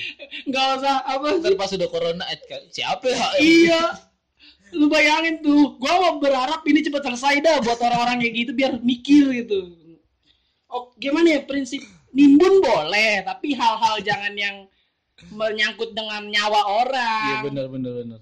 nggak 0.47 0.65
usah 0.79 1.03
apa? 1.03 1.27
Ntar 1.35 1.53
pas 1.59 1.71
udah 1.75 1.89
corona 1.91 2.23
eh, 2.31 2.39
siapa 2.71 3.11
ya? 3.11 3.27
Iya 3.43 4.06
lu 4.75 4.91
bayangin 4.91 5.39
tuh 5.39 5.79
gua 5.79 5.93
mau 6.01 6.13
berharap 6.19 6.63
ini 6.67 6.83
cepet 6.83 7.03
selesai 7.03 7.39
dah 7.39 7.57
buat 7.63 7.79
orang-orang 7.79 8.23
kayak 8.23 8.33
gitu 8.35 8.51
biar 8.55 8.73
mikir 8.83 9.31
gitu. 9.43 9.71
Oh 10.67 10.91
gimana 10.99 11.39
ya 11.39 11.41
prinsip 11.47 11.79
nimbun 12.11 12.59
boleh 12.59 13.23
tapi 13.23 13.55
hal-hal 13.55 13.95
jangan 14.03 14.33
yang 14.35 14.67
menyangkut 15.33 15.95
dengan 15.97 16.29
nyawa 16.29 16.61
iya 16.61 16.73
orang 16.83 17.41
bener 17.49 17.65
bener 17.71 17.93
bener 18.03 18.19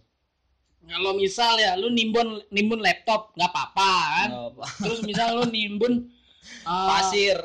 kalau 0.86 1.18
misal 1.18 1.58
ya 1.58 1.74
lu 1.76 1.90
nimbun 1.90 2.46
nimbun 2.54 2.78
laptop 2.78 3.34
nggak 3.34 3.50
apa-apa 3.50 3.92
kan? 4.14 4.30
Apa. 4.54 4.64
terus 4.86 5.02
misal 5.02 5.42
lu 5.42 5.46
nimbun 5.50 6.14
uh, 6.66 6.88
pasir. 6.92 7.38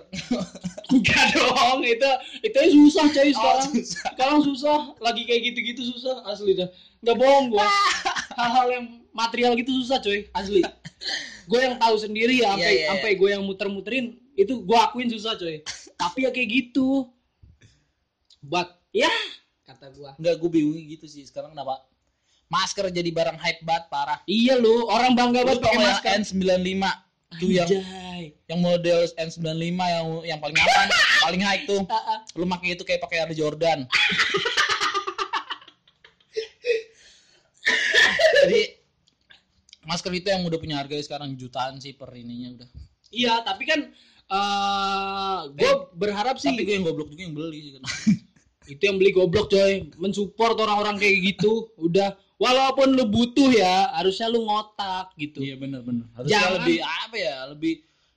Enggak 0.93 1.25
dong 1.39 1.87
itu 1.87 2.11
itu 2.43 2.59
susah 2.75 3.07
coy 3.15 3.31
oh, 3.31 3.35
sekarang. 3.39 3.69
susah. 3.71 4.03
sekarang 4.11 4.39
susah 4.43 4.79
lagi 4.99 5.23
kayak 5.23 5.41
gitu-gitu 5.53 5.83
susah 5.95 6.27
asli 6.27 6.59
dah. 6.59 6.69
Nggak 7.01 7.17
bohong 7.17 7.47
gua. 7.55 7.67
Hal-hal 8.41 8.67
yang 8.71 8.85
material 9.15 9.53
gitu 9.55 9.71
susah 9.85 10.03
coy 10.03 10.27
asli. 10.35 10.63
Gue 11.51 11.61
yang 11.67 11.77
tahu 11.83 11.99
sendiri 11.99 12.43
ya 12.43 12.55
sampai 12.55 12.63
Iya, 12.63 12.71
iya, 12.71 12.87
sampai 12.95 13.11
gue 13.19 13.29
yang 13.35 13.43
muter-muterin 13.43 14.15
itu 14.39 14.63
gue 14.63 14.79
akuin 14.79 15.11
susah 15.11 15.35
coy. 15.35 15.63
Tapi 15.99 16.19
ya 16.27 16.31
kayak 16.31 16.49
gitu. 16.51 17.11
Buat 18.43 18.79
ya 18.95 19.11
kata 19.67 19.95
gua. 19.95 20.15
Enggak, 20.19 20.35
gue 20.43 20.51
bingung 20.51 20.79
gitu 20.79 21.07
sih 21.07 21.23
sekarang 21.27 21.55
kenapa 21.55 21.87
masker 22.51 22.91
jadi 22.91 23.11
barang 23.15 23.39
hype 23.39 23.63
banget 23.63 23.85
parah. 23.89 24.19
Iya 24.27 24.59
lu 24.59 24.91
orang 24.91 25.15
bangga 25.15 25.47
banget 25.47 25.63
pakai 25.63 25.79
yang 25.79 25.87
masker. 25.87 26.11
N95 26.27 27.10
tuh 27.39 27.51
yang 27.51 27.71
yang 28.51 28.59
model 28.59 29.07
N95 29.15 29.79
yang 29.79 30.07
yang 30.27 30.39
paling 30.43 30.59
apa 30.59 30.91
paling 31.23 31.43
high 31.47 31.63
tuh. 31.63 31.87
Lu 32.35 32.43
pakai 32.51 32.75
itu 32.75 32.83
kayak 32.83 33.01
pakai 33.07 33.23
Air 33.23 33.33
Jordan. 33.39 33.87
Jadi 38.41 38.63
masker 39.87 40.13
itu 40.17 40.27
yang 40.27 40.43
udah 40.43 40.59
punya 40.59 40.83
harga 40.83 40.99
sekarang 40.99 41.39
jutaan 41.39 41.79
sih 41.79 41.95
per 41.95 42.11
ininya 42.19 42.59
udah. 42.59 42.69
Iya 43.15 43.47
tapi 43.47 43.63
kan 43.71 43.81
eh 44.31 45.41
gue 45.55 45.73
berharap 45.95 46.39
sih 46.39 46.51
tapi 46.51 46.67
gue 46.67 46.75
yang 46.83 46.87
goblok 46.87 47.15
juga 47.15 47.23
yang 47.31 47.35
beli 47.39 47.59
sih 47.63 47.73
kan. 47.79 47.83
Itu 48.67 48.83
yang 48.91 48.97
beli 48.99 49.11
goblok 49.15 49.51
coy. 49.55 49.87
Mensupport 49.99 50.59
orang-orang 50.67 50.99
kayak 50.99 51.35
gitu. 51.35 51.71
Udah 51.79 52.15
walaupun 52.41 52.97
lu 52.97 53.05
butuh 53.05 53.53
ya 53.53 53.93
harusnya 54.01 54.33
lu 54.33 54.49
ngotak 54.49 55.13
gitu. 55.21 55.45
Iya 55.45 55.61
bener 55.61 55.85
bener. 55.85 56.09
Harusnya 56.17 56.41
Jangan- 56.41 56.55
lebih 56.65 56.79
apa 56.81 57.17
ya 57.21 57.37
lebih 57.53 57.75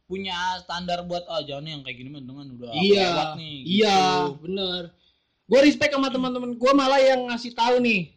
punya 0.07 0.37
standar 0.63 1.03
buat 1.03 1.27
oh 1.27 1.41
jangan 1.43 1.67
yang 1.67 1.81
kayak 1.83 1.97
gini 1.99 2.09
mah 2.11 2.23
dengan 2.23 2.47
udah 2.55 2.71
iya 2.75 3.07
lewat 3.11 3.29
nih 3.35 3.57
iya 3.67 3.99
gitu. 3.99 4.39
bener. 4.47 4.81
Gue 5.43 5.59
respect 5.67 5.91
sama 5.91 6.07
teman-teman 6.07 6.55
gue 6.55 6.71
malah 6.71 7.01
yang 7.03 7.27
ngasih 7.27 7.51
tahu 7.51 7.83
nih. 7.83 8.15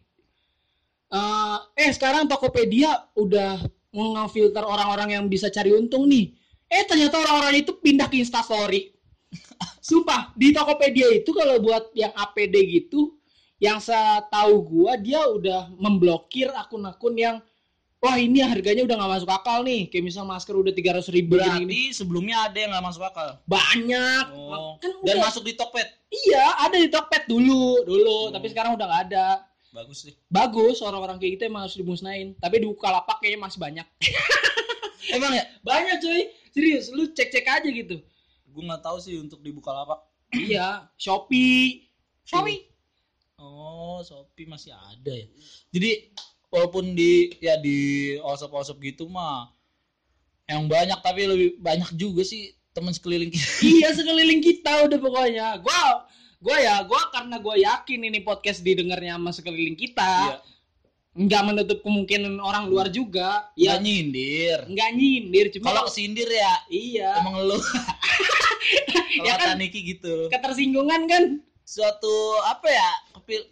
Eh, 1.07 1.57
eh 1.83 1.91
sekarang 1.91 2.27
Tokopedia 2.31 3.11
udah 3.19 3.59
ngefilter 3.91 4.63
orang-orang 4.63 5.19
yang 5.19 5.23
bisa 5.27 5.51
cari 5.51 5.75
untung 5.75 6.07
nih. 6.07 6.31
Eh 6.71 6.83
ternyata 6.87 7.19
orang-orang 7.19 7.63
itu 7.67 7.75
pindah 7.83 8.07
ke 8.07 8.19
Instastory. 8.23 8.95
Sumpah 9.87 10.31
di 10.39 10.55
Tokopedia 10.55 11.11
itu 11.11 11.35
kalau 11.35 11.59
buat 11.59 11.91
yang 11.95 12.15
APD 12.15 12.55
gitu 12.79 13.16
yang 13.57 13.77
setahu 13.77 14.61
gua 14.61 14.93
dia 14.95 15.21
udah 15.23 15.73
memblokir 15.73 16.49
akun-akun 16.51 17.13
yang 17.13 17.35
wah 17.97 18.13
ini 18.13 18.39
harganya 18.39 18.85
udah 18.85 18.95
nggak 18.95 19.11
masuk 19.15 19.29
akal 19.31 19.61
nih 19.61 19.87
kayak 19.87 20.05
misal 20.05 20.21
masker 20.23 20.53
udah 20.53 20.69
tiga 20.69 20.93
ratus 20.93 21.09
ribu. 21.09 21.35
Berarti 21.35 21.89
sebelumnya 21.91 22.45
ada 22.45 22.53
yang 22.55 22.69
nggak 22.69 22.85
masuk 22.85 23.03
akal. 23.03 23.41
banyak 23.43 24.25
Oh. 24.31 24.77
kan 24.77 24.91
Dan 25.01 25.17
udah- 25.17 25.25
masuk 25.25 25.41
di 25.41 25.53
Tokped. 25.53 25.87
iya 26.07 26.45
ada 26.59 26.75
di 26.75 26.87
Tokped 26.87 27.25
dulu 27.25 27.81
dulu 27.83 28.17
Oh. 28.23 28.31
tapi 28.31 28.47
sekarang 28.47 28.73
udah 28.73 28.85
nggak 28.85 29.03
ada 29.09 29.27
Bagus 29.67 29.97
sih. 30.03 30.13
bagus 30.27 30.79
orang-orang 30.79 31.17
kayak 31.17 31.37
gitu 31.37 31.43
emang 31.45 31.65
harus 31.65 31.75
dimusnahin 31.75 32.33
tapi 32.35 32.57
di 32.57 32.65
Bukalapak 32.65 33.17
kayaknya 33.17 33.41
masih 33.41 33.59
banyak 33.59 33.85
Emang 35.09 35.31
ya? 35.31 35.43
banyak 35.61 35.97
cuy 35.97 36.21
serius 36.49 36.89
lu 36.89 37.09
cek-cek 37.09 37.45
aja 37.45 37.65
gitu 37.65 37.97
Gue 38.47 38.63
nggak 38.63 38.81
tahu 38.81 38.97
sih 38.97 39.17
untuk 39.17 39.37
di 39.39 39.49
Bukalapak. 39.49 40.01
iya 40.33 40.85
Shopee 40.95 41.85
Shopee 42.23 42.65
Oh, 43.37 44.01
Shopee 44.01 44.49
masih 44.49 44.73
ada 44.73 45.13
ya. 45.13 45.29
Jadi 45.69 46.09
walaupun 46.49 46.97
di 46.97 47.37
ya 47.37 47.53
di 47.61 47.77
osop-osop 48.17 48.81
gitu 48.81 49.05
mah 49.05 49.53
yang 50.49 50.65
banyak 50.65 50.97
tapi 51.05 51.27
lebih 51.27 51.49
banyak 51.61 51.91
juga 51.93 52.25
sih 52.25 52.49
teman 52.73 52.97
sekeliling 52.97 53.29
kita. 53.29 53.45
iya 53.77 53.93
sekeliling 53.93 54.41
kita 54.41 54.89
udah 54.89 54.97
pokoknya 54.97 55.47
gua 55.61 56.07
gua 56.41 56.57
ya 56.57 56.81
gua 56.81 57.01
karena 57.13 57.37
gua 57.37 57.53
yakin 57.53 58.09
ini 58.09 58.25
podcast 58.25 58.65
didengarnya 58.65 59.17
sama 59.17 59.29
sekeliling 59.29 59.77
kita 59.77 60.33
Iya. 60.33 60.37
nggak 61.17 61.43
menutup 61.49 61.79
kemungkinan 61.81 62.37
orang 62.37 62.69
luar 62.69 62.89
juga 62.89 63.49
Ya 63.53 63.73
ya 63.77 63.81
nyindir. 63.81 64.65
nggak 64.65 64.89
nyindir 64.93 65.45
cuma 65.53 65.73
Kalau 65.73 65.89
kesindir 65.89 66.29
ya 66.29 66.53
iya 66.69 67.21
emang 67.21 67.37
lu. 67.45 67.57
Ya 69.17 69.33
kan? 69.33 69.57
Niki 69.57 69.81
gitu. 69.97 70.29
ketersinggungan 70.29 71.09
kan 71.09 71.23
Suatu 71.67 72.15
apa 72.47 72.63
ya? 72.65 72.91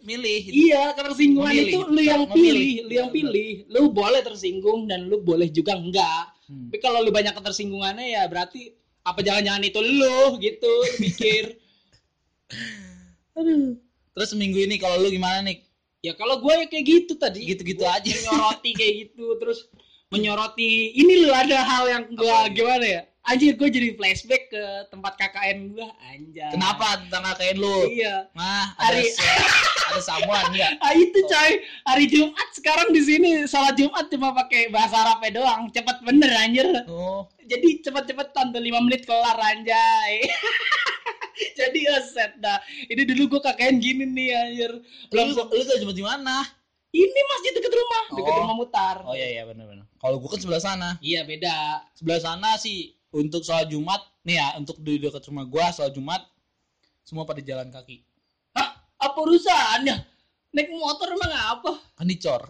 Milih. 0.00 0.40
gitu. 0.42 0.56
iya 0.56 0.88
ketersinggungan 0.90 1.52
Memilih 1.52 1.68
itu 1.68 1.78
gitu. 1.78 1.92
lu 1.92 2.00
yang 2.00 2.22
Memilih. 2.24 2.32
pilih 2.32 2.72
lu 2.80 2.92
yang 2.96 3.10
pilih 3.12 3.50
lu 3.68 3.80
boleh 3.92 4.20
tersinggung 4.20 4.80
dan 4.86 5.04
lu 5.04 5.20
boleh 5.20 5.46
juga 5.46 5.76
enggak 5.76 6.32
Hmm. 6.46 6.70
tapi 6.70 6.78
kalau 6.78 7.02
lu 7.02 7.10
banyak 7.10 7.34
ketersinggungannya 7.34 8.06
ya 8.08 8.22
berarti 8.24 8.70
apa 9.02 9.18
jangan-jangan 9.18 9.60
itu 9.60 9.80
lu 9.82 10.38
gitu 10.38 10.70
lu 10.70 10.94
mikir 10.96 11.44
Aduh. 13.36 13.76
Terus 14.08 14.30
minggu 14.32 14.58
ini 14.60 14.78
kalau 14.78 14.96
lu 14.96 15.10
gimana 15.10 15.42
nih? 15.42 15.60
ya 15.98 16.14
kalau 16.14 16.38
gue 16.38 16.54
ya 16.54 16.66
kayak 16.66 16.86
gitu 16.86 17.12
tadi 17.16 17.42
Gitu-gitu 17.44 17.82
aja. 17.82 18.06
menyoroti 18.06 18.70
kayak 18.72 18.94
gitu 19.04 19.26
terus 19.36 19.66
menyoroti 20.06 20.94
ini 20.94 21.20
lu 21.20 21.34
ada 21.34 21.58
hal 21.60 21.84
yang 21.84 22.04
gue 22.08 22.36
gimana 22.54 22.86
ya 22.86 23.02
anjir 23.26 23.54
gue 23.54 23.68
jadi 23.68 23.88
flashback 23.92 24.48
ke 24.48 24.62
tempat 24.88 25.14
KKN 25.16 25.58
gue 25.70 25.88
anjir 26.04 26.46
Kenapa 26.48 27.02
tentang 27.02 27.22
kain 27.32 27.56
lu? 27.56 27.86
iya. 27.86 28.30
Nah, 28.32 28.72
ada 28.76 28.94
Hari- 28.94 29.10
se- 29.10 29.46
ada 29.86 30.00
samuan 30.00 30.50
enggak? 30.50 30.78
ah 30.84 30.92
itu 30.92 31.18
coy. 31.22 31.50
Hari 31.84 32.04
Jumat 32.06 32.48
sekarang 32.52 32.88
di 32.90 33.00
sini 33.00 33.30
sholat 33.44 33.74
Jumat 33.74 34.06
cuma 34.06 34.30
pakai 34.32 34.68
bahasa 34.68 34.98
Arab 34.98 35.22
doang. 35.28 35.70
Cepet 35.70 35.96
bener 36.02 36.30
anjir. 36.32 36.66
Oh, 36.86 37.26
jadi 37.42 37.82
cepet-cepet 37.82 38.30
tanpa 38.30 38.58
5 38.58 38.66
menit 38.80 39.02
kelar 39.02 39.36
anjay. 39.36 40.22
Jadi 41.36 41.84
aset 41.86 42.32
dah. 42.38 42.56
Ini 42.86 43.04
dulu 43.04 43.36
gue 43.36 43.40
KKN 43.42 43.76
gini 43.76 44.04
nih 44.06 44.28
anjir. 44.32 44.72
Belum 45.12 45.30
lu, 45.30 45.44
lu 45.44 45.62
tuh 45.62 45.92
di 45.92 46.00
mana? 46.00 46.40
ini 46.96 47.20
masjid 47.28 47.52
deket 47.52 47.68
rumah. 47.68 48.04
Deket 48.08 48.32
Oh. 48.32 48.38
rumah 48.40 48.56
mutar. 48.56 48.96
Oh 49.04 49.12
iya 49.12 49.28
iya 49.30 49.42
benar 49.44 49.68
benar. 49.68 49.84
Kalau 50.00 50.16
gua 50.16 50.32
kan 50.32 50.40
sebelah 50.40 50.62
sana. 50.62 50.90
iya 51.04 51.28
beda. 51.28 51.84
Sebelah 51.92 52.20
sana 52.24 52.56
sih 52.56 52.95
untuk 53.16 53.40
sholat 53.40 53.66
Jumat 53.66 54.04
nih 54.22 54.36
ya, 54.36 54.48
untuk 54.56 54.76
di 54.78 55.00
dekat 55.00 55.24
rumah 55.26 55.44
gua 55.44 55.72
sholat 55.72 55.90
Jumat 55.90 56.22
semua 57.00 57.24
pada 57.24 57.40
jalan 57.40 57.70
kaki. 57.70 58.02
Hah? 58.52 58.68
Apa 58.98 59.18
urusannya? 59.18 59.96
Naik 60.52 60.68
motor 60.72 61.08
emang 61.10 61.32
apa? 61.32 61.72
Kan 61.94 62.06
dicor. 62.06 62.42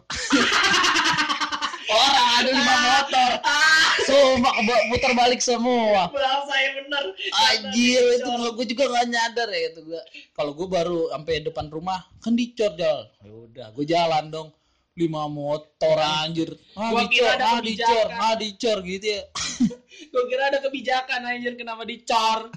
Orang 1.87 2.29
ada 2.39 2.51
lima 2.51 2.75
motor. 2.77 3.31
Ah, 3.43 3.95
Semua 4.03 4.51
keba- 4.53 4.85
muter 4.91 5.13
balik 5.15 5.39
semua. 5.41 6.11
pulang 6.11 6.43
saya 6.45 6.69
bener. 6.77 7.05
Anjir 7.31 8.03
itu 8.19 8.31
gue 8.53 8.67
juga 8.67 8.85
gak 8.91 9.07
nyadar 9.07 9.49
ya 9.51 9.71
itu 9.71 9.81
gua. 9.87 10.03
Kalau 10.35 10.53
gue 10.53 10.67
baru 10.67 10.99
sampai 11.11 11.43
depan 11.43 11.67
rumah 11.67 12.07
kan 12.19 12.35
dicor 12.35 12.75
jal. 12.75 13.07
Ya 13.23 13.31
udah, 13.31 13.67
gue 13.71 13.85
jalan 13.87 14.25
dong. 14.31 14.49
Lima 14.97 15.29
motor 15.29 15.97
anjir. 16.01 16.57
Ah, 16.73 16.89
Gua 16.89 17.05
dicor, 17.05 17.13
kira 17.13 17.29
ada 17.37 17.47
ah, 17.47 17.61
dicor, 17.61 18.07
ah, 18.09 18.35
dicor 18.41 18.79
gitu 18.81 19.07
ya. 19.13 19.23
Gue 20.13 20.25
kira 20.33 20.49
ada 20.49 20.59
kebijakan 20.65 21.21
anjir 21.29 21.53
kenapa 21.53 21.85
dicor. 21.85 22.49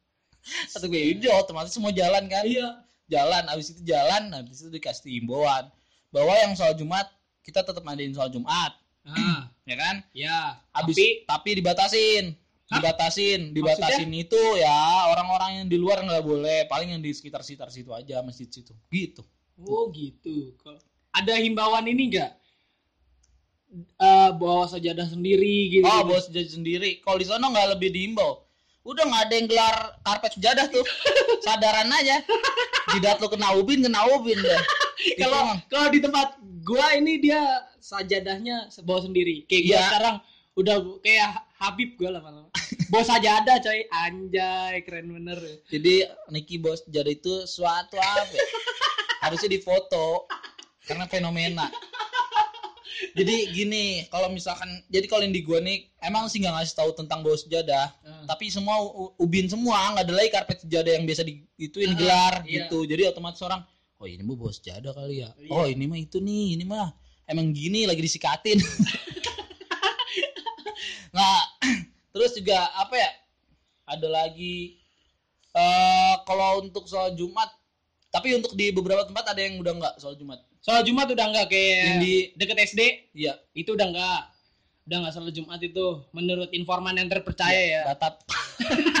Satu 0.72 0.88
udah 0.88 1.34
otomatis 1.40 1.72
semua 1.72 1.92
jalan 1.92 2.28
kan. 2.28 2.44
Iya. 2.44 2.84
Jalan, 3.08 3.48
abis 3.48 3.72
itu 3.72 3.88
jalan, 3.88 4.36
habis 4.36 4.60
itu 4.60 4.68
dikasih 4.68 5.08
himbauan 5.08 5.72
bahwa 6.12 6.32
yang 6.44 6.52
sholat 6.52 6.76
Jumat 6.76 7.08
kita 7.40 7.64
tetap 7.64 7.80
ngadain 7.80 8.12
sholat 8.12 8.32
Jumat, 8.36 8.72
Ah, 9.08 9.48
ya 9.70 9.76
kan? 9.80 9.96
ya. 10.12 10.60
Habis 10.76 10.96
Tapi 10.96 11.08
tapi, 11.24 11.50
dibatasin. 11.56 12.36
Hah? 12.68 12.84
Dibatasin, 12.84 13.56
dibatasin 13.56 14.12
itu 14.12 14.36
ya 14.60 15.08
orang-orang 15.08 15.64
yang 15.64 15.66
di 15.72 15.80
luar 15.80 16.04
nggak 16.04 16.20
boleh, 16.20 16.68
paling 16.68 16.92
yang 16.92 17.00
di 17.00 17.16
sekitar-sekitar 17.16 17.72
situ 17.72 17.96
aja 17.96 18.20
masjid 18.20 18.44
situ. 18.44 18.76
Gitu. 18.92 19.24
oh 19.64 19.88
gitu. 19.88 20.52
Ada 21.14 21.34
himbauan 21.40 21.88
ini 21.88 22.12
enggak? 22.12 22.32
Eh 23.98 24.30
bawa 24.32 24.64
sajadah 24.64 25.08
sendiri 25.08 25.80
gitu. 25.80 25.84
Oh, 25.84 26.00
bos 26.08 26.28
jadi 26.32 26.48
sendiri. 26.48 27.04
Kalau 27.04 27.20
di 27.20 27.26
sana 27.28 27.52
nggak 27.52 27.76
lebih 27.76 27.92
diimbau. 27.92 28.44
Udah 28.86 29.04
nggak 29.04 29.22
ada 29.28 29.34
yang 29.36 29.46
gelar 29.46 29.76
karpet 30.00 30.32
sejadah 30.40 30.66
tuh. 30.72 30.84
Sadaran 31.44 31.92
aja. 31.92 32.24
Jidat 32.96 33.20
lu 33.20 33.28
kena 33.28 33.52
ubin, 33.52 33.84
kena 33.84 34.08
ubin 34.16 34.40
deh. 34.40 34.60
Gitu, 35.04 35.18
Kalau 35.20 35.60
kalau 35.68 35.88
di 35.92 36.00
tempat 36.00 36.40
gua 36.64 36.96
ini 36.96 37.20
dia 37.20 37.40
sajadahnya 37.78 38.72
bawa 38.82 39.04
sendiri. 39.04 39.44
Kayak 39.44 39.62
gua 39.64 39.74
Iya. 39.76 39.82
sekarang 39.92 40.16
udah 40.56 40.76
kayak 41.04 41.30
Habib 41.60 41.90
gua 42.00 42.10
lama-lama. 42.16 42.48
Bawa 42.88 43.04
sajadah 43.04 43.60
coy, 43.60 43.84
anjay 43.92 44.80
keren 44.80 45.12
bener. 45.12 45.36
Jadi 45.68 46.08
Niki 46.32 46.56
bos 46.56 46.80
jadi 46.88 47.12
itu 47.12 47.44
suatu 47.44 48.00
apa? 48.00 48.24
ya? 48.32 48.40
Harusnya 49.20 49.52
difoto 49.52 50.24
karena 50.88 51.04
fenomena. 51.04 51.68
Jadi 53.14 53.50
gini, 53.52 54.02
kalau 54.10 54.26
misalkan 54.26 54.66
jadi 54.90 55.06
kalau 55.06 55.22
yang 55.22 55.30
di 55.30 55.42
gua 55.42 55.58
nih 55.58 55.86
emang 56.02 56.26
sih 56.26 56.38
nggak 56.38 56.50
ngasih 56.50 56.74
tahu 56.74 56.90
tentang 56.94 57.22
bos 57.22 57.42
sejadah, 57.42 57.94
Ah. 58.02 58.24
tapi 58.26 58.48
semua 58.48 58.78
u- 58.80 59.14
ubin 59.16 59.46
semua 59.46 59.94
nggak 59.94 60.02
ada 60.02 60.14
lagi 60.14 60.30
karpet 60.30 60.58
sejadah 60.62 60.98
yang 60.98 61.04
biasa 61.06 61.22
di 61.22 61.38
ituin 61.56 61.92
Ah, 61.92 61.94
gelar 61.94 62.32
iya. 62.42 62.66
gitu. 62.66 62.84
Jadi 62.84 63.06
otomatis 63.06 63.38
orang, 63.40 63.62
oh 63.98 64.06
ini 64.06 64.22
mah 64.22 64.34
bos 64.34 64.58
sejadah 64.58 64.90
kali 64.90 65.22
ya. 65.22 65.30
Iya. 65.36 65.48
Oh 65.50 65.64
ini 65.64 65.84
mah 65.86 65.96
itu 65.96 66.18
nih, 66.18 66.58
ini 66.58 66.64
mah 66.66 66.90
emang 67.24 67.50
gini 67.50 67.86
lagi 67.86 68.02
disikatin. 68.02 68.58
nah, 71.14 71.38
terus 72.12 72.34
juga 72.34 72.66
apa 72.74 72.94
ya? 72.98 73.10
Ada 73.88 74.06
lagi 74.10 74.74
eh 75.54 76.14
kalau 76.22 76.60
untuk 76.60 76.86
soal 76.86 77.14
Jumat, 77.14 77.48
tapi 78.10 78.34
untuk 78.34 78.52
di 78.52 78.68
beberapa 78.70 79.02
tempat 79.02 79.32
ada 79.32 79.40
yang 79.40 79.56
udah 79.56 79.72
nggak 79.76 79.94
soal 79.98 80.14
Jumat. 80.14 80.38
Soal 80.68 80.84
Jumat 80.84 81.08
udah 81.08 81.32
enggak 81.32 81.48
kayak 81.48 81.80
Yang 81.80 81.96
di 82.04 82.14
deket 82.36 82.56
SD 82.68 82.80
iya, 83.16 83.40
itu 83.56 83.72
udah 83.72 83.88
enggak. 83.88 84.20
Udah 84.84 84.96
enggak 85.00 85.12
sholat 85.16 85.32
Jumat 85.32 85.60
itu 85.64 85.86
menurut 86.12 86.52
informan 86.52 86.92
yang 86.92 87.08
terpercaya 87.08 87.56
ya. 87.56 87.82
Batat. 87.88 88.20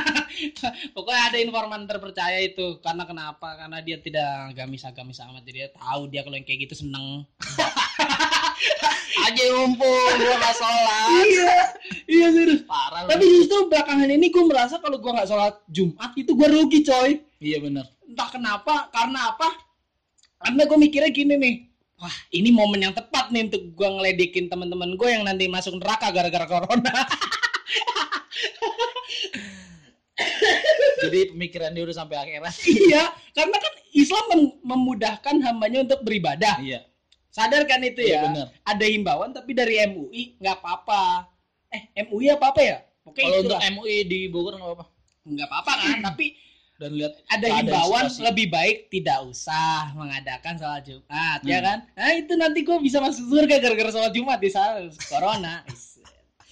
Pokoknya 0.96 1.22
ada 1.28 1.36
informan 1.44 1.84
terpercaya 1.84 2.40
itu 2.40 2.80
karena 2.80 3.04
kenapa? 3.04 3.52
Karena 3.60 3.84
dia 3.84 4.00
tidak 4.00 4.56
agamis-agamis 4.56 5.20
amat 5.28 5.44
jadi 5.44 5.68
dia 5.68 5.70
tahu 5.76 6.08
dia 6.08 6.24
kalau 6.24 6.40
yang 6.40 6.48
kayak 6.48 6.64
gitu 6.64 6.88
seneng. 6.88 7.28
aja 9.28 9.44
ngumpul 9.52 10.08
gua 10.24 10.34
nggak 10.40 10.56
sholat. 10.56 11.08
iya, 11.28 11.52
iya 12.08 12.26
serius. 12.32 12.64
Parah. 12.64 13.04
Tapi 13.12 13.24
justru 13.28 13.68
belakangan 13.68 14.08
ini 14.08 14.32
gue 14.32 14.40
merasa 14.48 14.80
kalau 14.80 14.96
gue 14.96 15.12
nggak 15.12 15.28
sholat 15.28 15.60
Jumat 15.68 16.16
itu 16.16 16.32
gue 16.32 16.48
rugi 16.48 16.80
coy. 16.80 17.20
Iya 17.44 17.60
bener. 17.60 17.84
Entah 18.08 18.28
kenapa, 18.32 18.88
karena 18.88 19.36
apa? 19.36 19.67
Karena 20.48 20.64
gue 20.64 20.78
mikirnya 20.80 21.12
gini 21.12 21.34
nih. 21.36 21.54
Wah, 22.00 22.16
ini 22.32 22.48
momen 22.48 22.80
yang 22.80 22.96
tepat 22.96 23.28
nih 23.28 23.52
untuk 23.52 23.76
gue 23.76 23.84
ngeledekin 23.84 24.48
teman-teman 24.48 24.96
gue 24.96 25.08
yang 25.12 25.28
nanti 25.28 25.44
masuk 25.44 25.76
neraka 25.76 26.08
gara-gara 26.08 26.48
corona. 26.48 27.04
Jadi 30.98 31.36
pemikiran 31.36 31.70
dia 31.70 31.84
udah 31.84 31.96
sampai 31.96 32.16
akhirat. 32.16 32.54
iya, 32.64 33.12
karena 33.30 33.54
kan 33.54 33.72
Islam 33.92 34.24
mem- 34.32 34.56
memudahkan 34.64 35.36
hambanya 35.44 35.84
untuk 35.84 36.00
beribadah. 36.00 36.58
Iya. 36.58 36.88
Sadar 37.28 37.68
kan 37.68 37.84
itu 37.84 38.00
Iya 38.00 38.18
ya? 38.18 38.20
bener. 38.24 38.46
Ada 38.64 38.86
himbauan 38.88 39.30
tapi 39.30 39.52
dari 39.52 39.78
MUI 39.84 40.40
nggak 40.40 40.56
apa-apa. 40.58 41.28
Eh, 41.68 41.92
MUI 42.08 42.32
apa 42.32 42.50
apa 42.50 42.60
ya? 42.64 42.78
Oke, 43.04 43.20
Kalau 43.20 43.44
untuk. 43.44 43.60
MUI 43.60 44.08
di 44.08 44.26
Bogor 44.26 44.56
nggak 44.56 44.68
apa-apa. 44.72 44.86
nggak 45.28 45.46
apa-apa 45.46 45.72
kan, 45.76 45.96
tapi 46.08 46.26
Dan 46.78 46.94
lihat 46.94 47.10
ada 47.26 47.46
himbauan 47.52 48.06
situasi. 48.06 48.22
lebih 48.22 48.46
baik 48.48 48.86
tidak 48.88 49.26
usah 49.26 49.90
mengadakan 49.92 50.54
sholat 50.54 50.82
Jumat 50.82 51.42
ya 51.42 51.58
Hmm. 51.58 51.66
kan 51.66 51.78
nah 51.92 52.10
itu 52.12 52.32
nanti 52.32 52.62
gue 52.62 52.78
bisa 52.78 52.98
masuk 52.98 53.26
surga 53.26 53.58
gara-gara 53.58 53.90
sholat 53.90 54.12
Jumat 54.12 54.38
di 54.38 54.46
saat 54.46 54.86
corona 55.04 55.66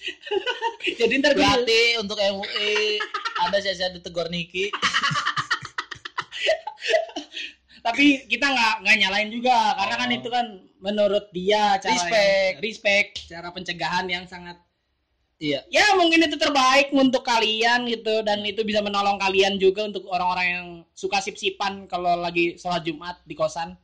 jadi 0.99 1.15
ntar 1.17 1.31
Berarti 1.33 1.81
untuk 1.97 2.15
MUI 2.17 2.99
ada 3.41 3.59
saya 3.61 3.87
ditegur 3.89 4.27
Niki. 4.27 4.71
tapi 7.81 8.27
kita 8.27 8.43
nggak 8.45 8.75
nggak 8.83 8.97
nyalain 8.99 9.31
juga 9.31 9.55
karena 9.77 9.95
kan 9.97 10.09
Oh. 10.09 10.17
itu 10.17 10.29
kan 10.29 10.47
menurut 10.81 11.31
dia 11.31 11.79
cara 11.79 11.95
Respect. 11.95 12.19
yang- 12.19 12.59
respect 12.61 13.11
cara 13.29 13.49
pencegahan 13.49 14.07
yang 14.07 14.25
sangat 14.25 14.59
Iya. 15.37 15.61
ya 15.69 15.85
mungkin 15.95 16.25
itu 16.25 16.35
terbaik 16.35 16.89
untuk 16.91 17.21
kalian 17.21 17.85
gitu 17.87 18.25
dan 18.25 18.41
itu 18.41 18.65
bisa 18.65 18.81
menolong 18.81 19.21
kalian 19.21 19.61
juga 19.61 19.85
untuk 19.85 20.09
orang-orang 20.09 20.47
yang 20.49 20.67
suka 20.93 21.21
sip-sipan 21.21 21.85
kalau 21.85 22.17
lagi 22.17 22.57
sholat 22.57 22.81
Jumat 22.81 23.21
di 23.23 23.37
kosan 23.37 23.77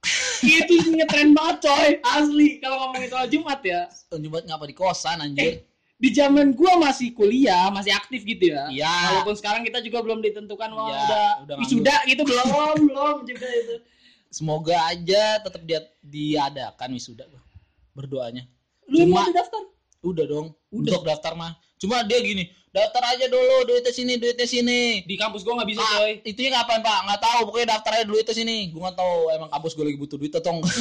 itu 0.40 0.72
ngetren 0.88 1.36
banget 1.36 1.68
coy 1.68 1.88
asli 2.00 2.56
kalau 2.56 2.80
ngomongin 2.80 3.04
sholat 3.06 3.28
Jumat 3.28 3.60
ya 3.60 3.80
Jumat 4.10 4.42
ngapa 4.44 4.64
di 4.64 4.72
kosan 4.72 5.20
anjir? 5.20 5.60
di 5.98 6.08
zaman 6.08 6.54
gua 6.54 6.78
masih 6.78 7.10
kuliah 7.10 7.68
masih 7.68 7.90
aktif 7.90 8.22
gitu 8.22 8.48
ya 8.48 8.70
Iya. 8.70 8.94
walaupun 9.12 9.34
sekarang 9.34 9.66
kita 9.66 9.82
juga 9.82 10.00
belum 10.00 10.22
ditentukan 10.22 10.70
wah 10.70 10.88
Iya, 10.88 11.00
udah, 11.04 11.28
udah 11.42 11.54
wisuda 11.58 11.96
gitu 12.06 12.22
belum 12.24 12.46
belum 12.86 13.16
juga 13.26 13.44
itu 13.46 13.76
Semoga 14.28 14.76
aja 14.86 15.40
tetap 15.40 15.64
dia 15.64 15.80
diadakan 16.04 16.92
wisuda. 16.92 17.24
Berdoanya. 17.92 18.44
lu 18.84 19.08
Cuma- 19.08 19.24
mau 19.24 19.32
daftar 19.32 19.64
Udah 20.00 20.24
dong. 20.24 20.46
Udah. 20.70 20.94
Untuk 20.94 21.02
daftar 21.04 21.34
mah. 21.34 21.52
Cuma 21.78 22.02
dia 22.02 22.18
gini, 22.18 22.50
daftar 22.70 23.14
aja 23.14 23.26
dulu 23.26 23.66
duitnya 23.66 23.94
sini, 23.94 24.18
duitnya 24.18 24.46
sini. 24.46 25.02
di 25.06 25.14
kampus 25.14 25.46
gua 25.46 25.62
nggak 25.62 25.70
bisa 25.70 25.82
Ah, 25.82 26.02
coy 26.02 26.12
itunya 26.26 26.50
kapan 26.52 26.78
pak? 26.82 26.98
Nggak 27.06 27.20
tahu. 27.22 27.40
Pokoknya 27.50 27.68
daftar 27.74 27.92
aja 27.94 28.04
itu 28.04 28.32
sini. 28.34 28.70
Gue 28.70 28.80
nggak 28.82 28.98
tahu 28.98 29.14
emang 29.34 29.50
kampus 29.50 29.72
gue 29.74 29.84
lagi 29.86 29.98
butuh 29.98 30.16
duit 30.18 30.34
atau 30.34 30.52
enggak. 30.58 30.74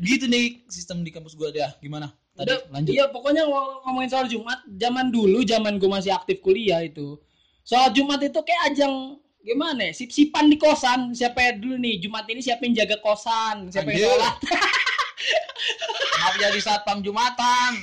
gitu 0.00 0.24
nih 0.26 0.64
sistem 0.68 1.04
di 1.04 1.10
kampus 1.12 1.36
gue 1.36 1.48
dia. 1.52 1.72
Gimana? 1.80 2.12
Tadi 2.36 2.48
Udah, 2.48 2.58
lanjut. 2.72 2.92
Iya, 2.92 3.04
pokoknya 3.12 3.44
ngom- 3.44 3.84
ngomongin 3.84 4.08
soal 4.08 4.26
Jumat, 4.28 4.60
zaman 4.80 5.12
dulu, 5.12 5.44
zaman 5.44 5.76
gue 5.76 5.90
masih 5.90 6.12
aktif 6.12 6.40
kuliah 6.40 6.80
itu. 6.80 7.20
Soal 7.64 7.92
Jumat 7.92 8.20
itu 8.24 8.40
kayak 8.40 8.72
ajang 8.72 9.20
gimana 9.40 9.88
ya? 9.88 9.92
Sip-sipan 9.92 10.48
di 10.48 10.56
kosan. 10.56 11.12
Siapa 11.12 11.56
dulu 11.56 11.76
nih? 11.76 12.00
Jumat 12.00 12.24
ini 12.28 12.40
siapa 12.40 12.64
yang 12.64 12.76
jaga 12.76 12.96
kosan? 13.00 13.68
Siapa 13.68 13.88
yang 13.92 14.08
sholat? 14.08 14.34
Jadi 16.38 16.58
satpam 16.62 17.00
jumatan. 17.02 17.74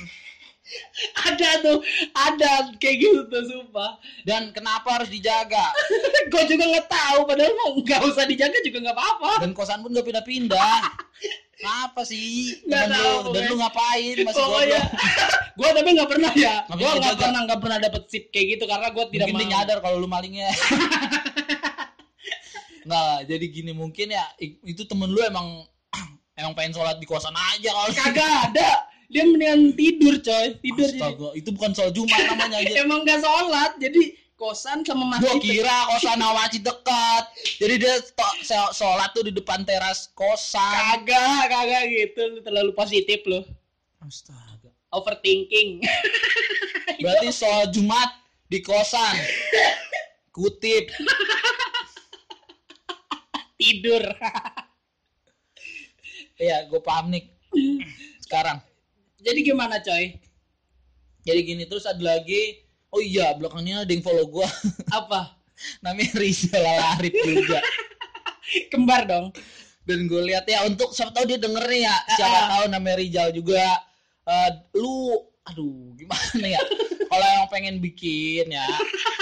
ada 1.16 1.64
tuh, 1.64 1.80
ada 2.12 2.76
kayak 2.76 2.96
gitu 3.00 3.20
tuh, 3.32 3.40
sumpah. 3.48 3.96
Dan 4.28 4.52
kenapa 4.52 5.00
harus 5.00 5.08
dijaga? 5.08 5.72
gue 6.32 6.42
juga 6.44 6.64
nggak 6.68 6.88
tahu, 6.92 7.18
padahal 7.24 7.56
mau 7.56 7.70
nggak 7.80 8.00
usah 8.04 8.28
dijaga 8.28 8.60
juga 8.60 8.78
nggak 8.84 8.96
apa-apa. 8.96 9.32
Dan 9.40 9.56
kosan 9.56 9.80
pun 9.80 9.96
gak 9.96 10.04
pindah-pindah. 10.04 10.92
Kenapa 11.58 12.06
sih? 12.06 12.54
Nggak 12.70 12.84
Temen 12.86 12.94
tahu, 12.94 13.14
lu, 13.18 13.30
dan 13.34 13.42
lu 13.50 13.56
ngapain? 13.58 14.16
Masih 14.22 14.38
Pokoknya, 14.38 14.82
gue 15.58 15.68
tapi 15.74 15.88
nggak 15.96 16.10
pernah 16.10 16.32
ya. 16.38 16.54
Nggak 16.70 16.78
Gue 16.78 16.90
nggak 17.02 17.16
pernah 17.18 17.40
nggak 17.48 17.60
pernah 17.64 17.78
dapet 17.82 18.02
sip 18.06 18.24
kayak 18.30 18.46
gitu 18.54 18.64
karena 18.70 18.88
gue 18.94 19.04
tidak 19.10 19.26
mungkin 19.34 19.48
nyadar 19.50 19.78
kalau 19.82 19.96
lu 19.98 20.06
malingnya. 20.06 20.52
Nggak, 22.88 23.28
jadi 23.28 23.46
gini 23.52 23.72
mungkin 23.76 24.16
ya 24.16 24.24
itu 24.40 24.80
temen 24.88 25.12
lu 25.12 25.20
emang 25.20 25.60
emang 26.38 26.54
pengen 26.54 26.72
sholat 26.72 26.96
di 26.96 27.04
kosan 27.04 27.34
aja 27.34 27.68
kalau 27.68 27.90
Kagak 27.92 28.30
ada. 28.48 28.70
Dia 29.08 29.24
mendingan 29.24 29.72
tidur 29.72 30.20
coy, 30.20 30.46
tidur. 30.60 30.84
jadi- 30.84 31.00
Astaga, 31.00 31.28
itu 31.32 31.48
bukan 31.50 31.70
sholat 31.72 31.92
Jumat 31.92 32.20
namanya 32.28 32.56
aja. 32.60 32.72
Emang 32.84 33.02
gak 33.02 33.20
sholat, 33.20 33.72
jadi 33.80 34.02
kosan 34.36 34.84
sama 34.84 35.16
Gua 35.16 35.32
masjid. 35.34 35.64
kira 35.64 35.76
kosan 35.88 36.14
sama 36.14 36.34
masjid 36.36 36.62
dekat. 36.62 37.24
Jadi 37.56 37.74
dia 37.80 37.94
sholat 38.70 39.08
tuh 39.10 39.24
di 39.24 39.32
depan 39.32 39.64
teras 39.64 40.12
kosan. 40.12 41.02
Kagak, 41.02 41.48
kagak 41.48 41.82
gitu. 41.88 42.20
Lu 42.36 42.40
terlalu 42.44 42.70
positif 42.70 43.24
lu. 43.24 43.40
Astaga. 43.98 44.70
Overthinking. 44.92 45.80
Berarti 47.02 47.28
sholat 47.32 47.72
Jumat 47.72 48.12
di 48.46 48.60
kosan. 48.60 49.16
Kutip. 50.36 50.92
tidur. 53.58 54.04
Iya, 56.38 56.66
gue 56.66 56.80
paham 56.80 57.10
nih. 57.10 57.26
Sekarang. 58.22 58.62
jadi 59.18 59.42
gimana 59.42 59.82
coy? 59.82 60.14
Jadi 61.26 61.40
gini 61.42 61.64
terus 61.66 61.84
ada 61.84 61.98
lagi. 61.98 62.62
Oh 62.88 63.02
iya, 63.02 63.34
belakangnya 63.34 63.82
ada 63.84 63.90
yang 63.90 64.00
follow 64.00 64.24
gua. 64.24 64.46
Apa? 64.98 65.34
Namanya 65.82 66.14
Rizal 66.16 66.62
Arif 66.94 67.12
juga. 67.12 67.58
Kembar 68.72 69.04
dong. 69.04 69.34
Dan 69.82 70.06
gue 70.06 70.22
lihat 70.22 70.46
ya 70.46 70.64
untuk 70.64 70.94
siapa 70.94 71.10
tahu 71.10 71.26
dia 71.26 71.36
denger 71.36 71.64
nih 71.66 71.82
ya. 71.84 71.96
Siapa 72.14 72.38
Ah. 72.38 72.46
tahu 72.56 72.64
namanya 72.70 72.96
Rizal 72.96 73.28
juga. 73.34 73.60
Eh, 74.24 74.50
lu 74.78 75.18
aduh 75.48 75.96
gimana 75.96 76.46
ya 76.46 76.60
kalau 77.08 77.24
yang 77.24 77.48
pengen 77.48 77.76
bikin 77.78 78.46
ya 78.48 78.68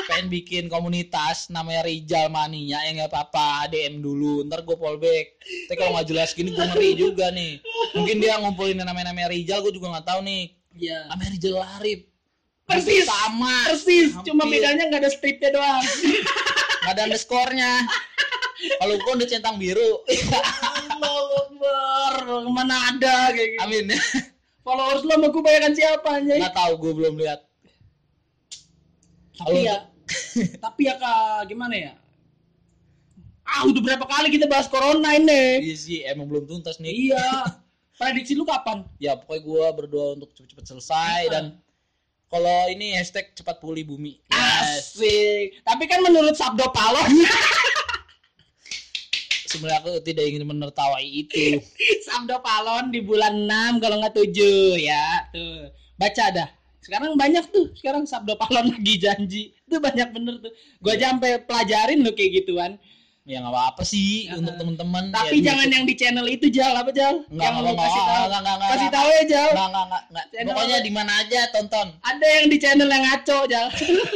pengen 0.05 0.27
bikin 0.27 0.65
komunitas 0.67 1.47
namanya 1.49 1.83
Rizal 1.83 2.27
Mania 2.29 2.83
ya 2.83 2.91
nggak 2.93 3.11
apa-apa 3.11 3.71
DM 3.71 4.01
dulu 4.01 4.43
ntar 4.45 4.63
gue 4.63 4.75
fallback 4.75 5.39
tapi 5.67 5.77
kalau 5.77 5.95
nggak 5.95 6.09
jelas 6.09 6.31
gini 6.31 6.51
gue 6.51 6.67
ngeri 6.67 6.91
juga 6.95 7.31
nih 7.31 7.63
mungkin 7.93 8.17
dia 8.19 8.37
ngumpulin 8.37 8.77
yang 8.77 8.89
namanya 8.89 9.11
namanya 9.11 9.31
Rizal 9.31 9.63
gue 9.63 9.71
juga 9.71 9.95
nggak 9.95 10.07
tahu 10.07 10.21
nih 10.23 10.45
Iya. 10.77 11.09
namanya 11.09 11.31
Rizal 11.33 11.57
Arif 11.81 12.01
Persis. 12.67 13.07
sama 13.07 13.55
Persis, 13.65 14.11
cuma 14.27 14.43
Hampir. 14.43 14.59
bedanya 14.59 14.83
nggak 14.91 15.01
ada 15.01 15.11
stripnya 15.11 15.51
doang. 15.55 15.81
nggak 16.83 16.93
ada 16.93 17.03
underscore-nya 17.07 17.73
kalau 18.77 18.95
gue 18.99 19.13
udah 19.15 19.29
centang 19.31 19.57
biru 19.57 20.03
Allahu 20.93 21.33
Akbar. 21.39 22.15
Mana 22.51 22.77
ada 22.91 23.31
kayak 23.31 23.49
gitu. 23.55 23.63
amin 23.63 23.85
Followers 24.67 25.07
lu 25.07 25.15
sama 25.15 25.31
gue 25.31 25.39
bayangkan 25.41 25.73
siapa 25.73 26.09
anjay? 26.11 26.43
nggak 26.43 26.57
tahu 26.59 26.73
gue 26.77 26.93
belum 26.99 27.15
lihat 27.23 27.41
Tapi 29.37 29.59
ya, 29.63 29.77
tapi 30.65 30.81
ya 30.89 30.95
kak, 30.97 31.47
gimana 31.47 31.75
ya? 31.77 31.93
Ah, 33.47 33.63
udah 33.63 33.79
berapa 33.79 34.03
kali 34.03 34.35
kita 34.35 34.51
bahas 34.51 34.67
corona 34.67 35.15
ini? 35.15 35.63
iya 35.63 35.77
sih 35.77 36.03
emang 36.03 36.27
belum 36.27 36.45
tuntas 36.45 36.83
nih 36.83 37.15
Iya. 37.15 37.47
Prediksi 37.97 38.35
lu 38.35 38.45
kapan? 38.45 38.85
ya 38.99 39.15
pokoknya 39.15 39.41
gue 39.41 39.65
berdoa 39.73 40.09
untuk 40.19 40.35
cepet-cepet 40.35 40.67
selesai 40.67 41.21
Iya. 41.23 41.31
dan 41.31 41.45
kalau 42.27 42.67
ini 42.69 42.91
hashtag 42.93 43.31
cepat 43.33 43.63
pulih 43.63 43.87
bumi 43.87 44.19
yes. 44.27 44.99
Asik. 44.99 45.63
Tapi 45.63 45.85
kan 45.87 46.03
menurut 46.03 46.35
Sabdo 46.35 46.67
Palon, 46.75 47.07
sebenarnya 49.57 49.81
aku 49.81 49.93
tidak 50.01 50.25
ingin 50.25 50.45
menertawai 50.45 51.03
itu 51.03 51.59
Sabdo 52.07 52.39
Palon 52.39 52.89
di 52.89 53.01
bulan 53.01 53.49
6 53.49 53.83
kalau 53.83 53.97
nggak 53.99 54.15
7 54.15 54.29
ya. 54.79 55.05
Tuh. 55.33 55.73
Baca 55.97 56.25
dah. 56.31 56.49
Sekarang 56.79 57.17
banyak 57.17 57.51
tuh. 57.51 57.73
Sekarang 57.75 58.05
Sabdo 58.05 58.37
Palon 58.37 58.71
lagi 58.77 58.95
janji. 58.97 59.51
Itu 59.65 59.81
banyak 59.81 60.13
bener 60.13 60.39
tuh. 60.39 60.53
Gua 60.79 60.95
aja 60.95 61.11
sampai 61.11 61.43
pelajarin 61.43 62.01
lo 62.01 62.13
kayak 62.13 62.45
gituan. 62.45 62.79
ya 63.27 63.43
nggak 63.43 63.51
apa-apa 63.51 63.83
sih 63.83 64.31
Ya, 64.31 64.39
untuk 64.39 64.55
temen-temen 64.55 65.11
Tapi 65.11 65.43
ya, 65.43 65.51
jangan 65.51 65.67
gitu. 65.67 65.75
yang 65.75 65.85
di 65.85 65.95
channel 65.99 66.27
itu 66.31 66.47
Jal, 66.47 66.79
apa 66.79 66.95
Jal? 66.95 67.27
nggak 67.27 67.43
yang 67.43 67.55
nggak 67.59 67.75
lu 67.75 67.83
kasih 67.83 68.03
tahu. 68.07 68.23
nggak 68.23 68.41
nggak 68.47 68.71
Kasih 68.71 68.91
tahu 68.95 69.09
ya 69.11 69.23
Jal. 69.27 69.49
nggak 69.51 69.67
nggak 69.67 69.85
nggak 69.91 70.05
nggak 70.07 70.45
pokoknya 70.47 70.79
di 70.79 70.93
mana 70.95 71.13
aja 71.19 71.41
tonton 71.51 71.89
Ada 72.07 72.27
yang 72.39 72.47
di 72.47 72.57
channel 72.63 72.87
yang 72.87 73.03
ngaco 73.03 73.39
Jal. 73.51 73.67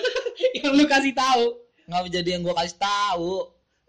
yang 0.63 0.73
lu 0.79 0.85
kasih 0.87 1.11
tahu. 1.13 1.45
nggak 1.91 2.07
jadi 2.15 2.29
yang 2.39 2.43
gue 2.47 2.55
kasih 2.55 2.79
tahu 2.79 3.35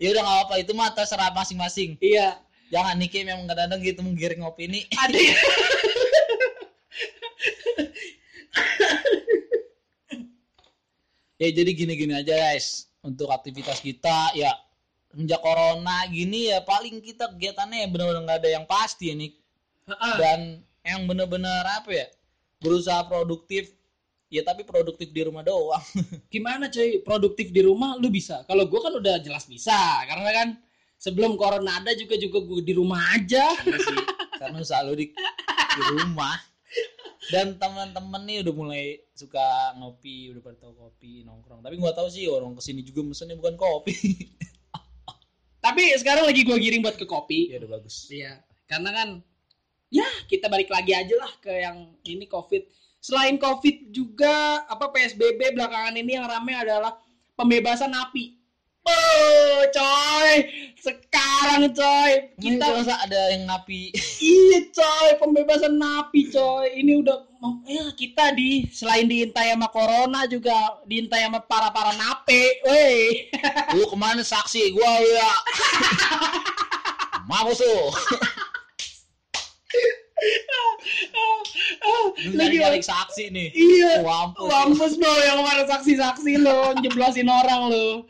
ya 0.01 0.17
udah 0.17 0.23
nggak 0.25 0.39
apa 0.49 0.53
itu 0.57 0.73
mah 0.73 0.89
terserah 0.97 1.29
masing-masing. 1.29 1.93
Iya. 2.01 2.41
jangan 2.71 2.95
nih 2.97 3.09
Kim 3.11 3.27
yang 3.27 3.43
kadang-kadang 3.45 3.83
gitu 3.83 3.99
menggiring 3.99 4.47
opini 4.47 4.87
Ada 4.95 5.19
yang 5.19 5.37
ya 11.37 11.47
jadi 11.53 11.71
gini-gini 11.77 12.13
aja 12.17 12.33
guys. 12.33 12.89
Untuk 13.01 13.29
aktivitas 13.33 13.81
kita 13.81 14.33
ya 14.37 14.53
sejak 15.11 15.41
corona 15.43 16.07
gini 16.07 16.47
ya 16.53 16.63
paling 16.63 17.03
kita 17.03 17.27
kegiatannya 17.35 17.83
ya 17.83 17.87
bener-bener 17.91 18.23
nggak 18.23 18.39
ada 18.45 18.49
yang 18.49 18.65
pasti 18.69 19.11
ya 19.11 19.15
nih 19.19 19.31
Heeh. 19.91 20.15
dan 20.15 20.39
yang 20.87 21.03
bener-bener 21.03 21.65
apa 21.67 21.91
ya 21.91 22.07
berusaha 22.63 23.03
produktif 23.09 23.75
ya 24.31 24.41
tapi 24.47 24.63
produktif 24.63 25.11
di 25.11 25.21
rumah 25.27 25.43
doang. 25.43 25.83
Gimana 26.33 26.71
cuy? 26.71 27.03
Produktif 27.03 27.51
di 27.51 27.61
rumah 27.61 27.99
lu 27.99 28.07
bisa. 28.07 28.47
Kalau 28.47 28.65
gua 28.71 28.87
kan 28.87 28.93
udah 28.95 29.19
jelas 29.19 29.43
bisa 29.45 29.75
karena 30.07 30.29
kan 30.31 30.47
sebelum 30.95 31.35
corona 31.35 31.83
ada 31.83 31.91
juga 31.93 32.15
juga 32.15 32.39
gua 32.41 32.63
di 32.63 32.73
rumah 32.73 33.01
aja. 33.13 33.43
Iya 33.67 33.77
sih, 33.77 33.99
karena 34.41 34.57
selalu 34.63 34.91
di, 34.95 35.05
di 35.75 35.81
rumah. 35.91 36.39
Dan 37.29 37.59
teman-teman 37.59 38.23
nih 38.25 38.41
udah 38.41 38.53
mulai 38.55 38.83
suka 39.13 39.75
ngopi 39.77 40.31
udah 40.33 40.41
pada 40.41 40.57
tahu 40.63 40.73
kopi 40.73 41.27
nongkrong. 41.27 41.61
Tapi 41.61 41.75
gua 41.75 41.91
tahu 41.91 42.07
sih 42.07 42.25
orang 42.31 42.55
ke 42.55 42.63
sini 42.63 42.81
juga 42.81 43.03
mesennya 43.03 43.35
bukan 43.35 43.59
kopi. 43.59 43.93
Tapi 45.65 45.93
sekarang 45.99 46.25
lagi 46.25 46.41
gua 46.47 46.57
giring 46.57 46.81
buat 46.81 46.97
ke 46.97 47.05
kopi. 47.05 47.51
Ya 47.51 47.61
udah 47.61 47.77
bagus. 47.77 48.07
Iya 48.07 48.41
karena 48.71 48.89
kan 48.95 49.09
ya 49.91 50.07
kita 50.31 50.47
balik 50.47 50.71
lagi 50.71 50.95
aja 50.95 51.11
lah 51.19 51.31
ke 51.43 51.51
yang 51.51 51.91
ini 52.07 52.23
covid 52.31 52.63
selain 53.01 53.35
covid 53.41 53.89
juga 53.89 54.61
apa 54.69 54.93
psbb 54.93 55.57
belakangan 55.57 55.97
ini 55.97 56.15
yang 56.15 56.29
rame 56.29 56.53
adalah 56.53 56.95
pembebasan 57.33 57.91
napi 57.91 58.37
Oh, 58.81 59.61
coy, 59.69 60.41
sekarang 60.81 61.69
coy 61.69 62.33
kita 62.41 62.65
kita 62.65 62.65
masa 62.73 62.97
ada 63.05 63.29
yang 63.29 63.45
napi. 63.45 63.93
Iya 64.21 64.73
coy 64.73 65.09
pembebasan 65.21 65.77
napi 65.77 66.33
coy. 66.33 66.81
Ini 66.81 66.97
udah 67.05 67.29
ya 67.69 67.93
kita 67.93 68.33
di 68.33 68.65
selain 68.73 69.05
diintai 69.05 69.53
sama 69.53 69.69
corona 69.69 70.25
juga 70.25 70.81
diintai 70.89 71.29
sama 71.29 71.45
para 71.45 71.69
para 71.69 71.93
nape 71.93 72.61
weh 72.65 73.29
lu 73.77 73.85
ke 73.85 73.97
mana 73.97 74.25
saksi? 74.25 74.73
Gua 74.73 74.93
ya. 75.01 75.31
Mampus 77.29 77.61
lu 77.61 77.69
lu 77.69 77.85
lagi 82.37 82.55
nyari 82.61 82.81
saksi 82.81 83.23
nih. 83.33 83.49
Iya. 83.53 84.05
Wampus. 84.05 84.47
Wampus 84.49 84.93
lo 84.97 85.11
yang 85.25 85.37
kemarin 85.41 85.65
saksi-saksi 85.67 86.31
lo 86.41 86.73
jeblosin 86.81 87.29
orang 87.29 87.69
lo 87.69 88.05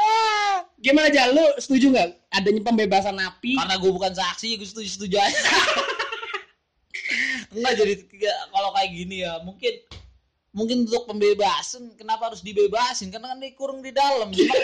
ah, 0.00 0.64
gimana 0.80 1.12
aja 1.12 1.28
lu 1.28 1.44
setuju 1.60 1.92
nggak 1.92 2.08
adanya 2.32 2.60
pembebasan 2.64 3.16
napi 3.20 3.56
karena 3.60 3.76
gue 3.76 3.90
bukan 3.92 4.12
saksi 4.16 4.56
gue 4.56 4.68
setuju 4.68 4.88
setuju 4.88 5.16
aja. 5.20 5.40
Enggak 7.50 7.82
jadi 7.82 7.94
kalau 8.54 8.70
kayak 8.78 8.90
gini 8.94 9.26
ya 9.26 9.42
mungkin 9.42 9.74
mungkin 10.54 10.86
untuk 10.86 11.04
pembebasan 11.10 11.92
kenapa 11.98 12.32
harus 12.32 12.40
dibebasin? 12.40 13.10
Karena 13.12 13.34
kan 13.34 13.38
dia 13.42 13.52
kurung 13.58 13.84
di 13.84 13.92
dalam. 13.92 14.30
Cuma 14.36 14.56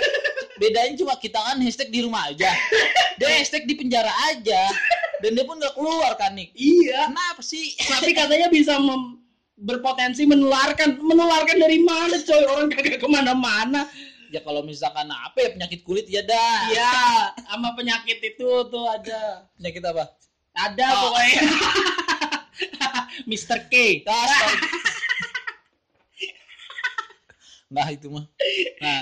bedanya 0.56 0.96
cuma 0.96 1.12
kita 1.20 1.36
kan 1.36 1.60
hashtag 1.60 1.92
di 1.92 2.00
rumah 2.00 2.32
aja. 2.32 2.48
Dia 3.20 3.28
hashtag 3.36 3.68
di 3.68 3.76
penjara 3.76 4.08
aja 4.32 4.72
dan 5.20 5.30
dia 5.32 5.44
pun 5.44 5.56
nggak 5.56 5.74
keluar 5.74 6.12
kan 6.14 6.36
nih 6.36 6.48
iya. 6.52 7.08
Kenapa 7.08 7.40
sih? 7.40 7.72
Tapi 7.78 8.12
katanya 8.18 8.48
bisa 8.48 8.76
mem- 8.76 9.20
berpotensi 9.56 10.28
menularkan 10.28 11.00
menularkan 11.00 11.56
dari 11.56 11.80
mana 11.80 12.20
coy? 12.20 12.42
Orang 12.44 12.68
kagak 12.68 13.00
ke 13.00 13.08
mana-mana. 13.08 13.88
Ya 14.28 14.42
kalau 14.42 14.60
misalkan 14.60 15.06
apa 15.08 15.38
ya 15.38 15.48
penyakit 15.54 15.80
kulit 15.82 16.04
ya 16.10 16.20
dah. 16.20 16.60
Iya 16.68 16.94
sama 17.46 17.72
penyakit 17.72 18.18
itu 18.20 18.48
tuh 18.68 18.84
ada. 18.84 19.46
Penyakit 19.56 19.82
apa? 19.86 20.04
Ada 20.52 20.86
Oh. 20.92 21.00
pokoknya. 21.12 21.42
Mr. 23.30 23.58
K. 23.72 24.04
Nah 27.66 27.86
itu 27.90 28.06
mah. 28.12 28.24
Nah 28.78 29.00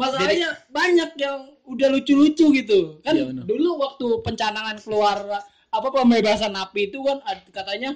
masalahnya 0.00 0.48
banyak 0.72 1.10
yang 1.20 1.38
udah 1.68 1.88
lucu-lucu 1.92 2.46
gitu. 2.56 2.78
Kan 3.04 3.14
Iya, 3.14 3.24
bener. 3.28 3.44
dulu 3.44 3.76
waktu 3.84 4.06
pencanangan 4.24 4.80
keluar 4.80 5.44
apa 5.70 5.88
pembebasan 5.92 6.56
napi 6.56 6.90
itu 6.90 6.98
kan 7.04 7.22
katanya 7.52 7.94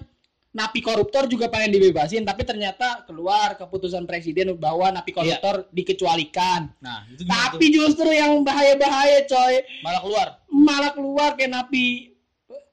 napi 0.54 0.78
koruptor 0.78 1.26
juga 1.26 1.50
pengen 1.50 1.74
dibebasin 1.74 2.22
tapi 2.22 2.46
ternyata 2.46 3.02
keluar 3.10 3.58
keputusan 3.58 4.06
presiden 4.06 4.54
bahwa 4.54 4.92
napi 4.94 5.10
koruptor 5.10 5.66
dikecualikan. 5.74 6.70
Nah 6.78 7.08
itu 7.10 7.26
tapi 7.26 7.66
justru 7.72 8.12
yang 8.12 8.44
bahaya-bahaya 8.46 9.26
coy. 9.26 9.54
Tuh? 9.58 9.82
malah 9.82 10.00
keluar? 10.04 10.26
Malah 10.52 10.92
keluar 10.94 11.30
kayak 11.34 11.50
napi 11.50 12.14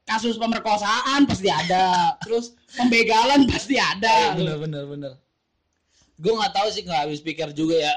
kasus 0.06 0.38
pemerkosaan 0.38 1.26
pasti 1.26 1.50
ada. 1.50 2.14
Terus 2.28 2.54
pembegalan 2.78 3.50
pasti 3.50 3.80
ada. 3.82 4.38
Bener 4.38 4.62
bener 4.62 4.86
bener 4.86 5.14
gue 6.22 6.34
nggak 6.38 6.54
tahu 6.54 6.68
sih 6.70 6.86
nggak 6.86 7.02
habis 7.10 7.20
pikir 7.26 7.50
juga 7.58 7.82
ya 7.82 7.94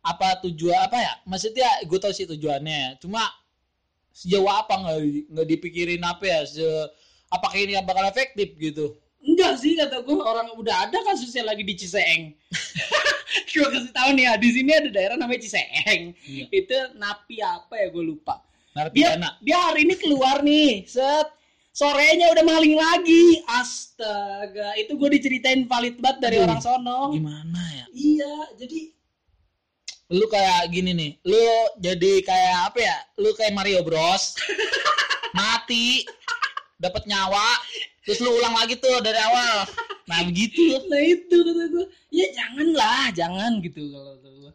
apa 0.00 0.40
tujuan 0.48 0.88
apa 0.88 0.96
ya 0.96 1.12
maksudnya 1.28 1.68
gue 1.84 1.98
tahu 2.00 2.12
sih 2.12 2.24
tujuannya 2.24 2.96
cuma 3.00 3.20
sejauh 4.10 4.48
apa 4.48 4.74
nggak 4.80 4.98
nggak 5.28 5.46
dipikirin 5.48 6.02
apa 6.02 6.24
ya 6.24 6.40
se 6.48 6.66
apakah 7.30 7.56
ini 7.56 7.76
bakal 7.84 8.04
efektif 8.08 8.56
gitu 8.58 8.96
Enggak 9.20 9.60
sih 9.60 9.76
kata 9.76 10.00
gue 10.00 10.16
orang 10.16 10.48
udah 10.56 10.88
ada 10.88 10.96
kasusnya 11.04 11.44
lagi 11.44 11.60
di 11.60 11.76
Ciseeng. 11.76 12.32
gue 13.52 13.66
kasih 13.68 13.92
tahu 13.92 14.16
nih 14.16 14.24
ya 14.24 14.32
di 14.40 14.48
sini 14.48 14.70
ada 14.72 14.88
daerah 14.88 15.16
namanya 15.20 15.44
Ciseeng. 15.44 16.16
Iya. 16.24 16.44
Itu 16.48 16.76
napi 16.96 17.44
apa 17.44 17.74
ya 17.76 17.92
gue 17.92 18.00
lupa. 18.00 18.40
Dia 18.40 18.72
narapidana 19.12 19.30
dia 19.44 19.58
hari 19.60 19.82
ini 19.84 19.94
keluar 19.98 20.40
nih 20.40 20.88
set 20.88 21.28
sorenya 21.76 22.32
udah 22.32 22.44
maling 22.48 22.80
lagi. 22.80 23.44
Astaga 23.44 24.72
itu 24.80 24.96
gue 24.96 25.08
diceritain 25.20 25.68
valid 25.68 26.00
banget 26.00 26.18
dari 26.24 26.36
Aduh. 26.40 26.46
orang 26.48 26.60
sono. 26.64 27.12
gimana 27.12 27.60
ya 27.76 27.86
Iya 27.92 28.34
jadi 28.56 28.88
lu 30.10 30.26
kayak 30.26 30.74
gini 30.74 30.90
nih 30.90 31.10
lu 31.22 31.38
jadi 31.78 32.12
kayak 32.26 32.56
apa 32.74 32.78
ya? 32.82 32.96
Lu 33.22 33.30
kayak 33.38 33.54
Mario 33.54 33.86
Bros. 33.86 34.34
Mati 35.38 36.02
dapat 36.82 37.06
nyawa 37.06 37.60
terus 38.02 38.18
lu 38.18 38.34
ulang 38.34 38.58
lagi 38.58 38.74
tuh 38.74 38.98
dari 38.98 39.16
awal. 39.22 39.70
Nah 40.10 40.26
begitu. 40.26 40.82
Nah 40.90 40.98
itu 40.98 41.36
kata 41.46 41.64
gue 41.70 41.86
ya 42.10 42.26
janganlah 42.34 43.14
jangan 43.14 43.62
gitu 43.62 43.86
kalau 43.94 44.18
gue. 44.18 44.52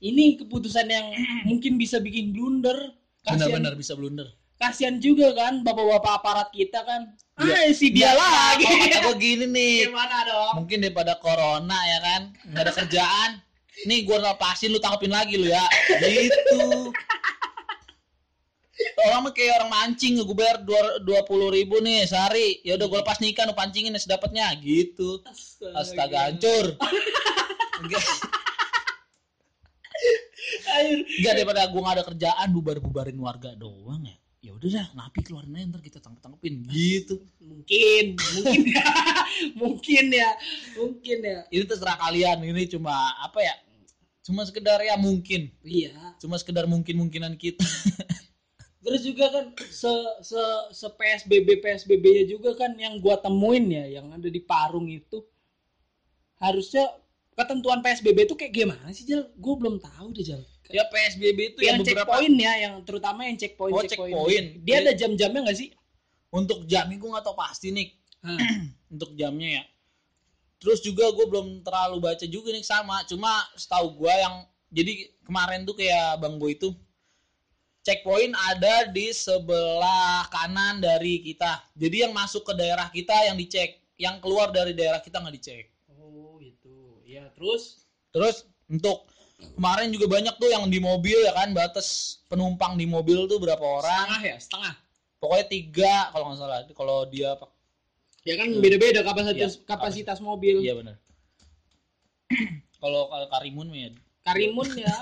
Ini 0.00 0.38
keputusan 0.40 0.86
yang 0.86 1.06
mungkin 1.50 1.76
bisa 1.76 1.98
bikin 1.98 2.30
blunder. 2.30 2.94
Benar-benar 3.26 3.74
bisa 3.74 3.98
blunder. 3.98 4.30
Kasihan 4.56 5.00
juga 5.00 5.32
kan 5.34 5.66
bapak-bapak 5.66 6.12
aparat 6.22 6.48
kita 6.54 6.84
kan. 6.86 7.10
Iya. 7.40 7.56
ah 7.58 7.72
si 7.72 7.90
dia 7.90 8.12
lagi. 8.12 8.64
Kalau 8.64 8.86
kata 8.86 8.98
gue 9.02 9.16
gini 9.18 9.46
nih. 9.50 9.76
Gimana 9.90 10.16
dong? 10.28 10.52
Mungkin 10.62 10.78
daripada 10.84 11.18
corona 11.18 11.78
ya 11.90 11.98
kan 11.98 12.22
nggak 12.54 12.62
ada 12.68 12.72
kerjaan 12.76 13.30
nih 13.86 14.04
gue 14.04 14.16
lepasin 14.18 14.72
lu 14.72 14.80
tangkepin 14.82 15.12
lagi 15.12 15.34
lu 15.40 15.48
ya. 15.48 15.64
Gitu. 16.00 16.92
Orang 19.04 19.28
mah 19.28 19.32
kayak 19.36 19.60
orang 19.60 19.70
mancing 19.70 20.16
gue 20.16 20.36
bayar 20.36 20.64
dua 20.64 21.04
dua 21.04 21.20
puluh 21.28 21.52
ribu 21.52 21.80
nih 21.84 22.08
sehari. 22.08 22.64
Ya 22.64 22.80
udah 22.80 22.88
gue 22.88 22.98
lepas 23.04 23.20
nih 23.20 23.32
ikan 23.36 23.52
lu 23.52 23.56
pancingin 23.56 23.96
ya 23.96 24.00
sedapatnya. 24.00 24.46
Gitu. 24.60 25.20
Astaga. 25.76 26.32
Hancur. 26.32 26.76
Enggak. 27.84 28.04
Daripada 31.20 31.68
gue 31.68 31.80
nggak 31.80 31.96
ada 32.00 32.04
kerjaan 32.08 32.48
bubar 32.56 32.80
bubarin 32.80 33.18
warga 33.20 33.52
doang 33.52 34.04
ya. 34.08 34.16
Ya 34.40 34.56
udah 34.56 34.68
dah 34.72 34.86
napi 34.96 35.20
keluarin 35.20 35.52
aja 35.52 35.68
ntar 35.68 35.84
kita 35.84 36.00
tangkep 36.00 36.24
tangkepin 36.24 36.64
gitu. 36.72 37.20
Mungkin 37.44 38.16
mungkin 38.16 38.60
ya. 38.72 38.88
Mungkin 39.60 40.04
ya. 40.12 40.30
Mungkin 40.80 41.18
ya. 41.20 41.40
Ini 41.52 41.64
terserah 41.68 42.00
kalian 42.00 42.40
ini 42.48 42.64
cuma 42.64 43.12
apa 43.20 43.44
ya 43.44 43.52
cuma 44.30 44.46
sekedar 44.46 44.78
ya 44.78 44.94
mungkin 44.94 45.50
iya 45.66 46.14
cuma 46.22 46.38
sekedar 46.38 46.70
mungkin 46.70 46.94
mungkinan 47.02 47.34
kita 47.34 47.66
terus 48.86 49.02
juga 49.02 49.26
kan 49.34 49.44
se 49.58 49.90
se 50.22 50.40
se 50.70 50.86
psbb 50.86 51.58
psbb 51.58 52.04
nya 52.06 52.24
juga 52.30 52.54
kan 52.54 52.72
yang 52.78 53.02
gua 53.02 53.18
temuin 53.18 53.66
ya 53.66 54.00
yang 54.00 54.06
ada 54.14 54.30
di 54.30 54.38
Parung 54.38 54.86
itu 54.86 55.26
harusnya 56.38 56.86
ketentuan 57.34 57.82
psbb 57.82 58.24
itu 58.24 58.38
kayak 58.38 58.52
gimana 58.54 58.88
sih 58.94 59.04
Jal? 59.04 59.28
Gue 59.36 59.54
belum 59.60 59.80
tahu 59.82 60.12
deh 60.16 60.24
Jal. 60.24 60.40
ya 60.70 60.86
PSBB 60.86 61.58
itu 61.58 61.60
yang 61.66 61.82
yang 61.82 61.82
beberapa 61.82 62.14
checkpoint 62.14 62.36
ya, 62.38 62.52
yang 62.62 62.74
terutama 62.86 63.26
yang 63.26 63.34
checkpoint 63.34 63.74
Oh, 63.74 63.82
checkpoint. 63.82 64.62
Dia 64.62 64.86
ada 64.86 64.94
jam-jamnya 64.94 65.50
nggak 65.50 65.58
sih? 65.58 65.74
untuk 66.30 66.62
jamnya 66.70 66.96
gue 66.98 67.10
nggak 67.10 67.26
tahu 67.26 67.36
pasti 67.36 67.74
nih 67.74 67.88
untuk 68.94 69.10
jamnya 69.18 69.48
ya 69.60 69.64
terus 70.60 70.84
juga 70.84 71.08
gue 71.16 71.26
belum 71.26 71.64
terlalu 71.64 71.98
baca 71.98 72.26
juga 72.28 72.52
nih 72.52 72.62
sama. 72.62 73.02
Cuma 73.08 73.48
setahu 73.56 73.96
gue 73.96 74.12
yang 74.12 74.44
jadi 74.70 75.10
kemarin 75.26 75.66
tuh 75.66 75.74
kayak 75.74 76.20
bang 76.20 76.36
boy 76.36 76.54
itu 76.54 76.70
checkpoint 77.80 78.36
ada 78.52 78.92
di 78.92 79.10
sebelah 79.10 80.28
kanan 80.28 80.78
dari 80.78 81.24
kita. 81.24 81.64
Jadi 81.74 82.06
yang 82.06 82.12
masuk 82.12 82.44
ke 82.44 82.52
daerah 82.54 82.92
kita 82.92 83.16
yang 83.26 83.40
dicek 83.40 83.80
yang 84.00 84.16
keluar 84.20 84.48
dari 84.52 84.72
daerah 84.76 85.00
kita 85.00 85.20
nggak 85.20 85.34
dicek. 85.36 85.64
Oh 85.92 86.36
gitu. 86.40 87.00
Ya 87.04 87.28
terus? 87.36 87.88
Terus 88.12 88.48
untuk 88.68 89.08
kemarin 89.56 89.88
juga 89.92 90.06
banyak 90.08 90.36
tuh 90.36 90.52
yang 90.52 90.68
di 90.68 90.80
mobil 90.80 91.16
ya 91.24 91.32
kan 91.32 91.52
batas 91.56 92.20
penumpang 92.28 92.76
di 92.76 92.84
mobil 92.84 93.28
tuh 93.28 93.40
berapa 93.40 93.60
orang? 93.60 94.08
Setengah 94.08 94.22
ya 94.24 94.36
setengah. 94.38 94.74
pokoknya 95.20 95.46
tiga 95.52 95.94
kalau 96.16 96.32
nggak 96.32 96.38
salah. 96.40 96.58
Kalau 96.72 96.98
dia 97.12 97.36
Ya 98.28 98.36
kan 98.36 98.52
Iya. 98.52 98.60
beda-beda 98.60 99.00
kapasitas 99.00 99.56
Iya, 99.56 99.64
kapasitas 99.64 100.18
mobil. 100.20 100.60
iya 100.60 100.76
benar 100.76 101.00
kalau 102.82 103.08
kalau 103.08 103.26
karimun 103.32 103.72
ya 103.72 103.88
Karimun 104.20 104.68
ya. 104.76 104.92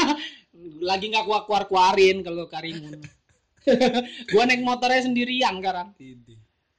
Lagi 0.88 1.12
nggak 1.12 1.28
kuat 1.28 1.44
keluar 1.44 1.68
keluarin 1.68 2.24
kalau 2.24 2.48
Karimun. 2.48 2.96
gua 4.32 4.48
naik 4.48 4.64
motornya 4.64 5.04
sendirian 5.04 5.60
sekarang. 5.60 5.92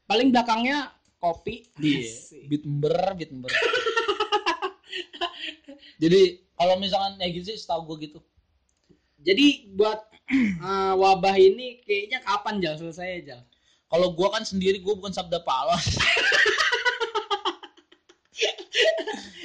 Paling 0.10 0.34
belakangnya 0.34 0.90
kopi. 1.22 1.70
Iya, 1.78 2.02
Asik. 2.02 2.50
bit 2.50 2.66
ember, 2.66 2.98
bit 3.14 3.30
ember. 3.30 3.54
Jadi 6.02 6.42
kalau 6.58 6.82
misalkan 6.82 7.22
ya 7.22 7.30
gitu 7.30 7.54
sih, 7.54 7.62
setahu 7.62 7.94
gue 7.94 8.10
gitu. 8.10 8.20
Jadi 9.22 9.70
buat 9.78 10.02
eh, 10.34 10.94
wabah 10.98 11.38
ini 11.38 11.78
kayaknya 11.86 12.26
kapan 12.26 12.58
Jal 12.58 12.82
selesai 12.82 13.22
Jal? 13.22 13.46
Kalau 13.92 14.08
gue 14.16 14.28
kan 14.32 14.48
sendiri, 14.48 14.80
gue 14.80 14.94
bukan 14.96 15.12
sabda 15.12 15.44
pahlawan. 15.44 15.76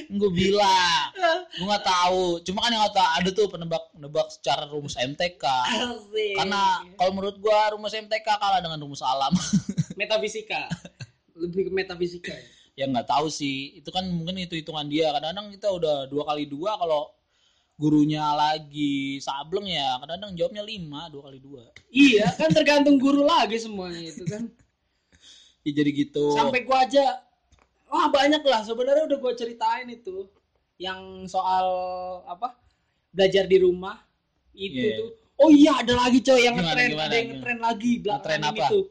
gue 0.06 0.30
bilang, 0.30 1.10
gue 1.58 1.66
nggak 1.66 1.82
tahu. 1.82 2.38
Cuma 2.46 2.62
kan 2.62 2.70
yang 2.70 2.86
tahu 2.94 3.08
ada 3.18 3.30
tuh 3.34 3.50
penebak 3.50 3.90
penebak 3.90 4.30
secara 4.30 4.70
rumus 4.70 4.94
MTK. 4.94 5.42
Asik. 5.42 6.38
Karena 6.38 6.78
kalau 6.94 7.10
menurut 7.18 7.42
gue 7.42 7.58
rumus 7.74 7.90
MTK 7.90 8.22
kalah 8.22 8.62
dengan 8.62 8.78
rumus 8.78 9.02
alam. 9.02 9.34
metafisika. 9.98 10.70
Lebih 11.34 11.66
ke 11.66 11.70
metafisika 11.74 12.30
ya. 12.30 12.46
ya 12.78 12.84
nggak 12.86 13.10
tahu 13.10 13.26
sih. 13.26 13.74
Itu 13.82 13.90
kan 13.90 14.06
mungkin 14.06 14.38
itu 14.38 14.54
hitungan 14.54 14.86
dia. 14.86 15.10
Kadang-kadang 15.10 15.50
kita 15.58 15.74
udah 15.74 15.96
dua 16.06 16.22
kali 16.22 16.46
dua 16.46 16.78
kalau 16.78 17.15
gurunya 17.76 18.24
lagi. 18.32 19.20
Sableng 19.20 19.68
ya 19.68 20.00
kadang-kadang 20.00 20.32
jawabnya 20.36 20.64
lima 20.64 21.08
dua 21.12 21.28
kali 21.30 21.38
dua. 21.40 21.68
Iya 21.92 22.32
kan 22.34 22.50
tergantung 22.52 22.96
guru 22.96 23.24
lagi 23.24 23.60
semuanya 23.60 24.00
itu 24.00 24.24
kan. 24.24 24.48
Ya, 25.66 25.70
jadi 25.82 25.90
gitu. 25.92 26.32
Sampai 26.36 26.64
gua 26.64 26.84
aja 26.88 27.20
wah 27.88 28.08
banyak 28.08 28.42
lah. 28.42 28.64
Sebenarnya 28.64 29.04
udah 29.06 29.18
gua 29.20 29.32
ceritain 29.36 29.86
itu. 29.88 30.28
Yang 30.76 31.32
soal 31.32 31.66
apa 32.28 32.52
belajar 33.12 33.48
di 33.48 33.56
rumah 33.60 33.96
itu 34.52 34.76
Iya. 34.76 34.96
tuh. 35.00 35.10
Oh 35.36 35.50
iya 35.52 35.72
ada 35.84 35.92
lagi 35.96 36.24
coy 36.24 36.48
yang 36.48 36.56
ngetren 36.56 36.96
ada 36.96 37.12
yang 37.16 37.28
ngetren 37.36 37.60
lagi 37.60 38.00
belakangan 38.00 38.40
Ngetren 38.40 38.56
apa? 38.56 38.66
tuh 38.72 38.86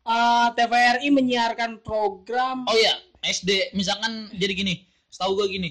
Eh, 0.00 0.48
TVRI 0.56 1.08
menyiarkan 1.12 1.70
program. 1.84 2.64
Oh 2.64 2.74
ya 2.74 2.96
SD 3.20 3.76
misalkan 3.76 4.32
jadi 4.32 4.56
gini 4.56 4.74
setahu 5.12 5.36
gue 5.36 5.46
gini 5.52 5.70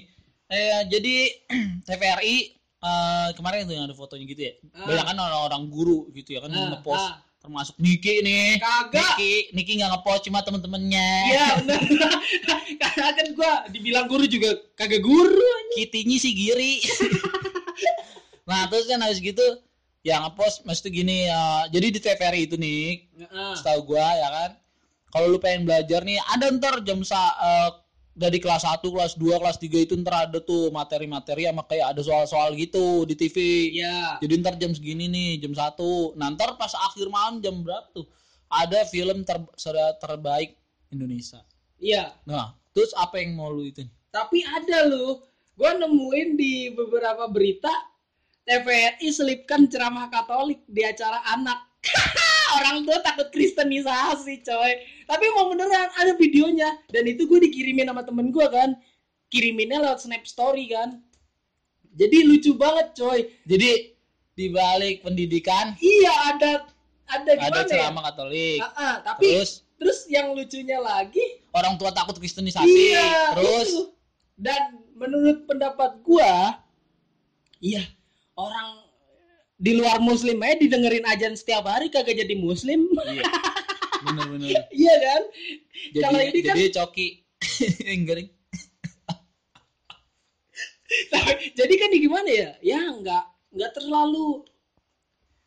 eh, 0.50 0.82
jadi 0.86 1.14
TVRI 1.86 2.36
eh, 2.80 3.28
kemarin 3.32 3.64
tuh 3.64 3.74
yang 3.74 3.86
ada 3.86 3.94
fotonya 3.94 4.24
gitu 4.24 4.42
ya 4.42 4.52
Ah. 4.72 4.86
banyak 4.86 5.04
kan 5.04 5.16
orang-orang 5.16 5.62
guru 5.66 5.98
gitu 6.12 6.34
ya 6.34 6.40
kan 6.40 6.50
Ah, 6.50 6.74
ngepost 6.74 7.06
ah. 7.06 7.14
termasuk 7.38 7.74
Niki 7.76 8.20
nih 8.20 8.58
kagak 8.58 9.16
Niki 9.16 9.32
Niki 9.52 9.72
nggak 9.76 9.90
ngepost 9.92 10.20
cuma 10.24 10.40
temen-temennya 10.40 11.08
Iya 11.26 11.46
benar. 11.58 11.80
Karena 12.80 13.08
kan 13.12 13.26
gua 13.32 13.52
dibilang 13.66 14.06
guru 14.06 14.24
juga 14.24 14.50
kagak 14.74 15.00
guru. 15.00 15.40
Kitinya 15.72 16.16
sih 16.16 16.32
giri. 16.32 16.80
nah 18.48 18.66
terus 18.66 18.84
kan 18.84 18.98
habis 18.98 19.22
gitu 19.22 19.42
ya 20.00 20.18
ngepost 20.18 20.64
mesti 20.64 20.88
gini 20.90 21.28
ya 21.28 21.42
jadi 21.68 21.86
di 21.88 21.98
TVRI 21.98 22.40
itu 22.44 22.56
nih 22.56 23.06
setahu 23.54 23.86
gua 23.86 24.02
ya 24.10 24.28
kan 24.28 24.50
kalau 25.08 25.26
lu 25.28 25.38
pengen 25.38 25.64
belajar 25.64 26.02
nih 26.02 26.18
ada 26.28 26.50
ntar 26.50 26.82
jam 26.82 27.00
sa 27.00 27.20
eh, 27.36 27.70
dari 28.20 28.36
kelas 28.36 28.68
1, 28.68 28.84
kelas 28.84 29.16
2, 29.16 29.40
kelas 29.40 29.56
3 29.56 29.86
itu 29.88 29.96
ntar 30.04 30.28
ada 30.28 30.44
tuh 30.44 30.68
materi-materi 30.68 31.48
sama 31.48 31.64
kayak 31.64 31.96
ada 31.96 32.04
soal-soal 32.04 32.52
gitu 32.52 33.08
di 33.08 33.16
TV 33.16 33.36
Iya. 33.80 34.20
jadi 34.20 34.34
ntar 34.44 34.60
jam 34.60 34.76
segini 34.76 35.08
nih 35.08 35.40
jam 35.40 35.56
1 35.56 36.20
nah 36.20 36.28
ntar 36.28 36.60
pas 36.60 36.68
akhir 36.76 37.08
malam 37.08 37.40
jam 37.40 37.64
berapa 37.64 37.88
tuh 37.96 38.04
ada 38.52 38.84
film 38.84 39.24
ter 39.24 39.40
terbaik 40.04 40.52
Indonesia 40.92 41.40
Iya. 41.80 42.12
nah 42.28 42.52
terus 42.76 42.92
apa 42.92 43.16
yang 43.24 43.40
mau 43.40 43.48
lu 43.48 43.64
itu 43.64 43.88
Tapi 44.10 44.42
ada 44.42 44.90
loh. 44.90 45.22
Gua 45.54 45.70
nemuin 45.78 46.34
di 46.34 46.74
beberapa 46.74 47.30
berita 47.30 47.70
TVRI 48.42 49.06
selipkan 49.06 49.70
ceramah 49.70 50.10
Katolik 50.10 50.66
di 50.66 50.82
acara 50.82 51.22
anak. 51.30 51.62
Orang 52.58 52.82
tua 52.82 52.98
takut 53.04 53.30
kristenisasi, 53.30 54.42
coy. 54.42 54.72
Tapi 55.06 55.24
mau 55.36 55.46
beneran 55.52 55.90
ada 55.94 56.12
videonya 56.18 56.74
dan 56.90 57.06
itu 57.06 57.26
gue 57.30 57.38
dikirimin 57.46 57.86
sama 57.86 58.02
temen 58.02 58.34
gue 58.34 58.46
kan. 58.50 58.74
Kiriminnya 59.30 59.78
lewat 59.78 60.02
Snap 60.02 60.26
Story 60.26 60.70
kan. 60.74 60.98
Jadi 61.94 62.22
lucu 62.26 62.54
banget, 62.54 62.94
coy. 62.94 63.26
jadi 63.46 63.90
di 64.40 64.48
balik 64.48 65.04
pendidikan 65.04 65.76
Iya 65.76 66.12
ada 66.32 66.52
ada 67.10 67.30
gimana 67.36 67.60
ada 67.60 67.60
ya? 67.60 67.68
ceramah 67.68 68.02
Katolik 68.08 68.60
Ah, 68.64 68.72
ah, 68.72 68.94
tapi 69.04 69.36
terus 69.36 69.66
terus 69.76 69.98
yang 70.08 70.32
lucunya 70.32 70.80
lagi 70.80 71.44
orang 71.52 71.76
tua 71.76 71.92
takut 71.92 72.16
kristenisasi 72.16 72.64
iya 72.64 73.36
terus 73.36 73.68
itu. 73.68 73.82
dan 74.40 74.80
menurut 74.96 75.44
pendapat 75.44 76.00
gua 76.00 76.56
iya 77.60 77.84
orang 78.32 78.80
di 79.60 79.76
luar 79.76 80.00
muslim 80.00 80.40
aja 80.40 80.56
didengerin 80.56 81.04
ajan 81.04 81.36
setiap 81.36 81.68
hari 81.68 81.92
kagak 81.92 82.16
jadi 82.16 82.32
muslim. 82.34 82.88
Iya. 82.96 83.24
Bener-bener 84.00 84.48
iya 84.80 84.94
kan? 84.98 85.22
Jadi 85.92 86.00
Kalau 86.00 86.18
ini 86.18 86.40
kan- 86.40 86.56
jadi 86.56 86.70
coki. 86.74 87.08
Enggak 87.92 88.14
Ring. 88.16 88.30
jadi 91.54 91.74
kan 91.76 91.88
di 91.88 91.98
gimana 92.00 92.26
ya? 92.28 92.50
Ya 92.60 92.80
nggak 92.90 93.24
nggak 93.52 93.72
terlalu 93.76 94.42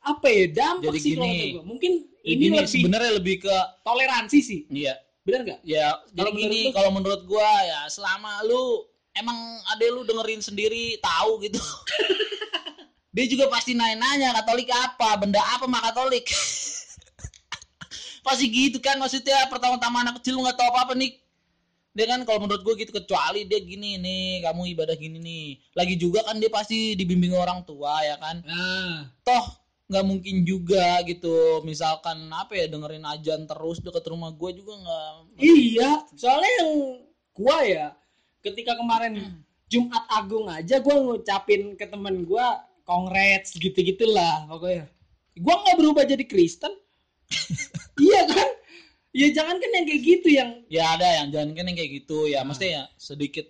apa 0.03 0.27
ya 0.27 0.45
dampak 0.51 0.93
Jadi 0.93 0.99
sih 0.99 1.11
kalau 1.15 1.25
gini. 1.25 1.33
kata 1.33 1.45
gua. 1.51 1.63
Mungkin 1.65 1.93
Ya 2.23 2.29
ini 2.29 2.39
gini, 2.39 2.55
lebih 2.55 2.71
sebenarnya 2.71 3.11
lebih 3.19 3.35
ke 3.43 3.55
toleransi 3.83 4.39
sih. 4.39 4.59
Iya. 4.69 4.95
Benar 5.23 5.39
nggak? 5.43 5.59
Ya 5.65 5.87
jadi 6.11 6.21
Kalau 6.21 6.31
gini 6.37 6.61
kalau 6.71 6.91
menurut 6.91 7.21
gua 7.25 7.49
ya 7.63 7.81
selama 7.89 8.43
lu 8.45 8.83
emang 9.13 9.35
ada 9.67 9.83
lu 9.89 10.03
dengerin 10.03 10.39
sendiri 10.39 10.95
tahu 10.99 11.41
gitu 11.41 11.59
dia 13.13 13.25
juga 13.29 13.45
pasti 13.53 13.77
nanya-nanya 13.77 14.33
Katolik 14.41 14.73
apa? 14.73 15.21
Benda 15.21 15.37
apa 15.37 15.69
mah 15.69 15.81
Katolik? 15.85 16.25
Pasti 18.25 18.49
gitu 18.49 18.81
kan 18.81 18.97
maksudnya 18.97 19.45
pertama-tama 19.51 20.01
anak 20.01 20.17
kecil 20.17 20.39
lu 20.39 20.47
nggak 20.47 20.57
tahu 20.57 20.69
apa-apa 20.71 20.95
nih 20.95 21.19
dia 21.93 22.09
kan 22.09 22.25
kalau 22.25 22.41
menurut 22.41 22.65
gue 22.65 22.73
gitu 22.81 22.89
kecuali 22.89 23.45
dia 23.45 23.61
gini 23.61 24.01
nih 24.01 24.41
kamu 24.41 24.73
ibadah 24.73 24.97
gini 24.97 25.21
nih. 25.21 25.47
Lagi 25.77 25.93
juga 25.93 26.25
kan 26.25 26.41
dia 26.41 26.49
pasti 26.49 26.97
dibimbing 26.97 27.37
orang 27.37 27.61
tua 27.69 28.01
ya 28.01 28.17
kan? 28.17 28.41
Nah. 28.41 29.13
Toh 29.21 29.45
nggak 29.93 30.05
mungkin 30.09 30.41
juga 30.41 31.05
gitu. 31.05 31.61
Misalkan 31.61 32.25
apa 32.33 32.57
ya 32.57 32.65
dengerin 32.65 33.05
ajan 33.05 33.45
terus 33.45 33.77
deket 33.77 34.09
rumah 34.09 34.33
gue 34.33 34.49
juga 34.57 34.73
nggak 34.73 35.11
Iya, 35.37 35.91
soalnya 36.17 36.51
yang 36.65 36.71
gua 37.33 37.57
ya 37.61 37.87
ketika 38.41 38.73
kemarin 38.73 39.41
Jumat 39.69 40.05
Agung 40.09 40.49
aja 40.49 40.81
gua 40.81 40.97
ngucapin 40.97 41.77
ke 41.77 41.85
temen 41.85 42.25
gua 42.25 42.61
congrats 42.83 43.55
gitu-gitulah 43.57 44.47
pokoknya. 44.47 44.87
Gua 45.39 45.55
nggak 45.65 45.77
berubah 45.79 46.03
jadi 46.05 46.23
Kristen. 46.27 46.71
iya 48.05 48.21
kan? 48.29 48.49
Ya 49.13 49.29
jangan 49.29 49.61
kan 49.61 49.69
yang 49.73 49.85
kayak 49.85 50.01
gitu 50.01 50.27
yang 50.33 50.49
ya 50.69 50.97
ada 50.97 51.05
yang 51.21 51.27
jangan 51.29 51.53
kan 51.53 51.65
yang 51.69 51.77
kayak 51.77 51.91
gitu 52.01 52.25
ya 52.25 52.41
Nah. 52.41 52.49
mesti 52.49 52.65
ya 52.73 52.83
sedikit 52.97 53.45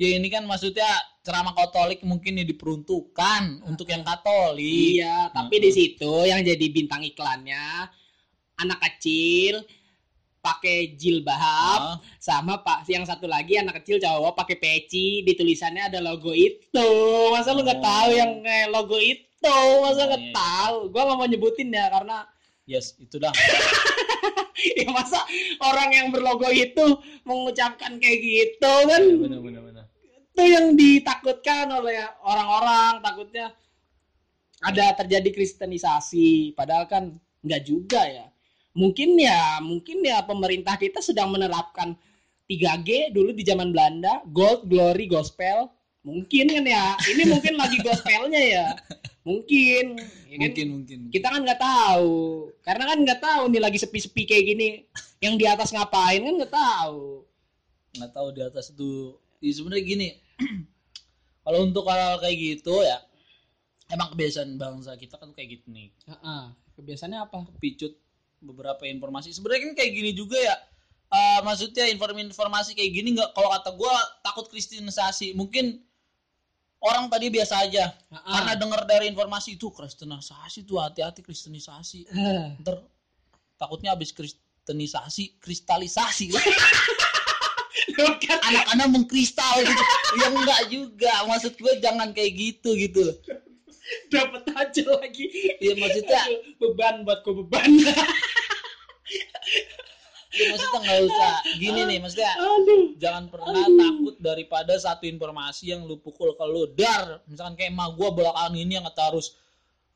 ya 0.00 0.16
ini 0.16 0.32
kan 0.32 0.48
maksudnya 0.48 0.88
ceramah 1.20 1.52
katolik 1.52 2.00
mungkin 2.00 2.40
ya 2.40 2.48
diperuntukkan 2.48 3.60
untuk 3.68 3.84
yang 3.92 4.00
katolik 4.00 4.96
iya, 5.04 5.28
tapi 5.36 5.60
Nah. 5.60 5.62
di 5.68 5.70
situ 5.76 6.12
yang 6.24 6.40
jadi 6.40 6.66
bintang 6.72 7.04
iklannya 7.04 7.92
anak 8.56 8.80
kecil 8.80 9.60
pakai 10.40 10.96
jilbab 10.96 11.36
Ah, 11.36 11.96
sama 12.16 12.64
pak 12.64 12.88
yang 12.88 13.04
satu 13.04 13.28
lagi 13.28 13.60
anak 13.60 13.84
kecil 13.84 14.00
cowok 14.00 14.32
pakai 14.34 14.56
peci 14.56 15.20
di 15.20 15.32
tulisannya 15.36 15.92
ada 15.92 16.00
logo 16.00 16.32
itu. 16.32 16.88
Masa 17.32 17.52
lu 17.52 17.60
nggak 17.60 17.80
Oh. 17.80 17.84
tahu 17.84 18.08
yang 18.16 18.32
kayak 18.40 18.68
logo 18.72 18.96
itu? 18.96 19.56
Masa 19.84 20.00
Oh, 20.04 20.06
nggak 20.08 20.24
iya. 20.24 20.32
tahu? 20.32 20.76
Gua 20.88 21.02
nggak 21.04 21.18
mau 21.20 21.28
nyebutin 21.28 21.68
ya 21.70 21.86
karena 21.92 22.16
yes 22.64 22.96
itu 22.96 23.16
dah. 23.16 23.32
Ya 24.60 24.92
masa 24.92 25.24
orang 25.64 25.88
yang 25.88 26.12
berlogo 26.12 26.44
itu 26.52 26.84
mengucapkan 27.24 27.96
kayak 27.96 28.18
gitu 28.20 28.72
kan? 28.84 29.00
Iya, 29.00 29.16
bener 29.16 29.40
bener 29.40 29.62
bener 29.64 29.84
itu 30.30 30.42
yang 30.46 30.76
ditakutkan 30.76 31.64
oleh 31.68 31.96
orang-orang 32.20 33.00
takutnya 33.00 33.56
ada 34.60 34.92
terjadi 34.96 35.32
kristenisasi. 35.32 36.52
Padahal 36.52 36.84
kan 36.84 37.16
nggak 37.40 37.62
juga 37.64 38.04
ya 38.04 38.28
mungkin 38.70 39.18
ya 39.18 39.58
mungkin 39.58 40.02
ya 40.02 40.22
pemerintah 40.22 40.78
kita 40.78 41.02
sedang 41.02 41.34
menerapkan 41.34 41.98
3G 42.50 43.14
dulu 43.14 43.30
di 43.30 43.46
zaman 43.46 43.70
Belanda 43.70 44.22
gold 44.30 44.66
glory 44.66 45.06
gospel. 45.06 45.70
Mungkin 46.00 46.48
kan 46.48 46.64
ya 46.64 46.96
ini 47.12 47.28
mungkin 47.28 47.54
lagi 47.54 47.78
gospelnya 47.86 48.40
ya. 48.40 48.66
Mungkin 49.22 50.00
ya 50.26 50.36
kan? 50.36 50.40
mungkin 50.42 50.66
mungkin. 50.74 50.98
Kita 51.14 51.26
kan 51.30 51.40
nggak 51.46 51.60
tahu. 51.60 52.50
Karena 52.66 52.84
kan 52.90 52.98
nggak 53.04 53.20
tahu 53.20 53.42
nih 53.52 53.62
lagi 53.62 53.78
sepi-sepi 53.78 54.22
kayak 54.26 54.44
gini. 54.50 54.68
Yang 55.22 55.34
di 55.38 55.46
atas 55.46 55.70
ngapain 55.70 56.24
kan 56.24 56.34
nggak 56.40 56.54
tahu. 56.54 57.22
Nggak 57.94 58.12
tahu 58.16 58.28
di 58.34 58.40
atas 58.42 58.74
itu. 58.74 59.14
Ya, 59.40 59.52
sebenarnya 59.56 59.84
gini 59.88 60.08
kalau 61.48 61.64
untuk 61.64 61.88
hal 61.88 62.20
kayak 62.20 62.36
gitu 62.36 62.84
ya 62.84 63.00
emang 63.88 64.12
kebiasaan 64.12 64.60
bangsa 64.60 64.94
kita 65.00 65.16
kan 65.16 65.32
kayak 65.32 65.60
gitu 65.60 65.72
nih. 65.72 65.88
Heeh. 66.06 66.42
kebiasaannya 66.76 67.18
apa? 67.24 67.44
Picut 67.60 67.96
beberapa 68.40 68.88
informasi. 68.88 69.36
Sebenarnya 69.36 69.70
kan 69.70 69.74
kayak 69.76 69.92
gini 69.92 70.10
juga 70.16 70.40
ya. 70.40 70.56
Eh, 71.10 71.40
maksudnya 71.42 71.90
informasi 71.90 72.72
kayak 72.72 72.90
gini 72.94 73.18
nggak 73.18 73.34
kalau 73.34 73.50
kata 73.52 73.70
gua 73.76 73.92
takut 74.24 74.46
kristenisasi. 74.48 75.36
Mungkin 75.36 75.82
orang 76.80 77.12
tadi 77.12 77.28
biasa 77.28 77.54
aja. 77.68 77.92
Heeh. 77.92 78.32
karena 78.32 78.52
dengar 78.56 78.82
dari 78.88 79.10
informasi 79.12 79.60
itu 79.60 79.68
kristenisasi 79.68 80.64
tuh 80.64 80.80
hati-hati 80.80 81.20
kristenisasi. 81.20 82.08
Eh. 82.08 82.48
ntar 82.64 82.80
takutnya 83.60 83.92
habis 83.92 84.14
kristenisasi 84.16 85.36
kristalisasi. 85.42 86.32
Anak-anak 88.48 88.88
mengkristal 88.88 89.60
gitu. 89.60 89.82
Ya 90.16 90.26
enggak 90.32 90.60
juga. 90.72 91.12
Maksud 91.28 91.52
gue 91.58 91.72
jangan 91.84 92.16
kayak 92.16 92.32
gitu 92.32 92.72
gitu 92.78 93.02
dapat 94.14 94.44
aja 94.54 94.82
lagi. 94.98 95.26
Ya 95.58 95.72
maksudnya 95.76 96.20
Aduh, 96.26 96.40
beban 96.58 97.02
buat 97.06 97.20
ku 97.26 97.30
beban. 97.44 97.70
Ya 100.30 100.44
maksudnya 100.54 100.78
nggak 100.78 101.00
usah. 101.10 101.34
Gini 101.58 101.80
nih 101.90 101.98
maksudnya 101.98 102.32
aduh. 102.38 102.94
jangan 103.02 103.24
pernah 103.26 103.66
takut 103.66 104.14
daripada 104.22 104.74
satu 104.78 105.04
informasi 105.10 105.74
yang 105.74 105.82
lu 105.86 105.98
pukul 105.98 106.38
ke 106.38 106.44
lu. 106.46 106.70
Dar 106.70 107.18
misalkan 107.26 107.58
kayak 107.58 107.74
emak 107.74 107.98
gua 107.98 108.08
belakangan 108.14 108.54
ini 108.54 108.78
yang 108.78 108.86
kata 108.86 109.02
harus 109.10 109.34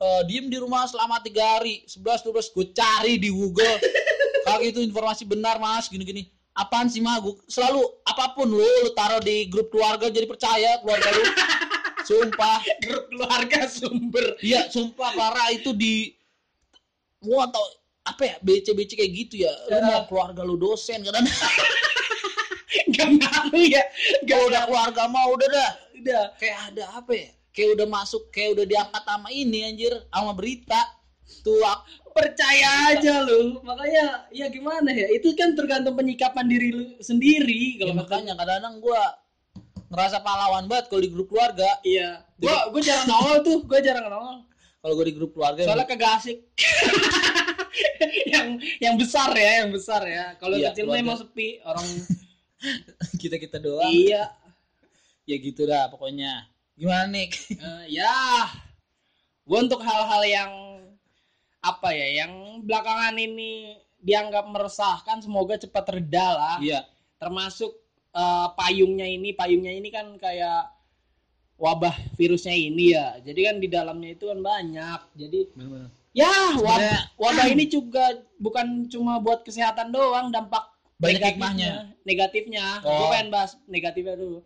eh, 0.02 0.22
diem 0.26 0.50
di 0.50 0.58
rumah 0.58 0.90
selama 0.90 1.22
tiga 1.22 1.58
hari 1.58 1.86
11 1.86 2.26
12 2.26 2.50
gue 2.50 2.66
cari 2.74 3.14
di 3.22 3.30
Google. 3.30 3.78
Kalau 4.44 4.60
itu 4.60 4.82
informasi 4.82 5.24
benar 5.24 5.56
mas 5.62 5.86
gini 5.86 6.04
gini 6.04 6.22
apaan 6.54 6.86
sih 6.86 7.02
mah 7.02 7.18
gua 7.18 7.34
selalu 7.50 7.82
apa 8.06 8.34
pun 8.38 8.46
lu 8.46 8.62
lu 8.62 8.90
taruh 8.94 9.18
di 9.22 9.50
grup 9.50 9.74
keluarga 9.74 10.06
jadi 10.06 10.26
percaya 10.26 10.78
keluarga 10.82 11.10
lu 11.10 11.22
sumpah. 12.04 12.60
Grup 12.80 13.04
keluarga 13.08 13.66
sumber. 13.66 14.36
Iya 14.38 14.68
sumpah 14.68 15.10
parah 15.12 15.48
itu 15.50 15.72
di 15.72 16.12
gua 17.18 17.48
tau 17.48 17.64
apa 18.04 18.22
ya 18.22 18.36
BC 18.38 18.72
BC 18.72 18.90
kayak 18.94 19.12
gitu 19.16 19.34
ya. 19.42 19.52
Lu 19.66 19.74
Ya. 19.74 19.84
mau 19.88 20.04
keluarga 20.04 20.40
lu 20.44 20.56
dosen 20.56 21.00
kadang 21.00 21.24
nggak 22.90 23.08
ngaruh 23.18 23.64
ya. 23.64 23.82
Kalau 24.24 24.44
udah 24.48 24.62
keluarga 24.66 25.02
mau 25.08 25.28
udah 25.32 25.48
dah. 25.48 25.72
Udah. 25.98 26.24
Kayak 26.36 26.58
ada 26.72 26.84
apa 27.00 27.12
ya? 27.14 27.30
Kayak 27.54 27.70
udah 27.80 27.86
masuk 27.88 28.22
kayak 28.28 28.60
udah 28.60 28.66
diangkat 28.66 29.02
sama 29.02 29.28
ini 29.30 29.58
anjir 29.64 29.94
sama 30.10 30.32
berita. 30.34 30.80
Tuh 31.40 31.64
ak- 31.64 31.86
percaya 32.12 32.92
aja 32.92 33.24
lu. 33.24 33.58
Makanya 33.64 34.28
ya 34.30 34.46
gimana 34.46 34.92
ya? 34.92 35.08
Itu 35.08 35.32
kan 35.32 35.56
tergantung 35.56 35.96
penyikapan 35.96 36.44
diri 36.46 36.68
lu 36.70 36.84
sendiri 37.00 37.74
ya, 37.74 37.86
kalau 37.88 37.94
makanya 37.96 38.32
kadang-kadang 38.36 38.74
gua 38.78 39.00
ngerasa 39.94 40.26
pahlawan 40.26 40.66
banget 40.66 40.90
kalau 40.90 41.00
di 41.06 41.10
grup 41.14 41.30
keluarga. 41.30 41.70
Iya. 41.86 42.26
Gua 42.42 42.74
gua 42.74 42.82
jarang 42.82 43.06
nongol 43.06 43.36
tuh 43.46 43.58
gua 43.62 43.78
jarang 43.78 44.10
nongol. 44.10 44.38
Kalau 44.82 44.92
gua 44.98 45.06
di 45.06 45.14
grup 45.14 45.30
keluarga 45.32 45.62
soalnya 45.62 45.86
kagak 45.86 46.12
asik. 46.18 46.38
Yang 48.30 48.48
yang 48.78 48.94
besar 48.98 49.30
ya 49.34 49.62
yang 49.62 49.70
besar 49.74 50.02
ya. 50.06 50.34
Kalau 50.38 50.54
Iya, 50.58 50.70
kecil 50.70 50.86
mah 50.86 50.98
emang 50.98 51.18
sepi 51.18 51.58
orang 51.62 51.86
kita 53.22 53.38
kita 53.38 53.58
doang. 53.62 53.90
Iya. 53.90 54.30
Ya 55.26 55.36
gitu 55.38 55.66
dah 55.66 55.90
pokoknya. 55.90 56.50
Gimana 56.74 57.06
nih? 57.14 57.30
Eh, 57.66 57.98
ya. 57.98 58.50
Gua 59.46 59.62
untuk 59.62 59.82
hal-hal 59.82 60.22
yang 60.26 60.52
apa 61.64 61.88
ya 61.96 62.26
yang 62.26 62.62
belakangan 62.66 63.16
ini 63.16 63.78
dianggap 64.04 64.44
meresahkan 64.52 65.22
semoga 65.22 65.54
cepat 65.58 65.98
reda 65.98 66.26
lah. 66.34 66.56
Iya. 66.58 66.86
Termasuk 67.18 67.83
eh, 68.14 68.46
payungnya 68.54 69.06
ini 69.10 69.34
payungnya 69.34 69.74
ini 69.74 69.90
kan 69.90 70.14
kayak 70.16 70.70
wabah 71.58 71.94
virusnya 72.14 72.54
ini 72.54 72.94
ya. 72.94 73.18
Jadi 73.22 73.40
kan 73.46 73.56
di 73.58 73.68
dalamnya 73.68 74.14
itu 74.14 74.30
kan 74.30 74.38
banyak. 74.40 75.00
Jadi 75.18 75.38
bener-bener 75.54 75.90
ya 76.14 76.30
wabah, 76.62 77.18
wabah 77.18 77.46
ini 77.50 77.66
juga 77.66 78.22
bukan 78.38 78.86
cuma 78.86 79.18
buat 79.18 79.42
kesehatan 79.42 79.90
doang 79.90 80.30
dampak 80.30 80.70
Banyak 80.94 81.20
negatifnya 81.20 81.72
negatifnya. 82.06 82.66
Oh. 82.86 82.94
gue 83.02 83.06
pengen 83.10 83.28
bahas 83.34 83.58
negatifnya 83.66 84.14
dulu. 84.14 84.40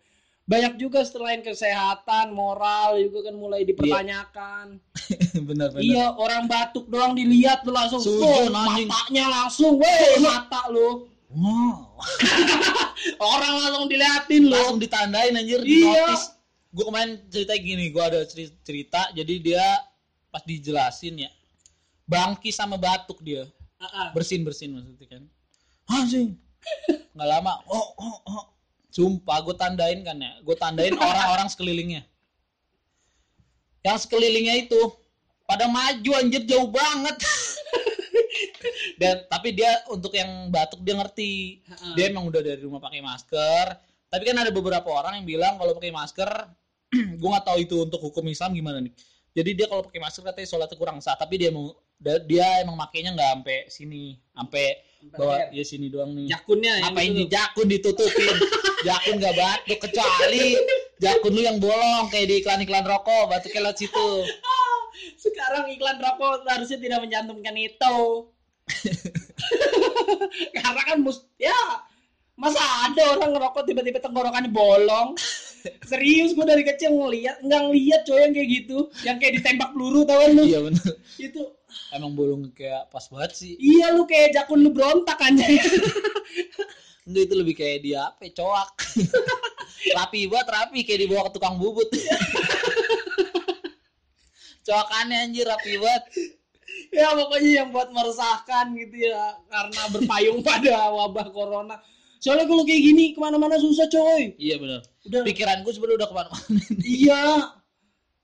Banyak 0.49 0.81
juga 0.81 1.05
selain 1.05 1.45
kesehatan 1.45 2.33
moral 2.33 2.97
juga 3.05 3.29
kan 3.29 3.37
mulai 3.37 3.69
dipertanyakan. 3.69 4.81
Bener-bener 5.49 5.85
iya 5.85 6.09
orang 6.16 6.49
batuk 6.49 6.89
doang 6.89 7.12
dilihat 7.12 7.69
lu 7.69 7.77
langsung 7.77 8.01
Sujud, 8.01 8.25
oh, 8.25 8.49
matanya 8.49 9.29
langsung 9.29 9.77
weh 9.77 10.16
mata 10.25 10.73
lu 10.73 11.05
wow. 11.31 11.97
Orang 13.37 13.55
langsung 13.61 13.87
diliatin 13.87 14.49
lu 14.49 14.55
langsung 14.55 14.79
ditandain 14.79 15.35
anjir 15.35 15.61
di 15.62 15.83
Iya. 15.83 16.09
notis. 16.09 16.22
Gue 16.68 16.85
kemarin 16.85 17.20
cerita 17.33 17.55
gini 17.57 17.89
gue 17.89 18.03
ada 18.05 18.20
ceri- 18.29 18.55
cerita 18.61 19.09
jadi 19.12 19.35
dia 19.41 19.64
pas 20.29 20.45
dijelasin 20.45 21.24
ya 21.24 21.31
bangki 22.05 22.53
sama 22.53 22.76
batuk 22.76 23.20
dia. 23.24 23.49
Ah, 23.79 23.87
ah. 23.87 24.09
bersin 24.12 24.43
bersin 24.43 24.74
maksudnya 24.74 25.07
kan. 25.09 25.22
Anjing. 25.89 26.37
Nggak 27.14 27.29
lama 27.29 27.62
oh 27.68 27.89
oh 27.97 28.16
oh. 28.26 28.45
Sumpah 28.89 29.41
gue 29.45 29.55
tandain 29.55 30.01
kan 30.03 30.16
ya. 30.18 30.33
Gue 30.43 30.57
tandain 30.59 30.93
orang-orang 31.01 31.49
sekelilingnya. 31.49 32.03
Yang 33.87 34.05
sekelilingnya 34.05 34.68
itu 34.68 34.81
pada 35.49 35.64
maju 35.64 36.11
anjir 36.20 36.45
jauh 36.45 36.68
banget 36.68 37.16
dan 38.97 39.28
tapi 39.28 39.53
dia 39.53 39.84
untuk 39.93 40.16
yang 40.16 40.49
batuk 40.49 40.80
dia 40.80 40.97
ngerti. 40.97 41.61
Dia 41.99 42.09
emang 42.09 42.30
udah 42.32 42.41
dari 42.41 42.61
rumah 42.64 42.80
pakai 42.80 43.05
masker. 43.05 43.66
Tapi 44.09 44.22
kan 44.24 44.41
ada 44.41 44.49
beberapa 44.49 44.89
orang 44.89 45.20
yang 45.20 45.26
bilang 45.28 45.55
kalau 45.61 45.76
pakai 45.76 45.93
masker 45.93 46.30
gue 47.20 47.28
nggak 47.28 47.45
tahu 47.45 47.59
itu 47.61 47.76
untuk 47.84 48.01
hukum 48.01 48.24
Islam 48.32 48.57
gimana 48.57 48.80
nih. 48.80 48.93
Jadi 49.36 49.51
dia 49.53 49.66
kalau 49.68 49.84
pakai 49.84 50.01
masker 50.01 50.24
katanya 50.24 50.49
sholatnya 50.49 50.76
kurang 50.80 50.99
sah 51.05 51.14
tapi 51.14 51.36
dia 51.36 51.53
mau 51.53 51.76
dia 52.24 52.62
emang 52.64 52.78
makainya 52.78 53.12
nggak 53.12 53.30
sampai 53.36 53.59
sini 53.68 54.03
sampai 54.32 54.66
bawa 55.12 55.53
ya 55.53 55.64
sini 55.66 55.93
doang 55.93 56.16
nih. 56.16 56.32
Jakunnya 56.32 56.72
apa 56.89 57.01
ini 57.05 57.28
jakun 57.28 57.68
ditutupin? 57.68 58.36
Jakun 58.86 59.18
nggak 59.18 59.34
batuk 59.34 59.78
kecuali 59.91 60.55
jakun 61.03 61.34
lu 61.34 61.43
yang 61.43 61.59
bolong 61.59 62.07
kayak 62.14 62.30
di 62.30 62.34
iklan-iklan 62.43 62.86
rokok 62.86 63.26
batuknya 63.30 63.68
lewat 63.68 63.78
situ. 63.78 64.11
Sekarang 65.22 65.66
iklan 65.70 65.99
rokok 65.99 66.47
harusnya 66.47 66.78
tidak 66.78 67.03
mencantumkan 67.03 67.55
itu 67.59 67.99
karena 70.57 70.83
kan 70.85 71.01
mus 71.01 71.25
ya 71.41 71.57
masa 72.39 72.62
ada 72.87 73.19
orang 73.19 73.35
ngerokok 73.35 73.66
tiba-tiba 73.66 73.99
tenggorokannya 73.99 74.55
bolong? 74.55 75.19
Serius 75.83 76.39
gue 76.39 76.47
dari 76.47 76.62
kecil 76.62 76.95
ngeliat 76.95 77.43
nggak 77.43 77.61
ngeliat 77.66 78.01
coy 78.07 78.23
yang 78.23 78.33
kayak 78.33 78.49
gitu. 78.49 78.79
Yang 79.03 79.16
kayak 79.19 79.33
ditembak 79.43 79.69
peluru 79.75 80.07
tau 80.07 80.23
kan 80.23 80.31
lu? 80.39 80.43
Iya 80.47 80.61
bener. 80.62 80.93
Itu. 81.19 81.43
Emang 81.91 82.14
bolong 82.14 82.55
kayak 82.55 82.95
pas 82.95 83.03
banget 83.11 83.35
sih. 83.35 83.53
Iya 83.59 83.99
lu 83.99 84.07
kayak 84.07 84.39
jakun 84.39 84.62
lu 84.62 84.71
berontak 84.71 85.19
aja 85.19 85.45
Enggak 87.09 87.23
itu 87.25 87.35
lebih 87.35 87.55
kayak 87.57 87.79
dia 87.83 88.07
apa 88.07 88.29
ya, 88.29 88.33
coak. 88.39 88.71
Rapi 89.99 90.29
banget 90.29 90.49
rapi 90.53 90.81
kayak 90.85 91.01
dibawa 91.07 91.27
ke 91.27 91.41
tukang 91.41 91.57
bubut. 91.57 91.89
Coakannya 94.69 95.16
anjir 95.25 95.49
rapi 95.49 95.81
banget 95.81 96.05
ya 96.93 97.14
pokoknya 97.14 97.51
yang 97.62 97.68
buat 97.74 97.89
meresahkan 97.93 98.74
gitu 98.76 98.97
ya 99.09 99.37
karena 99.49 99.83
berpayung 99.93 100.41
pada 100.49 100.91
wabah 100.93 101.29
corona. 101.33 101.76
Soalnya 102.18 102.51
kalau 102.51 102.66
kayak 102.66 102.83
gini 102.83 103.14
ke 103.14 103.18
mana-mana 103.22 103.62
susah 103.62 103.87
coy. 103.87 104.35
Iya 104.43 104.59
bener. 104.59 104.83
Udah. 105.07 105.22
Pikiran 105.22 105.62
gue 105.62 105.70
sebenarnya 105.70 105.99
udah 106.03 106.09
ke 106.11 106.16
mana-mana. 106.18 106.43
Iya. 106.83 107.24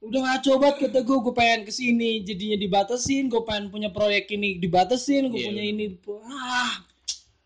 Udah 0.05 0.21
ngaco 0.21 0.61
banget 0.61 0.77
kata 0.85 1.01
gue, 1.01 1.17
gue 1.17 1.33
pengen 1.33 1.65
ke 1.65 1.73
sini 1.73 2.21
jadinya 2.29 2.61
dibatasin, 2.61 3.33
gue 3.33 3.41
pengen 3.41 3.73
punya 3.73 3.89
proyek 3.89 4.29
ini 4.37 4.61
dibatasin, 4.61 5.33
gue 5.33 5.41
Iya, 5.41 5.49
punya 5.49 5.65
ini. 5.65 5.97
Ah, 6.29 6.85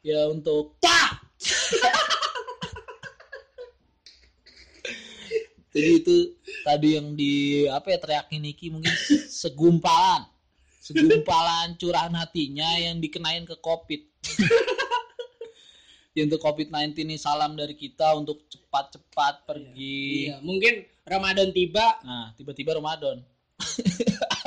ya 0.03 0.27
untuk 0.27 0.75
tah. 0.83 1.23
jadi 5.71 5.91
itu 6.03 6.35
tadi 6.67 6.99
yang 6.99 7.15
di 7.15 7.63
apa 7.71 7.95
ya 7.95 8.03
teriakin 8.03 8.43
Niki 8.43 8.75
mungkin 8.75 8.91
segumpalan 9.31 10.27
segumpalan 10.89 11.77
curahan 11.77 12.15
hatinya 12.17 12.69
yang 12.81 12.97
dikenain 13.03 13.45
ke 13.45 13.57
covid 13.61 14.01
ya 16.17 16.25
untuk 16.25 16.41
covid 16.41 16.73
19 16.73 16.97
ini 17.05 17.17
salam 17.21 17.55
dari 17.55 17.77
kita 17.77 18.17
untuk 18.17 18.49
cepat-cepat 18.49 19.45
pergi 19.45 20.33
Iya, 20.33 20.41
mungkin 20.41 20.89
Ramadan 21.05 21.53
tiba, 21.53 22.01
nah 22.05 22.33
tiba-tiba 22.37 22.77
Ramadan 22.77 23.21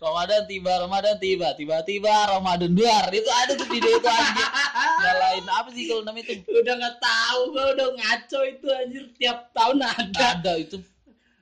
Ramadan 0.00 0.48
tiba, 0.48 0.72
Ramadan 0.80 1.16
tiba, 1.20 1.52
tiba-tiba 1.52 2.08
Ramadan 2.08 2.72
duar. 2.72 3.12
Itu 3.12 3.28
ada 3.28 3.52
tuh 3.52 3.68
video 3.68 4.00
itu 4.00 4.08
anjir. 4.08 4.48
Nyalain 5.04 5.44
apa 5.44 5.68
sih 5.76 5.84
kalau 5.92 6.02
namanya 6.08 6.40
itu? 6.40 6.48
udah 6.48 6.74
nggak 6.80 6.96
tahu, 7.04 7.40
gue 7.52 7.64
udah 7.76 7.88
ngaco 8.00 8.40
itu 8.48 8.66
anjir 8.72 9.04
tiap 9.20 9.52
tahun 9.52 9.84
ada. 9.84 10.40
Ada 10.40 10.52
itu. 10.56 10.80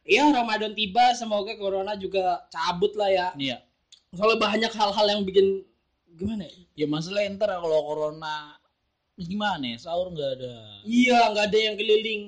Iya, 0.08 0.32
Ramadan 0.32 0.72
tiba, 0.72 1.12
semoga 1.12 1.52
corona 1.60 1.92
juga 1.92 2.48
cabut 2.48 2.96
lah 2.96 3.12
ya. 3.12 3.28
Iya. 3.36 3.60
Soalnya 4.16 4.40
banyak 4.40 4.72
hal-hal 4.72 5.06
yang 5.12 5.22
bikin 5.28 5.68
gimana 6.16 6.48
ya? 6.48 6.56
Ya 6.72 6.86
masalah 6.88 7.28
ntar 7.28 7.52
kalau 7.52 7.84
corona 7.84 8.56
gimana 9.20 9.76
ya 9.76 9.76
sahur 9.76 10.08
nggak 10.08 10.30
ada. 10.40 10.54
Iya, 10.88 11.18
nggak 11.36 11.44
ada 11.52 11.58
yang 11.60 11.76
keliling 11.76 12.22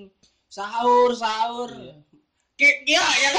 sahur, 0.52 1.16
sahur. 1.16 1.72
Iya. 1.72 1.96
Kayak 2.60 2.76
ya, 2.84 3.04
yang 3.24 3.36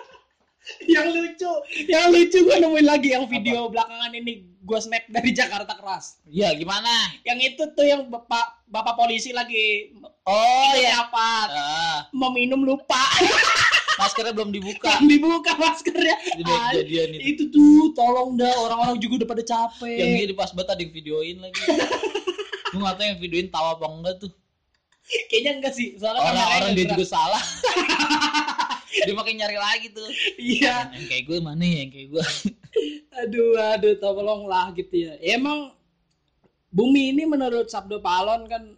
yang 0.96 1.06
lucu, 1.12 1.52
yang 1.84 2.06
lucu 2.08 2.38
gue 2.40 2.56
nemuin 2.56 2.86
lagi 2.88 3.08
yang 3.12 3.28
video 3.28 3.68
belakangan 3.68 4.16
ini 4.16 4.53
gue 4.64 4.78
snap 4.80 5.04
dari 5.12 5.30
Jakarta 5.36 5.76
keras. 5.76 6.24
Iya 6.24 6.56
gimana? 6.56 6.90
Yang 7.22 7.38
itu 7.52 7.62
tuh 7.76 7.84
yang 7.84 8.08
bapak 8.08 8.64
bapak 8.64 8.96
polisi 8.96 9.30
lagi 9.36 9.92
Oh 10.24 10.72
minum 10.72 10.88
ya. 10.88 11.04
apa 11.04 11.28
Ah, 11.52 11.98
mau 12.16 12.32
minum 12.32 12.64
lupa 12.64 12.96
maskernya 14.00 14.32
belum 14.34 14.50
dibuka. 14.50 14.98
Belum 14.98 15.06
dibuka 15.06 15.52
maskernya. 15.60 16.16
Jadi 16.40 16.52
itu. 16.90 17.20
itu 17.20 17.42
tuh 17.52 17.92
tolong 17.92 18.40
dah 18.40 18.50
orang-orang 18.64 18.96
juga 18.98 19.22
udah 19.22 19.28
pada 19.28 19.44
capek. 19.44 19.98
Yang 20.00 20.10
gini 20.24 20.34
pas 20.34 20.50
banget 20.50 20.70
ada 20.74 20.84
videoin 20.88 21.36
lagi. 21.44 21.62
Gue 22.74 22.80
nggak 22.82 22.96
tahu 22.98 23.06
yang 23.06 23.20
videoin 23.22 23.48
tawa 23.54 23.78
apa 23.78 23.86
enggak 23.86 24.14
tuh. 24.18 24.32
Kayaknya 25.30 25.50
enggak 25.60 25.74
sih, 25.76 25.94
soalnya 26.00 26.24
kameranya 26.24 26.42
Orang-orang 26.42 26.72
dia 26.74 26.86
juga 26.90 27.06
salah. 27.06 27.42
dia 29.06 29.14
makin 29.14 29.34
nyari 29.36 29.58
lagi 29.60 29.86
tuh. 29.92 30.08
Iya. 30.40 30.90
Yang 30.96 31.06
kayak 31.12 31.24
gue 31.28 31.38
mana 31.44 31.62
ya 31.62 31.76
yang 31.86 31.90
kayak 31.92 32.08
gue? 32.10 32.24
Aduh, 33.24 33.52
aduh, 33.70 33.94
tolonglah 33.96 34.72
gitu 34.72 34.94
ya. 34.94 35.16
Ya, 35.16 35.36
Emang 35.36 35.72
bumi 36.68 37.10
ini 37.10 37.24
menurut 37.24 37.66
Sabdo 37.66 37.98
Palon 37.98 38.44
kan 38.46 38.74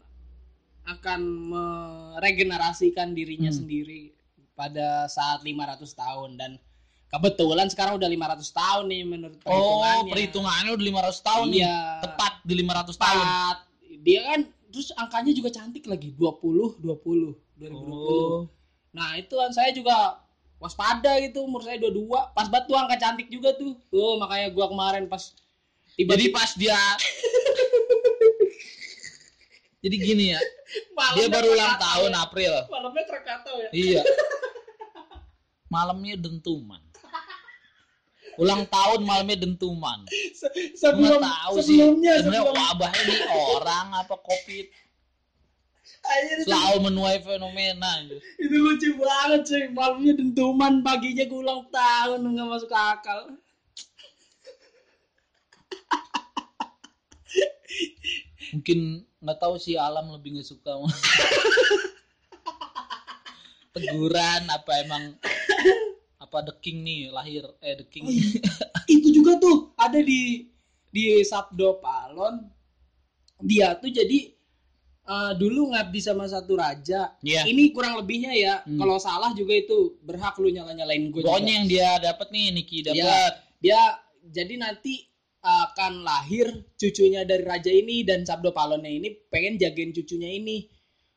akan 0.86 1.20
meregenerasikan 1.50 3.10
dirinya 3.10 3.50
Hmm. 3.50 3.58
sendiri 3.58 4.14
pada 4.52 5.04
saat 5.06 5.42
500 5.42 5.92
tahun 5.92 6.36
dan 6.36 6.50
kebetulan 7.08 7.66
sekarang 7.66 7.98
udah 7.98 8.06
500 8.06 8.50
tahun 8.50 8.84
nih 8.86 9.02
menurut 9.04 9.38
Oh, 9.42 9.50
perhitungannya. 9.82 10.12
perhitungannya 10.12 10.70
udah 10.72 10.86
500 10.86 11.18
tahun 11.20 11.46
nih. 11.48 11.60
Iya. 11.60 11.76
Tepat 12.02 12.32
di 12.42 12.54
500 12.56 12.96
tahun. 12.96 13.24
Tepat. 13.24 13.56
Dia 13.98 14.20
kan 14.24 14.40
terus 14.66 14.88
angkanya 14.92 15.32
juga 15.32 15.50
cantik 15.50 15.84
lagi 15.84 16.12
20 16.12 16.76
20 16.78 17.32
2020 17.56 17.96
Oh. 17.96 18.44
nah 18.92 19.12
itu 19.12 19.32
kan 19.32 19.50
saya 19.50 19.72
juga 19.72 20.20
waspada 20.56 21.20
gitu 21.20 21.42
umur 21.42 21.60
saya 21.60 21.76
22 21.78 22.08
pas 22.32 22.46
banget 22.46 22.64
tuh 22.64 22.76
angka 22.76 22.96
cantik 22.96 23.28
juga 23.28 23.52
tuh 23.52 23.76
tuh 23.86 24.16
makanya 24.16 24.48
gua 24.50 24.66
kemarin 24.66 25.04
pas 25.04 25.20
Jadi 25.28 25.96
tiba-tiba 25.98 26.34
pas 26.34 26.50
dia 26.54 26.76
Jadi 29.78 29.96
gini 29.96 30.34
ya, 30.34 30.40
dia 30.40 30.50
malamnya 30.96 31.26
baru 31.30 31.48
ulang 31.54 31.74
tahun 31.78 32.10
ya. 32.10 32.18
April. 32.20 32.52
malamnya 32.66 33.04
Krakatau 33.06 33.56
ya 33.56 33.68
Iya. 33.70 34.02
Malamnya 35.74 36.14
dentuman. 36.16 36.82
Ulang 38.36 38.66
tahun 38.66 39.00
malamnya 39.00 39.40
dentuman. 39.40 40.02
Se- 40.34 40.50
sebelum 40.74 41.18
tahu 41.18 41.54
sih 41.58 41.78
sebelumnya 41.78 42.18
sebenarnya 42.18 42.42
sebelum 42.42 42.58
wabah 42.58 42.90
ini 42.92 43.14
orang 43.54 43.86
apa 43.94 44.14
covid 44.18 44.66
selalu 46.46 46.78
menuai 46.90 47.18
fenomena 47.22 48.06
itu 48.38 48.56
lucu 48.56 48.94
banget 49.00 49.40
cuy. 49.48 49.64
Malamnya 49.74 50.12
dentuman 50.14 50.80
paginya 50.80 51.24
gue 51.26 51.40
ulang 51.40 51.66
tahun 51.68 52.22
nggak 52.22 52.48
masuk 52.48 52.72
akal. 52.72 53.34
Mungkin 58.54 59.02
nggak 59.18 59.38
tahu 59.42 59.58
sih 59.58 59.74
alam 59.74 60.06
lebih 60.14 60.38
nggak 60.38 60.46
suka. 60.46 60.78
Teguran 63.74 64.42
apa 64.48 64.72
emang? 64.86 65.18
Apa 66.22 66.46
the 66.46 66.54
king 66.62 66.86
nih 66.86 67.10
lahir? 67.12 67.44
Eh 67.60 67.76
the 67.76 67.84
king. 67.84 68.06
Oh, 68.06 68.12
iya. 68.12 68.40
itu 68.86 69.10
juga 69.12 69.36
tuh 69.42 69.74
ada 69.76 69.98
di 70.00 70.48
di 70.94 71.20
Sabdo 71.26 71.82
Palon. 71.82 72.46
Dia 73.42 73.76
tuh 73.76 73.92
jadi 73.92 74.35
eh, 75.06 75.32
dulu 75.38 75.72
ngabdi 75.72 76.00
sama 76.02 76.26
satu 76.26 76.58
raja. 76.58 77.14
Iya. 77.22 77.46
ini 77.46 77.70
kurang 77.70 77.96
lebihnya 77.96 78.34
ya. 78.34 78.54
Hmm. 78.66 78.78
kalau 78.82 78.98
salah 78.98 79.30
juga 79.32 79.54
itu 79.54 79.96
berhak 80.02 80.34
lu 80.42 80.50
nyala 80.50 80.74
nyalain 80.74 81.08
gue 81.14 81.22
pokoknya 81.22 81.52
yang 81.62 81.66
dia 81.70 81.88
dapat 82.02 82.28
nih 82.34 82.50
Niki 82.52 82.82
Iya. 82.82 82.90
dapat 82.92 83.32
dia 83.62 83.80
jadi 84.26 84.54
nanti 84.58 85.06
akan 85.46 86.02
lahir 86.02 86.50
cucunya 86.74 87.22
dari 87.22 87.46
raja 87.46 87.70
ini 87.70 88.02
dan 88.02 88.26
Sabdo 88.26 88.50
Palonnya 88.50 88.90
ini 88.90 89.14
pengen 89.30 89.54
jagain 89.54 89.94
cucunya 89.94 90.26
ini. 90.26 90.66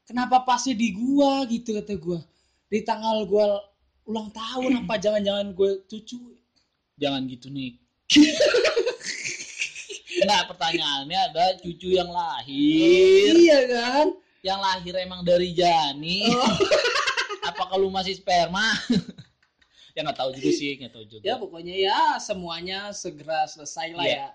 Kenapa 0.05 0.45
pasnya 0.45 0.77
di 0.77 0.93
gua 0.93 1.45
gitu 1.49 1.73
kata 1.73 1.97
gua? 1.97 2.21
Di 2.69 2.85
tanggal 2.85 3.25
gua 3.25 3.57
ulang 4.05 4.29
tahun 4.29 4.85
apa? 4.85 4.97
Jangan-jangan 5.03 5.57
gue 5.57 5.81
cucu. 5.89 6.37
Jangan 6.99 7.25
gitu 7.31 7.47
nih 7.49 7.79
Nah 10.29 10.45
pertanyaannya 10.45 11.19
ada 11.33 11.45
cucu 11.57 11.97
yang 11.97 12.13
lahir. 12.13 13.33
Iya 13.33 13.59
kan? 13.65 14.07
Yang 14.45 14.59
lahir 14.61 14.93
emang 15.01 15.21
dari 15.25 15.57
jani. 15.57 16.29
Oh. 16.29 16.53
apakah 17.49 17.81
lu 17.81 17.89
masih 17.89 18.13
sperma? 18.13 18.69
Ya 19.97 20.05
nggak 20.05 20.21
tahu 20.21 20.31
juga 20.31 20.49
sih 20.53 20.79
nggak 20.79 20.93
tahu 20.95 21.05
juga. 21.11 21.23
Ya 21.27 21.35
pokoknya 21.35 21.75
ya 21.75 21.99
semuanya 22.23 22.93
segera 22.95 23.43
selesai 23.49 23.97
lah 23.97 24.05
Iya. 24.05 24.15
ya. 24.15 24.27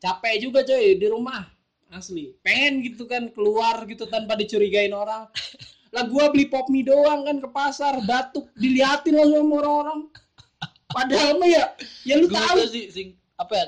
Capek 0.00 0.34
juga 0.40 0.64
coy 0.64 0.96
di 0.96 1.06
rumah. 1.10 1.44
Asli. 1.92 2.32
Pengen 2.40 2.80
gitu 2.80 3.04
kan 3.04 3.28
keluar 3.34 3.84
gitu 3.84 4.08
tanpa 4.08 4.32
dicurigain 4.38 4.94
orang. 4.96 5.28
Lah 5.94 6.08
gua 6.08 6.32
beli 6.32 6.48
pop 6.48 6.72
mie 6.72 6.86
doang 6.86 7.26
kan 7.26 7.36
ke 7.36 7.48
pasar 7.52 8.00
batuk 8.06 8.48
diliatin 8.56 9.14
lah 9.18 9.28
sama 9.28 9.54
orang-orang. 9.60 10.00
Padahal 10.88 11.36
mah 11.36 11.50
ya 11.52 11.64
ya 12.08 12.14
lu 12.16 12.26
Gua 12.30 12.40
tahu 12.40 12.64
sih 12.66 12.88
sing, 12.88 13.08
apa 13.36 13.52
ya 13.60 13.66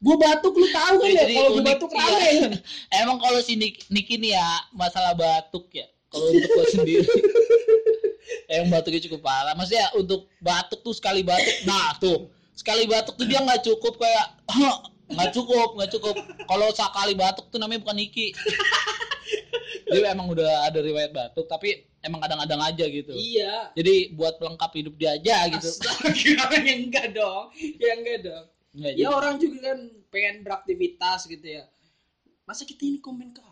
gua 0.00 0.16
batuk 0.16 0.56
lu 0.56 0.66
tahu 0.72 0.96
kan 1.04 1.10
ya? 1.12 1.24
kalau 1.28 1.50
unik, 1.60 1.66
batuk 1.68 1.90
rame 1.92 2.18
kan 2.24 2.52
emang 3.04 3.18
kalau 3.20 3.40
si 3.44 3.54
Nik, 3.54 3.84
Niki 3.92 4.16
nih 4.16 4.32
ya 4.32 4.46
masalah 4.72 5.12
batuk 5.12 5.68
ya. 5.76 5.86
Kalau 6.10 6.26
untuk 6.32 6.50
gua 6.50 6.66
sendiri. 6.72 7.06
Yang 8.50 8.66
batuknya 8.66 9.00
cukup 9.06 9.20
parah. 9.22 9.54
Maksudnya 9.54 9.86
untuk 9.94 10.26
batuk 10.42 10.80
tuh 10.82 10.94
sekali 10.96 11.22
batuk 11.22 11.54
nah 11.68 11.94
tuh. 12.00 12.32
Sekali 12.56 12.88
batuk 12.88 13.14
tuh 13.14 13.26
dia 13.28 13.38
nggak 13.44 13.62
cukup 13.62 13.94
kayak 14.00 14.26
"Hah, 14.50 14.90
nggak 15.06 15.30
cukup 15.36 15.78
nggak 15.78 15.90
cukup. 15.94 16.16
Kalau 16.48 16.66
sekali 16.74 17.12
batuk 17.14 17.46
tuh 17.52 17.60
namanya 17.60 17.84
bukan 17.84 18.00
Niki. 18.00 18.32
Dia 19.90 20.14
emang 20.14 20.30
udah 20.30 20.70
ada 20.70 20.78
riwayat 20.78 21.10
batuk 21.10 21.50
tapi 21.50 21.82
emang 21.98 22.22
kadang-kadang 22.22 22.62
aja 22.62 22.86
gitu. 22.86 23.10
Iya. 23.10 23.74
Jadi 23.74 24.14
buat 24.14 24.38
pelengkap 24.38 24.70
hidup 24.70 24.94
dia 24.94 25.18
aja 25.18 25.50
gitu. 25.50 25.66
Astaga, 25.66 26.14
ya 26.62 26.74
enggak 26.78 27.10
dong. 27.10 27.50
Ya 27.58 27.98
enggak 27.98 28.18
dong 28.22 28.46
Ya 28.70 28.94
jadi- 28.94 29.10
orang 29.10 29.36
juga 29.36 29.58
kan 29.66 29.78
pengen 30.08 30.46
beraktivitas 30.46 31.26
gitu 31.26 31.42
ya 31.42 31.66
masa 32.46 32.62
kita 32.62 32.82
ini 32.82 32.98
komen 32.98 33.30
kau 33.30 33.46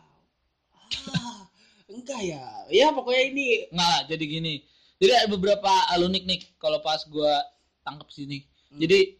ah 1.15 1.43
enggak 1.87 2.21
ya 2.23 2.43
ya 2.69 2.91
pokoknya 2.91 3.23
ini 3.31 3.47
Nggak 3.71 3.89
lah, 3.89 4.01
jadi 4.07 4.25
gini. 4.25 4.55
Jadi 4.99 5.13
ada 5.15 5.29
beberapa 5.31 5.71
alunik 5.95 6.27
nih 6.27 6.41
kalau 6.59 6.83
pas 6.83 7.07
gua 7.07 7.39
tangkap 7.87 8.11
sini. 8.11 8.43
Hmm. 8.69 8.83
Jadi 8.83 9.15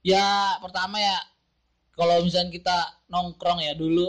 ya 0.00 0.56
pertama 0.58 0.96
ya 0.96 1.20
kalau 1.92 2.24
misalnya 2.24 2.48
kita 2.48 2.76
nongkrong 3.06 3.60
ya 3.60 3.76
dulu 3.76 4.08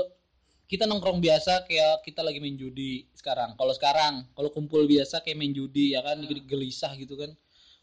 kita 0.65 0.85
nongkrong 0.85 1.19
biasa 1.19 1.67
kayak 1.67 2.05
kita 2.07 2.23
lagi 2.23 2.39
main 2.39 2.55
judi 2.55 3.03
sekarang. 3.11 3.57
Kalau 3.59 3.73
sekarang 3.75 4.13
kalau 4.31 4.47
kumpul 4.49 4.87
biasa 4.87 5.19
kayak 5.19 5.35
main 5.35 5.51
judi 5.51 5.91
ya 5.91 5.99
kan 5.99 6.23
Hmm. 6.23 6.47
gelisah 6.47 6.95
gitu 6.95 7.19
kan. 7.19 7.35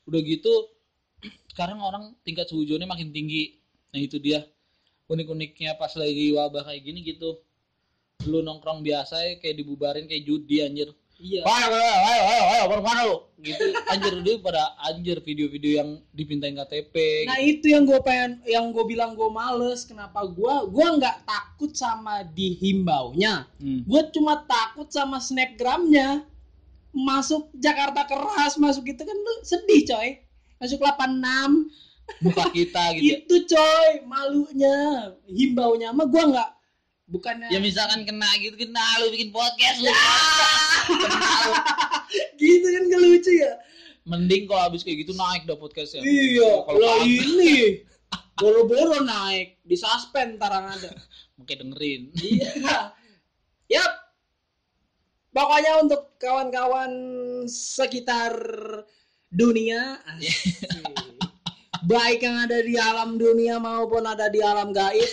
Udah 0.08 0.20
gitu 0.24 0.52
sekarang 1.50 1.78
orang 1.80 2.12
tingkat 2.22 2.48
seujonnya 2.48 2.88
makin 2.88 3.10
tinggi. 3.12 3.56
Nah 3.92 4.00
itu 4.02 4.20
dia 4.20 4.44
unik-uniknya 5.06 5.78
pas 5.78 5.92
lagi 5.96 6.34
wabah 6.34 6.66
kayak 6.66 6.82
gini 6.84 7.00
gitu. 7.06 7.40
Lu 8.26 8.40
nongkrong 8.40 8.80
biasa 8.80 9.14
ya 9.22 9.32
kayak 9.38 9.60
dibubarin 9.60 10.08
kayak 10.08 10.24
judi 10.24 10.64
anjir 10.64 10.90
iya 11.16 11.40
ayo 11.48 11.72
ayo 11.72 11.94
ayo 12.28 12.42
ayo 12.52 12.64
baru 12.68 12.82
mana 12.84 13.00
lu 13.08 13.16
gitu 13.40 13.64
anjir 13.88 14.12
dulu 14.20 14.44
pada 14.44 14.76
anjir 14.84 15.16
video-video 15.24 15.80
yang 15.80 15.90
dipintain 16.12 16.52
KTP 16.52 17.24
nah 17.24 17.40
gitu. 17.40 17.48
itu 17.56 17.66
yang 17.72 17.88
gue 17.88 18.00
pengen 18.04 18.30
yang 18.44 18.68
gue 18.68 18.84
bilang 18.84 19.16
gue 19.16 19.28
males 19.32 19.88
kenapa 19.88 20.28
gue 20.28 20.54
gue 20.68 20.86
nggak 21.00 21.24
takut 21.24 21.72
sama 21.72 22.20
dihimbaunya 22.36 23.48
Hmm. 23.56 23.80
gue 23.88 24.02
cuma 24.12 24.44
takut 24.44 24.92
sama 24.92 25.16
snapgramnya 25.16 26.28
masuk 26.92 27.48
Jakarta 27.56 28.04
keras 28.04 28.60
masuk 28.60 28.84
gitu 28.84 29.00
kan 29.00 29.16
lu 29.16 29.34
sedih 29.40 29.88
coy 29.88 30.20
masuk 30.56 30.80
86 30.80 32.22
muka 32.22 32.44
kita 32.54 32.82
gitu 32.96 33.02
ya. 33.02 33.16
itu 33.20 33.36
coy 33.50 33.90
malunya 34.06 34.76
himbaunya. 35.28 35.88
Mah 35.92 36.06
gua 36.08 36.24
nggak 36.32 36.50
bukannya 37.06 37.48
ya 37.54 37.62
misalkan 37.62 38.02
kena 38.02 38.26
gitu 38.42 38.58
kena 38.58 38.82
lu 39.02 39.14
bikin 39.14 39.30
podcast 39.30 39.78
lu. 39.82 39.90
Gitu 42.36 42.62
kan 42.62 42.82
gak 42.86 43.02
lucu 43.02 43.32
ya? 43.42 43.52
Mending 44.06 44.46
kalau 44.46 44.70
habis 44.70 44.86
kayak 44.86 45.02
gitu 45.02 45.12
naik 45.18 45.42
dah 45.50 45.58
podcastnya 45.58 45.98
iya 46.06 46.62
Kalau 46.62 47.02
ini. 47.02 47.82
Boro-boro 48.38 49.00
naik 49.02 49.58
di 49.64 49.74
suspend 49.74 50.36
tarang 50.38 50.68
ada. 50.68 50.92
Oke 51.40 51.56
dengerin. 51.56 52.12
Iya. 52.14 52.92
Yap. 53.72 53.92
Pokoknya 55.32 55.72
untuk 55.82 56.16
kawan-kawan 56.20 56.92
sekitar 57.48 58.36
dunia 59.30 59.98
asik. 60.14 60.34
baik 61.86 62.20
yang 62.24 62.36
ada 62.42 62.58
di 62.66 62.74
alam 62.74 63.14
dunia 63.14 63.62
maupun 63.62 64.02
ada 64.02 64.26
di 64.26 64.42
alam 64.42 64.74
gaib. 64.74 65.06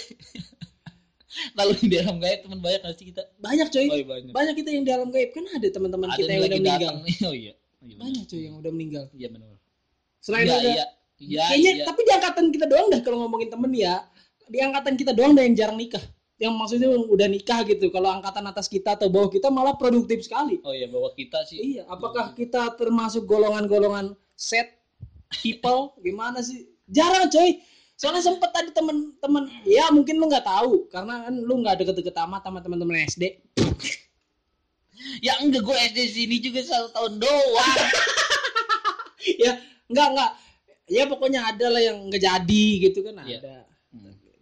Lalu 1.57 1.73
di 1.81 1.97
dalam 1.97 2.21
gaib 2.21 2.45
teman 2.45 2.61
banyak 2.61 2.81
gak 2.85 2.95
sih 2.97 3.05
kita? 3.09 3.25
Banyak 3.41 3.67
coy. 3.73 3.89
Oh, 3.89 3.97
iya, 3.97 4.05
banyak. 4.05 4.31
Banyak 4.33 4.53
kita 4.57 4.69
yang 4.69 4.83
di 4.85 4.91
alam 4.93 5.09
gaib. 5.09 5.29
Kan 5.33 5.45
ada 5.49 5.67
teman-teman 5.69 6.09
kita 6.13 6.29
yang 6.29 6.41
udah 6.45 6.59
meninggal. 6.61 6.93
datang. 6.93 6.97
Oh 7.29 7.35
iya. 7.35 7.53
Oh, 7.53 7.85
iya, 7.89 7.97
banyak 7.99 8.23
coy 8.29 8.41
yang 8.45 8.55
udah 8.57 8.71
meninggal. 8.71 9.03
Iya 9.13 9.27
benar. 9.33 9.49
Selain 10.21 10.45
iya 10.45 10.55
ada 10.55 10.69
iya. 10.69 10.85
Iya 11.23 11.43
kayaknya 11.45 11.71
iya. 11.77 11.85
tapi 11.85 12.01
di 12.03 12.11
angkatan 12.11 12.45
kita 12.51 12.65
doang 12.65 12.87
dah 12.89 13.01
kalau 13.05 13.17
ngomongin 13.25 13.49
temen 13.53 13.71
ya. 13.73 13.95
Di 14.49 14.57
angkatan 14.61 14.93
kita 14.97 15.11
doang 15.13 15.33
dah 15.33 15.43
yang 15.45 15.55
jarang 15.57 15.77
nikah 15.77 16.03
yang 16.43 16.59
maksudnya 16.59 16.91
udah 16.91 17.27
nikah 17.31 17.63
gitu. 17.63 17.87
Kalau 17.87 18.19
angkatan 18.19 18.43
atas 18.43 18.67
kita 18.67 18.99
atau 18.99 19.07
bawah 19.07 19.31
kita 19.31 19.47
malah 19.47 19.79
produktif 19.79 20.27
sekali. 20.27 20.59
Oh 20.67 20.75
iya 20.75 20.91
bahwa 20.91 21.15
kita 21.15 21.39
sih. 21.47 21.79
Iya 21.79 21.87
apakah 21.87 22.35
kita 22.35 22.75
termasuk 22.75 23.23
golongan-golongan 23.23 24.11
set 24.35 24.75
people? 25.39 25.95
Gimana 26.03 26.43
sih? 26.43 26.67
Jarang 26.91 27.31
coy. 27.31 27.63
Soalnya 27.95 28.19
sempet 28.19 28.51
tadi 28.51 28.75
temen-temen 28.75 29.47
ya 29.63 29.87
mungkin 29.95 30.19
lu 30.19 30.27
nggak 30.27 30.43
tahu. 30.43 30.91
Karena 30.91 31.31
kan 31.31 31.35
lu 31.39 31.63
nggak 31.63 31.79
deket-deket 31.79 32.15
amat 32.27 32.43
sama 32.43 32.59
teman-teman 32.59 33.07
SD 33.07 33.39
ya 35.19 35.39
enggak 35.41 35.61
gue 35.65 35.75
SD 35.91 35.99
sini 36.09 36.35
juga 36.39 36.61
satu 36.63 36.89
tahun 36.93 37.13
doang. 37.19 37.79
Ya 39.23 39.55
nggak 39.87 40.07
nggak. 40.19 40.31
Ya 40.91 41.07
pokoknya 41.07 41.47
ada 41.47 41.71
lah 41.71 41.79
yang 41.79 42.11
nggak 42.11 42.19
jadi 42.19 42.65
gitu 42.83 43.07
kan 43.07 43.23
ada. 43.23 43.62
Hmm. 43.62 43.62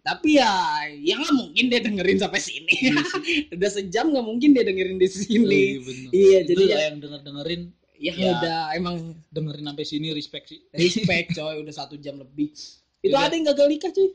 Tapi 0.02 0.34
ya 0.34 0.50
ya 0.98 1.14
nggak 1.14 1.34
mungkin 1.38 1.64
dia 1.70 1.78
dengerin 1.78 2.18
sampai 2.18 2.42
sini. 2.42 2.74
Udah 3.54 3.70
sejam 3.70 4.10
nggak 4.10 4.26
mungkin 4.26 4.50
dia 4.50 4.66
dengerin 4.66 4.98
di 4.98 5.06
sini. 5.06 5.78
Iya, 5.78 5.78
bener. 5.78 6.10
iya 6.10 6.38
Itu 6.42 6.48
jadi 6.50 6.62
lah 6.62 6.70
ya, 6.74 6.80
yang 6.90 6.96
denger 6.98 7.20
dengerin 7.22 7.62
ya 8.02 8.12
ya. 8.18 8.34
udah 8.34 8.60
emang 8.74 9.14
dengerin 9.30 9.62
sampai 9.70 9.84
sini 9.86 10.08
respect 10.10 10.50
sih. 10.50 10.58
Respect 10.74 11.38
coy 11.38 11.54
udah 11.62 11.70
satu 11.70 11.94
jam 12.02 12.18
lebih. 12.18 12.50
Itu 12.98 13.14
Iya. 13.14 13.30
ada 13.30 13.34
yang 13.38 13.46
gagal 13.54 13.66
nikah 13.70 13.90
cuy? 13.94 14.10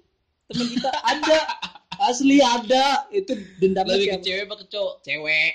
Temen 0.52 0.68
kita 0.76 0.92
ada. 1.08 1.40
Asli 2.04 2.38
ada. 2.44 3.08
Itu 3.10 3.32
dendamnya 3.64 3.96
lebih 3.96 4.20
ke 4.20 4.28
cewek 4.28 4.44
apa 4.44 4.56
ke 4.60 4.66
cowok? 4.68 4.96
Cewek. 5.08 5.54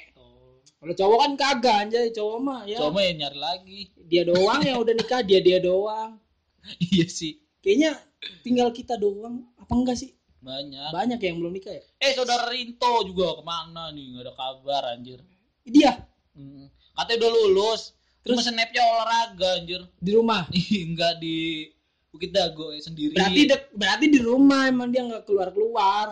Kalau 0.83 0.95
cowok 0.97 1.19
kan 1.21 1.33
kagak 1.37 1.77
anjay. 1.87 2.09
Cowok 2.11 2.39
mah 2.41 2.61
ya. 2.65 2.81
Cowok 2.81 2.93
mah 2.97 3.03
ya 3.05 3.13
nyari 3.21 3.39
lagi. 3.39 3.81
Dia 4.09 4.23
doang 4.25 4.61
yang 4.65 4.81
udah 4.81 4.95
nikah 4.97 5.21
dia 5.21 5.45
dia 5.45 5.61
doang. 5.61 6.17
Iya 6.89 7.05
sih. 7.11 7.37
Kayaknya 7.61 8.01
tinggal 8.41 8.73
kita 8.73 8.97
doang. 8.97 9.45
Apa 9.61 9.73
enggak 9.77 10.01
sih 10.01 10.17
banyak. 10.43 10.91
Banyak 10.91 11.21
yang 11.23 11.37
belum 11.39 11.53
nikah 11.55 11.73
ya? 11.73 11.83
Eh 12.03 12.13
saudara 12.19 12.51
Rinto 12.51 13.07
juga 13.07 13.39
ke 13.39 13.43
mana 13.47 13.95
nih? 13.95 14.05
Nggak 14.13 14.25
ada 14.27 14.35
kabar 14.35 14.83
anjir. 14.91 15.23
Dia? 15.63 15.95
Hmm. 16.35 16.67
katanya 16.99 17.19
udah 17.25 17.31
lulus. 17.31 17.83
Terus? 18.27 18.43
Terus? 18.43 18.51
snapnya 18.51 18.83
olahraga 18.83 19.49
anjir. 19.63 19.81
Di 20.03 20.11
rumah? 20.13 20.51
Enggak 20.91 21.23
di 21.23 21.71
Bukit 22.11 22.35
Dago 22.35 22.75
ya 22.75 22.83
sendiri. 22.83 23.15
Berarti 23.17 23.41
dek, 23.49 23.63
berarti 23.73 24.07
di 24.11 24.21
rumah 24.21 24.69
emang 24.69 24.93
dia 24.93 25.07
nggak 25.07 25.25
keluar 25.25 25.49
keluar 25.55 26.07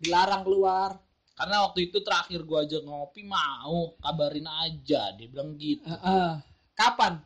dilarang 0.00 0.42
keluar. 0.42 0.90
Karena 1.36 1.64
waktu 1.64 1.88
itu 1.88 2.00
terakhir 2.00 2.44
gua 2.44 2.64
aja 2.64 2.80
ngopi 2.80 3.22
mau. 3.28 3.94
Kabarin 4.00 4.48
aja 4.48 5.12
dia 5.14 5.26
bilang 5.28 5.54
gitu. 5.60 5.84
Heeh. 5.84 6.40
kapan? 6.74 7.20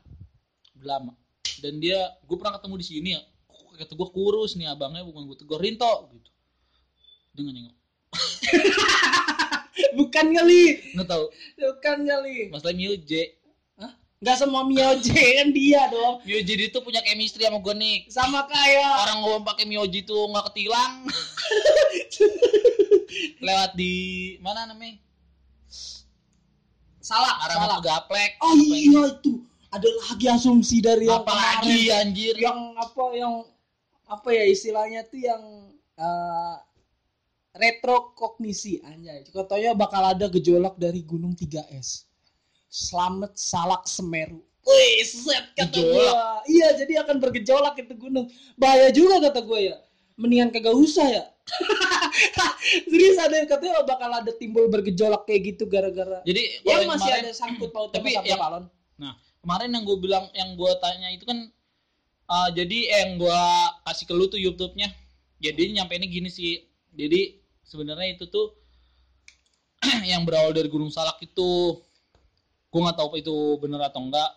Udah 0.74 0.98
lama. 0.98 1.14
Dan 1.62 1.78
dia 1.78 2.10
gue 2.26 2.34
pernah 2.34 2.58
ketemu 2.58 2.74
di 2.82 2.86
sini 2.86 3.08
ya 3.14 3.22
kata 3.74 3.92
gue 3.94 4.08
kurus 4.14 4.54
nih 4.54 4.70
abangnya 4.70 5.02
bukan 5.02 5.26
gue 5.28 5.36
tegur 5.38 5.60
Rinto 5.60 6.10
gitu. 6.14 6.30
Dia 7.34 7.42
nggak 7.42 7.54
nengok. 7.54 7.76
Bukan 9.98 10.26
kali 10.30 10.62
nggak 10.94 11.08
tahu. 11.10 11.24
Bukan 11.58 11.98
kali 12.06 12.50
masalah 12.50 12.74
Mioje 12.74 13.34
nggak 14.24 14.40
semua 14.40 14.64
Mioje 14.64 15.12
kan 15.12 15.52
dia 15.52 15.84
dong. 15.92 16.24
Mioje 16.24 16.56
itu 16.56 16.78
punya 16.80 17.04
chemistry 17.04 17.44
sama 17.44 17.60
gue 17.60 17.74
nih 17.76 18.08
sama 18.08 18.48
kayak 18.48 18.92
orang 19.04 19.18
gue 19.20 19.36
pakai 19.44 19.64
Mioji 19.68 20.00
tuh 20.08 20.32
nggak 20.32 20.48
ketilang. 20.48 21.04
Lewat 23.44 23.76
di 23.76 23.92
mana 24.40 24.64
namanya? 24.64 24.96
Salah 27.04 27.36
arah 27.44 27.68
salah 27.68 27.80
gaplek. 27.84 28.40
Oh 28.40 28.56
iya 28.56 29.12
itu. 29.12 29.44
Ada 29.68 29.88
lagi 30.08 30.26
asumsi 30.32 30.80
dari 30.80 31.04
yang 31.04 31.20
apa 31.20 31.32
lagi 31.36 31.92
kemarin. 31.92 32.00
anjir? 32.00 32.34
Yang 32.40 32.58
apa 32.80 33.04
yang 33.12 33.34
apa 34.14 34.28
ya 34.30 34.44
istilahnya 34.46 35.02
tuh 35.04 35.18
yang 35.18 35.42
eh, 35.96 36.56
retrokognisi 37.54 38.82
anjay 38.82 39.22
katanya 39.26 39.74
bakal 39.74 40.02
ada 40.02 40.26
gejolak 40.28 40.74
dari 40.74 41.02
gunung 41.02 41.32
3S 41.32 42.10
selamat 42.66 43.34
salak 43.34 43.86
semeru 43.86 44.42
Wih, 44.64 45.04
set 45.04 45.52
kata 45.52 45.76
Gejolak. 45.76 45.92
gua. 45.92 46.40
Iya, 46.48 46.68
jadi 46.80 47.04
akan 47.04 47.20
bergejolak 47.20 47.76
itu 47.76 47.92
gunung. 48.00 48.32
Bahaya 48.56 48.88
juga 48.88 49.20
kata 49.20 49.44
gue 49.44 49.60
ya. 49.68 49.76
Mendingan 50.16 50.48
kagak 50.56 50.72
usah 50.72 51.04
ya. 51.04 51.24
Serius 52.88 53.20
ada 53.20 53.44
yang 53.44 53.44
katanya 53.44 53.84
bakal 53.84 54.08
ada 54.08 54.32
timbul 54.32 54.64
bergejolak 54.72 55.28
kayak 55.28 55.52
gitu 55.52 55.68
gara-gara. 55.68 56.24
jadi 56.24 56.64
Ya 56.64 56.80
masih 56.80 56.96
kemarin, 57.04 57.22
ada 57.28 57.32
sangkut 57.36 57.76
pautnya 57.76 58.00
Tapi 58.00 58.16
sama 58.16 58.24
yang- 58.24 58.40
balon. 58.40 58.64
kemarin 59.44 59.68
yang 59.68 59.84
gue 59.84 59.98
bilang 60.00 60.24
yang 60.32 60.50
gue 60.56 60.72
tanya 60.80 61.08
itu 61.12 61.28
kan 61.28 61.52
uh, 62.28 62.48
jadi 62.52 62.78
eh, 62.90 63.00
yang 63.08 63.10
gue 63.20 63.42
kasih 63.88 64.04
ke 64.08 64.14
lu 64.14 64.26
tuh 64.30 64.40
YouTube-nya. 64.40 64.88
Jadi 65.40 65.76
nyampeinnya 65.76 66.08
gini 66.08 66.30
sih. 66.30 66.64
Jadi 66.94 67.40
sebenarnya 67.66 68.16
itu 68.16 68.30
tuh 68.30 68.54
yang 70.10 70.24
berawal 70.24 70.54
dari 70.54 70.70
Gunung 70.70 70.92
Salak 70.92 71.20
itu. 71.20 71.80
Gue 72.68 72.80
nggak 72.82 72.96
tahu 72.98 73.14
apa 73.14 73.16
itu 73.22 73.36
bener 73.62 73.80
atau 73.86 74.02
enggak 74.02 74.30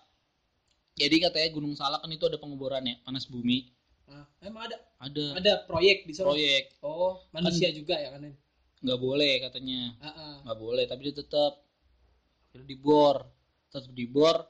jadi 0.97 1.29
katanya 1.29 1.49
Gunung 1.53 1.77
Salak 1.77 2.01
kan 2.01 2.09
itu 2.09 2.25
ada 2.25 2.41
penguburannya 2.41 3.05
panas 3.05 3.29
bumi. 3.29 3.69
Nah, 4.09 4.25
emang 4.41 4.65
ada? 4.65 4.77
Ada. 4.97 5.25
Ada 5.38 5.53
proyek 5.69 6.09
di 6.09 6.13
sana. 6.17 6.33
proyek. 6.33 6.73
Oh, 6.81 7.21
manusia 7.29 7.69
juga 7.69 7.95
ya 8.01 8.17
kan? 8.17 8.33
nggak 8.77 8.99
boleh 9.01 9.41
katanya. 9.41 9.93
Heeh. 10.01 10.33
nggak 10.45 10.57
boleh 10.57 10.83
tapi 10.89 11.09
dia 11.09 11.15
tetap 11.21 11.53
dibor. 12.65 13.29
Tetap 13.69 13.93
dibor. 13.93 14.41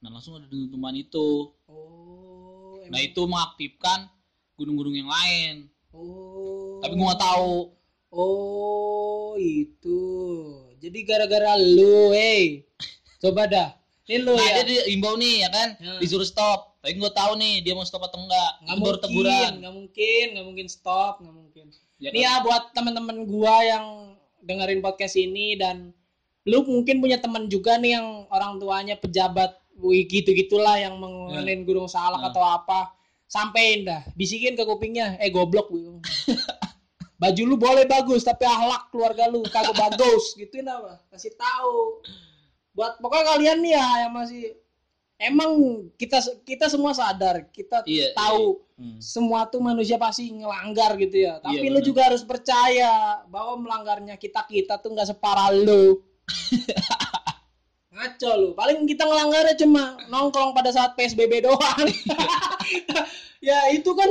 Nah 0.00 0.08
langsung 0.08 0.40
ada 0.40 0.48
dentuman 0.48 0.96
itu. 0.96 1.52
Oh, 1.68 2.29
nah 2.90 2.98
itu 2.98 3.22
mengaktifkan 3.22 4.10
gunung-gunung 4.54 4.94
yang 4.94 5.08
lain 5.08 5.70
Oh. 5.90 6.78
tapi 6.78 6.94
gua 6.94 7.14
nggak 7.14 7.22
tahu 7.22 7.54
Oh, 8.10 9.38
itu. 9.38 10.02
Jadi 10.76 10.98
gara-gara 11.02 11.54
lu, 11.54 12.10
hey. 12.10 12.66
Coba 13.18 13.46
dah. 13.46 13.70
Ini 14.02 14.18
lu 14.20 14.34
nah 14.34 14.42
ya. 14.42 14.66
dia 14.66 14.82
diimbau 14.82 15.14
nih 15.14 15.46
ya 15.46 15.48
kan 15.48 15.68
Ya. 15.78 15.94
disuruh 16.02 16.26
stop 16.26 16.74
tapi 16.82 16.98
gua 16.98 17.14
tahu 17.14 17.38
nih 17.38 17.62
dia 17.62 17.70
mau 17.70 17.86
stop 17.86 18.02
atau 18.02 18.18
enggak 18.18 18.50
Nggak 18.60 18.76
mungkin, 18.76 18.98
teguran 18.98 19.50
nggak 19.62 19.74
mungkin, 19.76 20.24
nggak 20.34 20.46
mungkin 20.48 20.66
stop, 20.66 21.22
nggak 21.22 21.30
mungkin. 21.32 21.66
ya, 21.96 22.10
Nih 22.10 22.26
ya 22.26 22.42
buat 22.42 22.74
teman-teman 22.74 23.22
gua 23.24 23.54
yang 23.62 23.86
dengerin 24.42 24.82
podcast 24.82 25.14
ini 25.14 25.54
dan 25.54 25.94
lu 26.42 26.64
mungkin 26.64 26.98
punya 26.98 27.22
teman 27.22 27.46
juga 27.46 27.78
nih 27.78 27.94
yang 27.94 28.26
orang 28.26 28.58
tuanya 28.58 28.98
pejabat 28.98 29.54
wih 29.82 30.04
gitu-gitulah 30.04 30.76
yang 30.76 30.96
mengenalin 30.96 31.64
Gunung 31.64 31.86
Salak 31.86 32.20
Nah. 32.20 32.28
atau 32.28 32.42
apa. 32.42 32.80
Sampein 33.24 33.86
dah, 33.86 34.02
bisikin 34.12 34.54
ke 34.54 34.62
kupingnya, 34.62 35.14
eh 35.16 35.30
goblok 35.30 35.70
lu. 35.70 36.02
Baju 37.20 37.42
lu 37.44 37.54
boleh 37.54 37.84
bagus 37.84 38.24
tapi 38.24 38.42
ahlak 38.42 38.88
keluarga 38.88 39.28
lu 39.28 39.44
kagak 39.44 39.76
bagus, 39.76 40.32
gituin 40.34 40.64
apa? 40.64 40.98
Kasih 41.08 41.36
tahu. 41.36 42.00
Buat 42.72 42.96
pokoknya 42.96 43.24
kalian 43.28 43.58
nih 43.60 43.72
ya 43.76 43.86
yang 44.02 44.12
masih 44.12 44.56
emang 45.14 45.52
kita 45.94 46.16
kita 46.42 46.66
semua 46.66 46.90
sadar, 46.90 47.44
kita 47.52 47.84
Iya, 47.84 48.16
tahu 48.16 48.64
Hmm. 48.74 48.96
semua 48.96 49.44
tuh 49.44 49.60
manusia 49.60 49.94
pasti 49.94 50.32
ngelanggar 50.32 50.96
gitu 50.96 51.28
ya. 51.28 51.36
Tapi 51.38 51.60
Iya, 51.60 51.68
lu 51.68 51.76
benar. 51.76 51.84
juga 51.84 52.00
harus 52.08 52.24
percaya 52.24 52.92
bahwa 53.28 53.60
melanggarnya 53.60 54.16
kita 54.16 54.40
kita 54.48 54.80
tuh 54.80 54.96
nggak 54.96 55.12
separah 55.12 55.52
lu. 55.52 56.00
Ngaco 57.90 58.30
lu. 58.38 58.48
Paling 58.54 58.86
kita 58.86 59.02
ngelanggarnya 59.02 59.54
cuma 59.58 59.98
nongkrong 60.06 60.54
pada 60.54 60.70
saat 60.70 60.94
PSBB 60.94 61.42
doang. 61.42 61.86
ya 63.48 63.58
itu 63.74 63.90
kan 63.98 64.10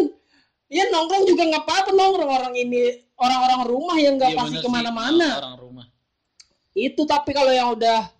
ya 0.68 0.84
nongkrong 0.92 1.24
juga 1.24 1.48
nggak 1.48 1.64
apa-apa 1.64 1.92
nongkrong 1.96 2.32
orang 2.32 2.54
ini 2.60 3.08
orang-orang 3.16 3.62
rumah 3.68 3.98
yang 3.98 4.20
nggak 4.20 4.36
Iya, 4.36 4.40
pasti 4.40 4.58
ke 4.60 4.70
mana-mana. 4.70 5.30
Orang 5.40 5.58
rumah 5.60 5.86
Itu 6.76 7.08
tapi 7.08 7.32
kalau 7.32 7.52
yang 7.56 7.76
udah 7.76 8.12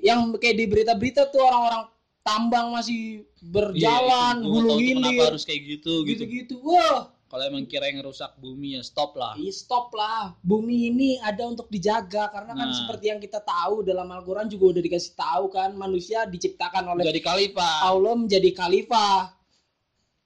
yang 0.00 0.32
kayak 0.40 0.56
di 0.58 0.64
berita-berita 0.66 1.28
tuh 1.28 1.44
orang-orang 1.44 1.92
tambang 2.24 2.72
masih 2.72 3.28
berjalan 3.52 4.40
Iya. 4.40 4.48
Gua 4.48 4.60
nggak 4.64 4.78
hulu 4.80 4.92
kenapa 4.96 5.22
harus 5.28 5.44
kayak 5.44 5.62
gitu 5.76 5.92
gitu 6.08 6.24
gitu-gitu. 6.24 6.54
Wah, 6.64 7.12
kalau 7.32 7.48
emang 7.48 7.64
kira 7.64 7.88
yang 7.88 7.98
ngerusak 7.98 8.36
bumi 8.36 8.76
ya 8.76 8.82
stop 8.82 9.16
lah 9.16 9.32
Ih, 9.34 9.48
stop 9.48 9.88
lah. 9.90 10.36
Bumi 10.38 10.86
ini 10.86 11.16
ada 11.16 11.42
untuk 11.42 11.64
dijaga 11.66 12.28
karena 12.28 12.52
kan 12.52 12.68
Nah. 12.68 12.76
seperti 12.76 13.08
yang 13.08 13.16
kita 13.18 13.40
tahu 13.40 13.80
dalam 13.80 14.04
Al-Qur'an 14.06 14.46
juga 14.46 14.76
udah 14.76 14.82
dikasih 14.82 15.12
tahu 15.14 15.48
kan 15.48 15.72
manusia 15.72 16.22
diciptakan 16.24 16.84
oleh 16.86 17.02
jadi 17.02 17.18
khalifah 17.18 17.88
Allah 17.88 18.12
menjadi 18.14 18.52
khalifah. 18.52 19.32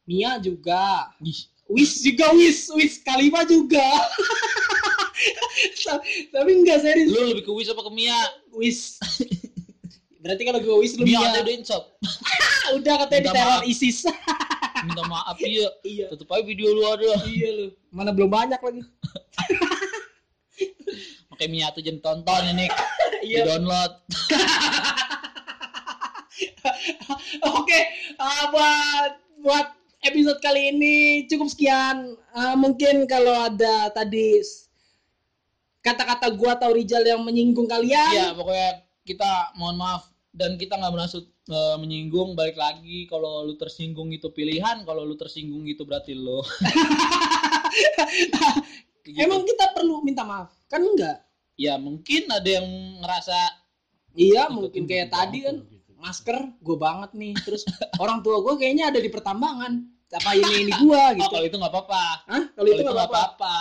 Mia 0.05 0.39
juga. 0.39 1.15
Ih, 1.21 1.47
Wis 1.69 1.99
juga 2.01 2.31
wis, 2.33 2.67
wis 2.73 2.99
khalifah 3.01 3.43
juga. 3.45 3.83
Tapi 6.29 6.51
enggak 6.53 6.79
serius. 6.81 7.11
lu 7.11 7.33
lebih 7.33 7.43
ke 7.43 7.53
Wis 7.53 7.67
apa 7.67 7.81
ke 7.81 7.93
Mia 7.93 8.19
Wis. 8.53 8.99
Berarti 10.19 10.43
kalau 10.43 10.59
gue 10.59 10.77
wis 10.79 10.95
lu 10.95 11.03
Mia 11.03 11.23
Mia. 11.23 11.39
udah 11.39 11.55
insop 11.55 11.83
Ah, 12.03 12.75
udah 12.79 12.95
katanya 13.03 13.31
diteror 13.31 13.63
maaf. 13.63 13.63
ISIS. 13.65 13.99
Minta 14.87 15.03
maaf 15.11 15.37
iya 15.43 15.69
iya. 15.83 16.07
tetep 16.07 16.31
aja 16.31 16.47
video 16.47 16.71
lu 16.71 16.87
ada 16.87 17.27
Iya 17.27 17.51
lu. 17.53 17.67
Mana 17.91 18.15
belum 18.15 18.31
banyak 18.31 18.61
lagi. 18.63 18.83
Makanya 21.35 21.51
Mia 21.51 21.67
tuh 21.75 21.83
jangan 21.83 22.01
tonton 22.01 22.43
ini 22.55 22.67
di 23.27 23.35
Iya. 23.35 23.45
download 23.51 23.93
Oke, 27.57 27.81
ah, 28.21 28.45
buat 28.53 29.13
buat 29.41 29.67
episode 30.05 30.39
kali 30.45 30.75
ini 30.77 31.25
cukup 31.31 31.49
sekian. 31.49 32.15
Ah, 32.37 32.53
mungkin 32.59 33.09
kalau 33.09 33.33
ada 33.33 33.89
tadi 33.95 34.45
kata-kata 35.81 36.29
gua 36.37 36.59
atau 36.59 36.75
Rijal 36.75 37.07
yang 37.07 37.23
menyinggung 37.25 37.71
kalian, 37.71 38.13
Iya 38.13 38.29
pokoknya 38.37 38.85
kita 39.07 39.55
mohon 39.57 39.79
maaf 39.81 40.11
dan 40.35 40.59
kita 40.61 40.77
nggak 40.77 40.93
bermaksud 40.93 41.25
eh, 41.51 41.77
menyinggung 41.79 42.35
balik 42.35 42.59
lagi 42.59 43.07
kalau 43.11 43.47
lu 43.47 43.55
tersinggung 43.59 44.11
itu 44.11 44.31
pilihan 44.31 44.83
kalau 44.85 45.03
lu 45.07 45.15
tersinggung 45.15 45.65
itu 45.67 45.83
berarti 45.87 46.13
lu 46.15 46.43
Gitu. 49.07 49.21
emang 49.23 49.47
kita 49.47 49.71
perlu 49.77 50.03
minta 50.03 50.25
maaf? 50.27 50.51
Kan 50.67 50.83
enggak? 50.83 51.23
ya 51.57 51.81
mungkin 51.81 52.29
ada 52.29 52.61
yang 52.61 52.69
ngerasa 53.01 53.65
Iya, 54.17 54.49
mungkin 54.49 54.85
tuh 54.85 54.89
kayak 54.89 55.09
gitu 55.09 55.17
tadi 55.17 55.39
kan 55.45 55.57
gitu. 55.69 55.93
masker 56.01 56.39
gue 56.65 56.77
banget 56.81 57.11
nih. 57.13 57.33
Terus 57.45 57.69
orang 58.01 58.25
tua 58.25 58.41
gue 58.41 58.57
kayaknya 58.57 58.89
ada 58.89 59.01
di 59.01 59.13
pertambangan. 59.13 59.73
Apa 60.09 60.33
ini 60.33 60.65
ini 60.65 60.73
gua 60.81 61.13
oh 61.13 61.17
gitu. 61.21 61.29
kalau 61.37 61.45
itu 61.45 61.57
nggak 61.61 61.73
apa-apa? 61.77 62.05
Kalau 62.57 62.69
itu 62.73 62.81
nggak 62.81 62.97
apa-apa. 62.97 63.13
apa-apa 63.37 63.57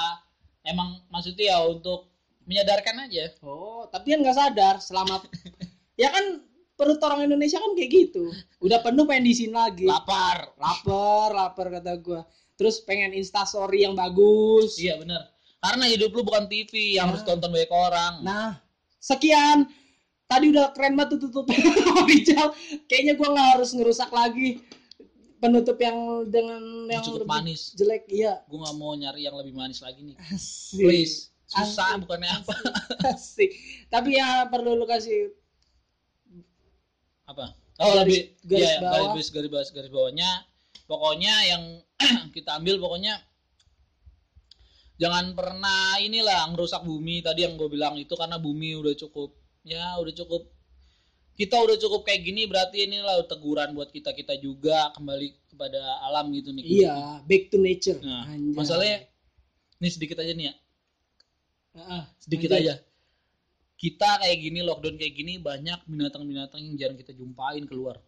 emang 0.65 1.03
maksudnya 1.13 1.55
ya 1.55 1.59
untuk 1.67 2.09
menyadarkan 2.45 3.09
aja 3.09 3.33
Oh, 3.41 3.85
tapi 3.89 4.13
kan 4.13 4.19
nggak 4.21 4.37
sadar 4.37 4.75
selama 4.81 5.21
ya 6.01 6.09
kan 6.13 6.41
perut 6.75 6.99
orang 7.01 7.25
Indonesia 7.25 7.57
kan 7.57 7.71
kayak 7.73 7.91
gitu. 7.91 8.29
Udah 8.59 8.83
penuh 8.83 9.07
pengen 9.07 9.25
diisiin 9.25 9.51
lagi. 9.51 9.87
lapar 9.87 10.51
Laper, 10.55 11.29
lapar 11.31 11.67
kata 11.71 11.97
gua. 11.99 12.21
Terus 12.55 12.79
pengen 12.83 13.11
instastory 13.11 13.83
yang 13.83 13.95
bagus. 13.95 14.75
iya 14.77 14.95
bener 14.95 15.31
karena 15.59 15.89
hidup 15.89 16.13
lu 16.13 16.21
bukan 16.21 16.45
TV 16.45 16.93
yang 16.93 17.09
Nah. 17.09 17.17
harus 17.17 17.25
tonton 17.25 17.49
banyak 17.49 17.73
orang 17.73 18.13
Nah, 18.21 18.61
sekian. 19.01 19.65
Tadi 20.25 20.53
udah 20.53 20.73
keren 20.73 20.93
banget 20.93 21.17
tuh 21.17 21.29
tutup 21.29 21.49
Rijal. 22.05 22.53
Kayaknya 22.89 23.13
gua 23.13 23.33
nggak 23.33 23.49
harus 23.57 23.69
ngerusak 23.73 24.09
lagi 24.09 24.61
penutup 25.35 25.77
yang 25.77 26.25
dengan 26.25 26.61
yang 26.89 27.01
cukup 27.01 27.25
lebih 27.25 27.29
manis 27.29 27.61
jelek. 27.73 28.03
Iya. 28.07 28.41
gue 28.45 28.57
nggak 28.57 28.75
mau 28.75 28.93
nyari 28.93 29.21
yang 29.21 29.35
lebih 29.35 29.53
manis 29.53 29.77
lagi 29.77 30.01
nih 30.01 30.15
Asik. 30.33 30.79
please 30.79 31.15
susah 31.45 31.85
Asik. 31.93 32.01
bukannya 32.01 32.29
apa 32.31 32.55
Asik. 33.13 33.51
Tapi 33.87 34.17
ya 34.17 34.47
perlu 34.47 34.73
lu 34.73 34.85
kasih 34.85 35.29
apa 37.25 37.45
oh 37.81 37.91
Garis- 37.91 37.99
lebih 38.01 38.19
garis 38.45 38.69
iya, 38.69 38.79
bawah. 38.81 39.13
garis 39.13 39.27
garis 39.29 39.49
garis 39.49 39.69
garis 39.73 39.91
bawahnya 39.91 40.29
pokoknya 40.85 41.33
yang 41.49 41.63
kita 42.35 42.57
ambil 42.57 42.77
pokoknya 42.77 43.17
jangan 44.95 45.35
pernah 45.35 45.99
inilah 45.99 46.47
ngerusak 46.53 46.81
bumi 46.81 47.19
tadi 47.19 47.43
yang 47.43 47.59
gue 47.59 47.67
bilang 47.67 47.99
itu 47.99 48.15
karena 48.15 48.39
bumi 48.39 48.79
udah 48.79 48.95
cukup 48.95 49.35
ya 49.67 49.99
udah 49.99 50.13
cukup 50.15 50.47
kita 51.35 51.59
udah 51.59 51.75
cukup 51.75 52.07
kayak 52.07 52.23
gini 52.23 52.47
berarti 52.47 52.87
inilah 52.87 53.19
teguran 53.27 53.75
buat 53.75 53.91
kita 53.91 54.15
kita 54.15 54.39
juga 54.39 54.95
kembali 54.95 55.35
kepada 55.51 55.81
alam 56.07 56.31
gitu 56.31 56.55
nih 56.55 56.63
iya, 56.63 57.19
back 57.27 57.51
to 57.51 57.59
nature. 57.59 57.99
nah 57.99 58.23
Anjay. 58.23 58.55
masalahnya 58.55 58.97
ini 59.79 59.89
sedikit 59.91 60.23
aja 60.23 60.31
nih 60.31 60.47
ya 60.47 60.55
Heeh, 61.75 62.03
sedikit 62.23 62.55
lanjut. 62.55 62.63
aja 62.71 62.73
kita 63.75 64.09
kayak 64.19 64.37
gini 64.39 64.59
lockdown 64.61 64.95
kayak 64.95 65.13
gini 65.13 65.33
banyak 65.37 65.79
binatang-binatang 65.85 66.59
yang 66.59 66.75
jarang 66.75 66.97
kita 66.97 67.11
jumpain 67.11 67.63
keluar 67.65 67.99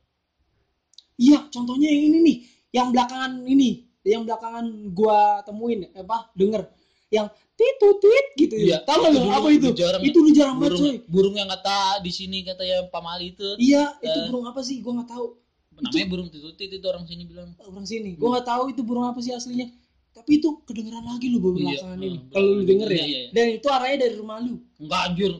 Iya, 1.18 1.50
contohnya 1.50 1.90
yang 1.90 2.14
ini 2.14 2.18
nih, 2.22 2.38
yang 2.70 2.88
belakangan 2.94 3.42
ini, 3.42 3.90
yang 4.06 4.22
belakangan 4.22 4.66
gua 4.94 5.42
temuin 5.42 5.90
apa 5.98 6.30
denger 6.38 6.70
yang 7.10 7.26
titutit 7.58 8.26
gitu 8.38 8.54
Iya, 8.54 8.86
ya. 8.86 8.86
Tahu 8.86 9.02
nggak 9.02 9.10
itu 9.10 9.18
lu 9.18 9.26
dulu 9.26 9.34
apa 9.34 9.50
itu? 9.50 9.68
jarang 9.74 10.02
itu 10.06 10.18
udah 10.22 10.34
jarang 10.38 10.56
banget 10.62 10.78
coy. 10.78 10.96
burung 11.10 11.36
yang 11.36 11.50
kata 11.50 11.78
di 12.06 12.12
sini 12.14 12.46
kata 12.46 12.62
ya 12.62 12.86
Pak 12.86 13.02
Mali 13.02 13.34
itu 13.34 13.48
Iya, 13.58 13.98
itu 13.98 14.14
Eh. 14.14 14.26
burung 14.30 14.46
apa 14.46 14.62
sih? 14.62 14.78
Gua 14.80 15.02
nggak 15.02 15.10
tahu. 15.10 15.28
namanya 15.78 16.06
burung 16.10 16.30
titutit 16.30 16.70
itu 16.74 16.86
orang 16.86 17.06
sini 17.06 17.24
bilang 17.26 17.54
Orang 17.62 17.86
sini. 17.86 18.14
Gua 18.14 18.38
nggak 18.38 18.46
tahu 18.46 18.64
itu 18.70 18.82
burung 18.82 19.06
apa 19.06 19.18
sih 19.18 19.34
aslinya. 19.34 19.70
Tapi 20.18 20.32
itu 20.36 20.50
kedengeran 20.66 21.06
lagi 21.06 21.30
lu 21.30 21.38
Iya, 21.38 21.46
belakangan 21.78 21.78
eh, 21.94 22.02
ini. 22.02 22.10
belakangan 22.10 22.34
Kalau 22.34 22.50
lu 22.50 22.64
denger 22.66 22.90
ya. 22.90 22.96
Iya, 22.96 23.06
iya, 23.06 23.20
iya. 23.20 23.30
Dan 23.32 23.46
itu 23.54 23.68
arahnya 23.70 23.98
dari 24.02 24.16
rumah 24.18 24.38
lu. 24.42 24.56
enggak 24.78 25.02
anjir 25.10 25.32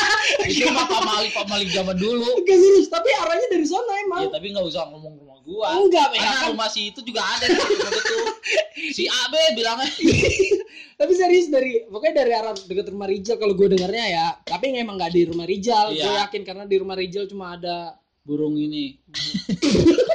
itu 0.52 0.68
mah 0.68 0.84
Pak 0.84 1.00
Mali 1.02 1.28
Pak 1.32 1.46
Mali 1.48 1.64
zaman 1.72 1.96
dulu 1.96 2.28
Enggak 2.36 2.58
serius, 2.58 2.92
tapi 2.92 3.08
arahnya 3.10 3.48
dari 3.48 3.64
sana 3.64 3.92
emang. 4.04 4.20
ya 4.20 4.28
tapi 4.28 4.46
nggak 4.52 4.66
usah 4.68 4.84
ngomong 4.92 5.16
rumah 5.16 5.38
gua 5.40 5.66
Enggak, 5.74 6.12
ya 6.12 6.20
karena 6.20 6.36
kan. 6.38 6.48
rumah 6.52 6.68
si 6.68 6.92
itu 6.92 7.00
juga 7.00 7.24
ada 7.24 7.40
di 7.42 7.56
itu 7.56 8.16
si 8.92 9.08
AB 9.08 9.32
bilangnya 9.54 9.88
Tapi 11.00 11.12
serius 11.16 11.48
dari 11.48 11.88
pokoknya 11.88 12.14
dari 12.14 12.32
arah 12.32 12.52
dekat 12.52 12.86
rumah 12.86 13.08
Rijal 13.08 13.34
kalau 13.34 13.52
gue 13.52 13.64
dengarnya 13.66 14.06
ya. 14.06 14.26
Tapi 14.38 14.70
emang 14.72 14.94
nggak 14.94 15.10
di 15.10 15.22
rumah 15.24 15.44
Rijal. 15.44 15.90
Iya. 15.90 15.98
Gue 15.98 16.12
yakin 16.20 16.42
karena 16.44 16.62
di 16.62 16.76
rumah 16.76 16.94
Rijal 16.94 17.24
cuma 17.26 17.56
ada 17.56 17.96
burung 18.22 18.54
ini 18.54 19.02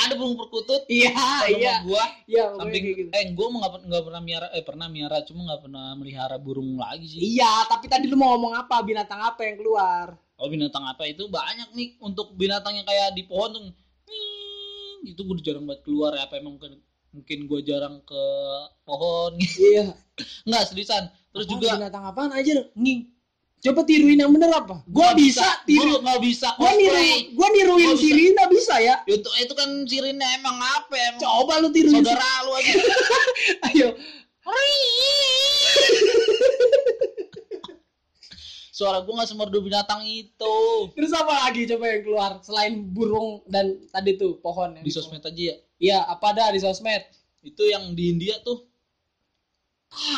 ada 0.00 0.12
burung 0.14 0.36
perkutut 0.36 0.82
Iya, 0.86 1.12
iya. 1.50 1.74
gua 1.82 2.04
Iya, 2.24 2.44
samping 2.54 2.84
gitu. 2.90 3.10
eh 3.10 3.24
gua 3.32 3.46
nggak 3.50 3.72
nggak 3.86 4.02
pernah 4.04 4.20
miara 4.20 4.46
eh 4.50 4.62
pernah 4.62 4.86
miara 4.86 5.18
cuma 5.22 5.40
nggak 5.46 5.62
pernah 5.64 5.84
melihara 5.94 6.36
burung 6.36 6.76
lagi 6.76 7.06
sih 7.06 7.20
Iya, 7.36 7.64
tapi 7.66 7.86
tadi 7.86 8.06
lu 8.06 8.16
mau 8.16 8.34
ngomong 8.34 8.54
apa? 8.56 8.80
Binatang 8.80 9.20
apa 9.20 9.40
yang 9.44 9.56
keluar? 9.56 10.14
kalau 10.34 10.48
binatang 10.48 10.80
apa 10.82 11.04
itu 11.04 11.28
banyak 11.28 11.68
nih 11.76 12.00
untuk 12.00 12.32
binatang 12.32 12.72
yang 12.72 12.88
kayak 12.88 13.12
di 13.12 13.28
pohon 13.28 13.52
tuh 13.52 13.62
itu 15.00 15.20
gue 15.20 15.36
jarang 15.40 15.64
banget 15.64 15.80
keluar 15.84 16.12
ya 16.12 16.24
apa 16.24 16.36
emang 16.36 16.56
mungkin 16.56 16.80
mungkin 17.10 17.38
gue 17.44 17.60
jarang 17.60 18.00
ke 18.00 18.24
pohon 18.82 19.36
Iya. 19.36 19.92
nggak 20.48 20.64
seriusan 20.68 21.08
terus 21.28 21.44
Apaan, 21.44 21.54
juga 21.56 21.68
binatang 21.76 22.04
apaan 22.04 22.30
aja 22.32 22.52
nging. 22.72 23.00
Coba 23.60 23.84
tiruin 23.84 24.16
yang 24.16 24.30
bener 24.30 24.48
apa? 24.50 24.80
Gua 24.88 25.02
nggak 25.06 25.16
bisa, 25.20 25.44
tiru. 25.62 25.92
gua 25.92 25.98
nggak 26.02 26.20
bisa 26.22 26.48
Gua 26.56 26.70
niru, 26.72 26.96
gua 27.36 27.46
niruin 27.50 27.82
Gua 27.82 27.92
bisa. 27.92 28.00
si 28.00 28.08
Rina 28.10 28.42
bisa 28.48 28.74
ya. 28.78 28.94
itu 29.04 29.28
itu 29.36 29.52
kan 29.52 29.68
sirine 29.84 30.24
emang 30.34 30.56
apa 30.56 30.94
emang 30.96 31.20
Coba 31.20 31.58
lu 31.58 31.68
tiruin. 31.68 32.00
saudara 32.00 32.24
lu 32.42 32.50
aja 32.54 32.72
Ayo. 33.68 33.88
suara 38.72 38.98
gue 38.98 39.12
nggak 39.12 39.28
semerdu 39.28 39.58
binatang 39.60 40.00
itu 40.02 40.56
Terus 40.96 41.12
apa 41.12 41.44
lagi 41.44 41.68
coba 41.68 41.84
yang 41.86 42.00
keluar 42.00 42.30
selain 42.40 42.72
burung 42.88 43.44
dan 43.44 43.76
tadi 43.90 44.16
tuh 44.16 44.40
pohon 44.40 44.72
di 44.74 44.88
sosmed 44.88 45.20
aja 45.20 45.36
ya 45.36 45.54
Iya, 45.78 45.98
apa 46.06 46.26
dah 46.32 46.48
di 46.48 46.58
sosmed? 46.58 47.04
itu 47.40 47.60
yang 47.64 47.92
di 47.92 48.08
India 48.10 48.34
tuh 48.40 48.64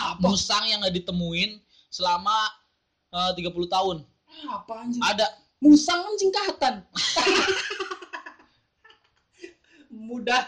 Apa? 0.01 0.25
musang 0.25 0.65
yang 0.65 0.79
nggak 0.79 0.95
ditemuin 0.97 1.59
selama 1.89 2.33
eh, 3.13 3.31
30 3.37 3.53
tahun 3.69 3.97
Apa 4.49 4.73
anjir? 4.81 5.01
ada 5.01 5.27
Musang 5.59 6.03
kan 6.03 6.15
singkatan. 6.17 6.75
Mudah. 9.93 10.43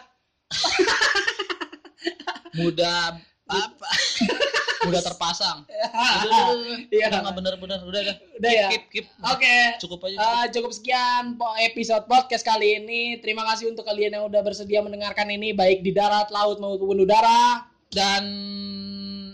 muda 2.55 3.19
apa 3.45 3.89
muda 4.85 5.01
terpasang 5.01 5.67
Iya. 6.95 7.11
nggak 7.11 7.35
bener-bener 7.35 7.83
udah 7.83 8.03
udah 8.03 8.15
Udah 8.39 8.51
ya. 8.53 8.69
keep 8.71 8.85
keep 8.89 9.07
Oke. 9.21 9.75
cukup 9.81 10.07
aja 10.07 10.17
Eh, 10.17 10.45
cukup 10.53 10.71
sekian 10.71 11.35
po- 11.35 11.51
episode 11.59 12.07
podcast 12.07 12.43
kali 12.43 12.79
ini. 12.79 13.19
Terima 13.19 13.43
kasih 13.45 13.67
untuk 13.67 13.83
kalian 13.83 14.15
yang 14.15 14.25
udah 14.25 14.39
bersedia 14.41 14.79
mendengarkan 14.81 15.27
ini 15.29 15.51
baik 15.51 15.81
di 15.81 15.91
darat, 15.91 16.31
laut 16.31 16.59
maupun 16.59 16.95
udara. 17.01 17.67
dan 17.91 18.23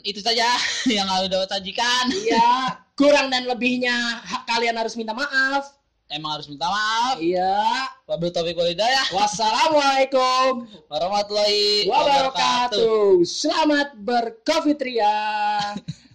itu 0.00 0.20
saja 0.20 0.48
yang 0.90 1.04
udah 1.08 1.44
sajikan 1.46 2.08
Iya, 2.08 2.80
kurang 3.00 3.32
dan 3.32 3.48
lebihnya 3.48 4.20
kalian 4.44 4.76
harus 4.76 4.92
minta 4.92 5.16
maaf. 5.16 5.72
emang 6.12 6.36
harus 6.36 6.50
minta 6.52 6.68
maaf 6.68 7.16
Iya. 7.16 7.64
wabil 8.04 8.28
taufiq 8.28 8.58
wal 8.58 8.68
hidayah 8.68 9.06
Wassalamualaikum 9.14 10.68
warahmatullahi 10.90 11.86
wabarakatuh. 11.88 13.24
Selamat 13.24 13.94
bercovid 13.96 14.76
ria. 14.82 15.16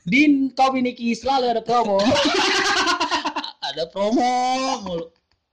Din 0.05 0.53
Kopi 0.53 0.85
Niki 0.85 1.15
selalu 1.17 1.57
ada 1.57 1.63
promo. 1.65 1.97
ada 3.71 3.83
promo 3.89 4.29
mulu 4.85 5.14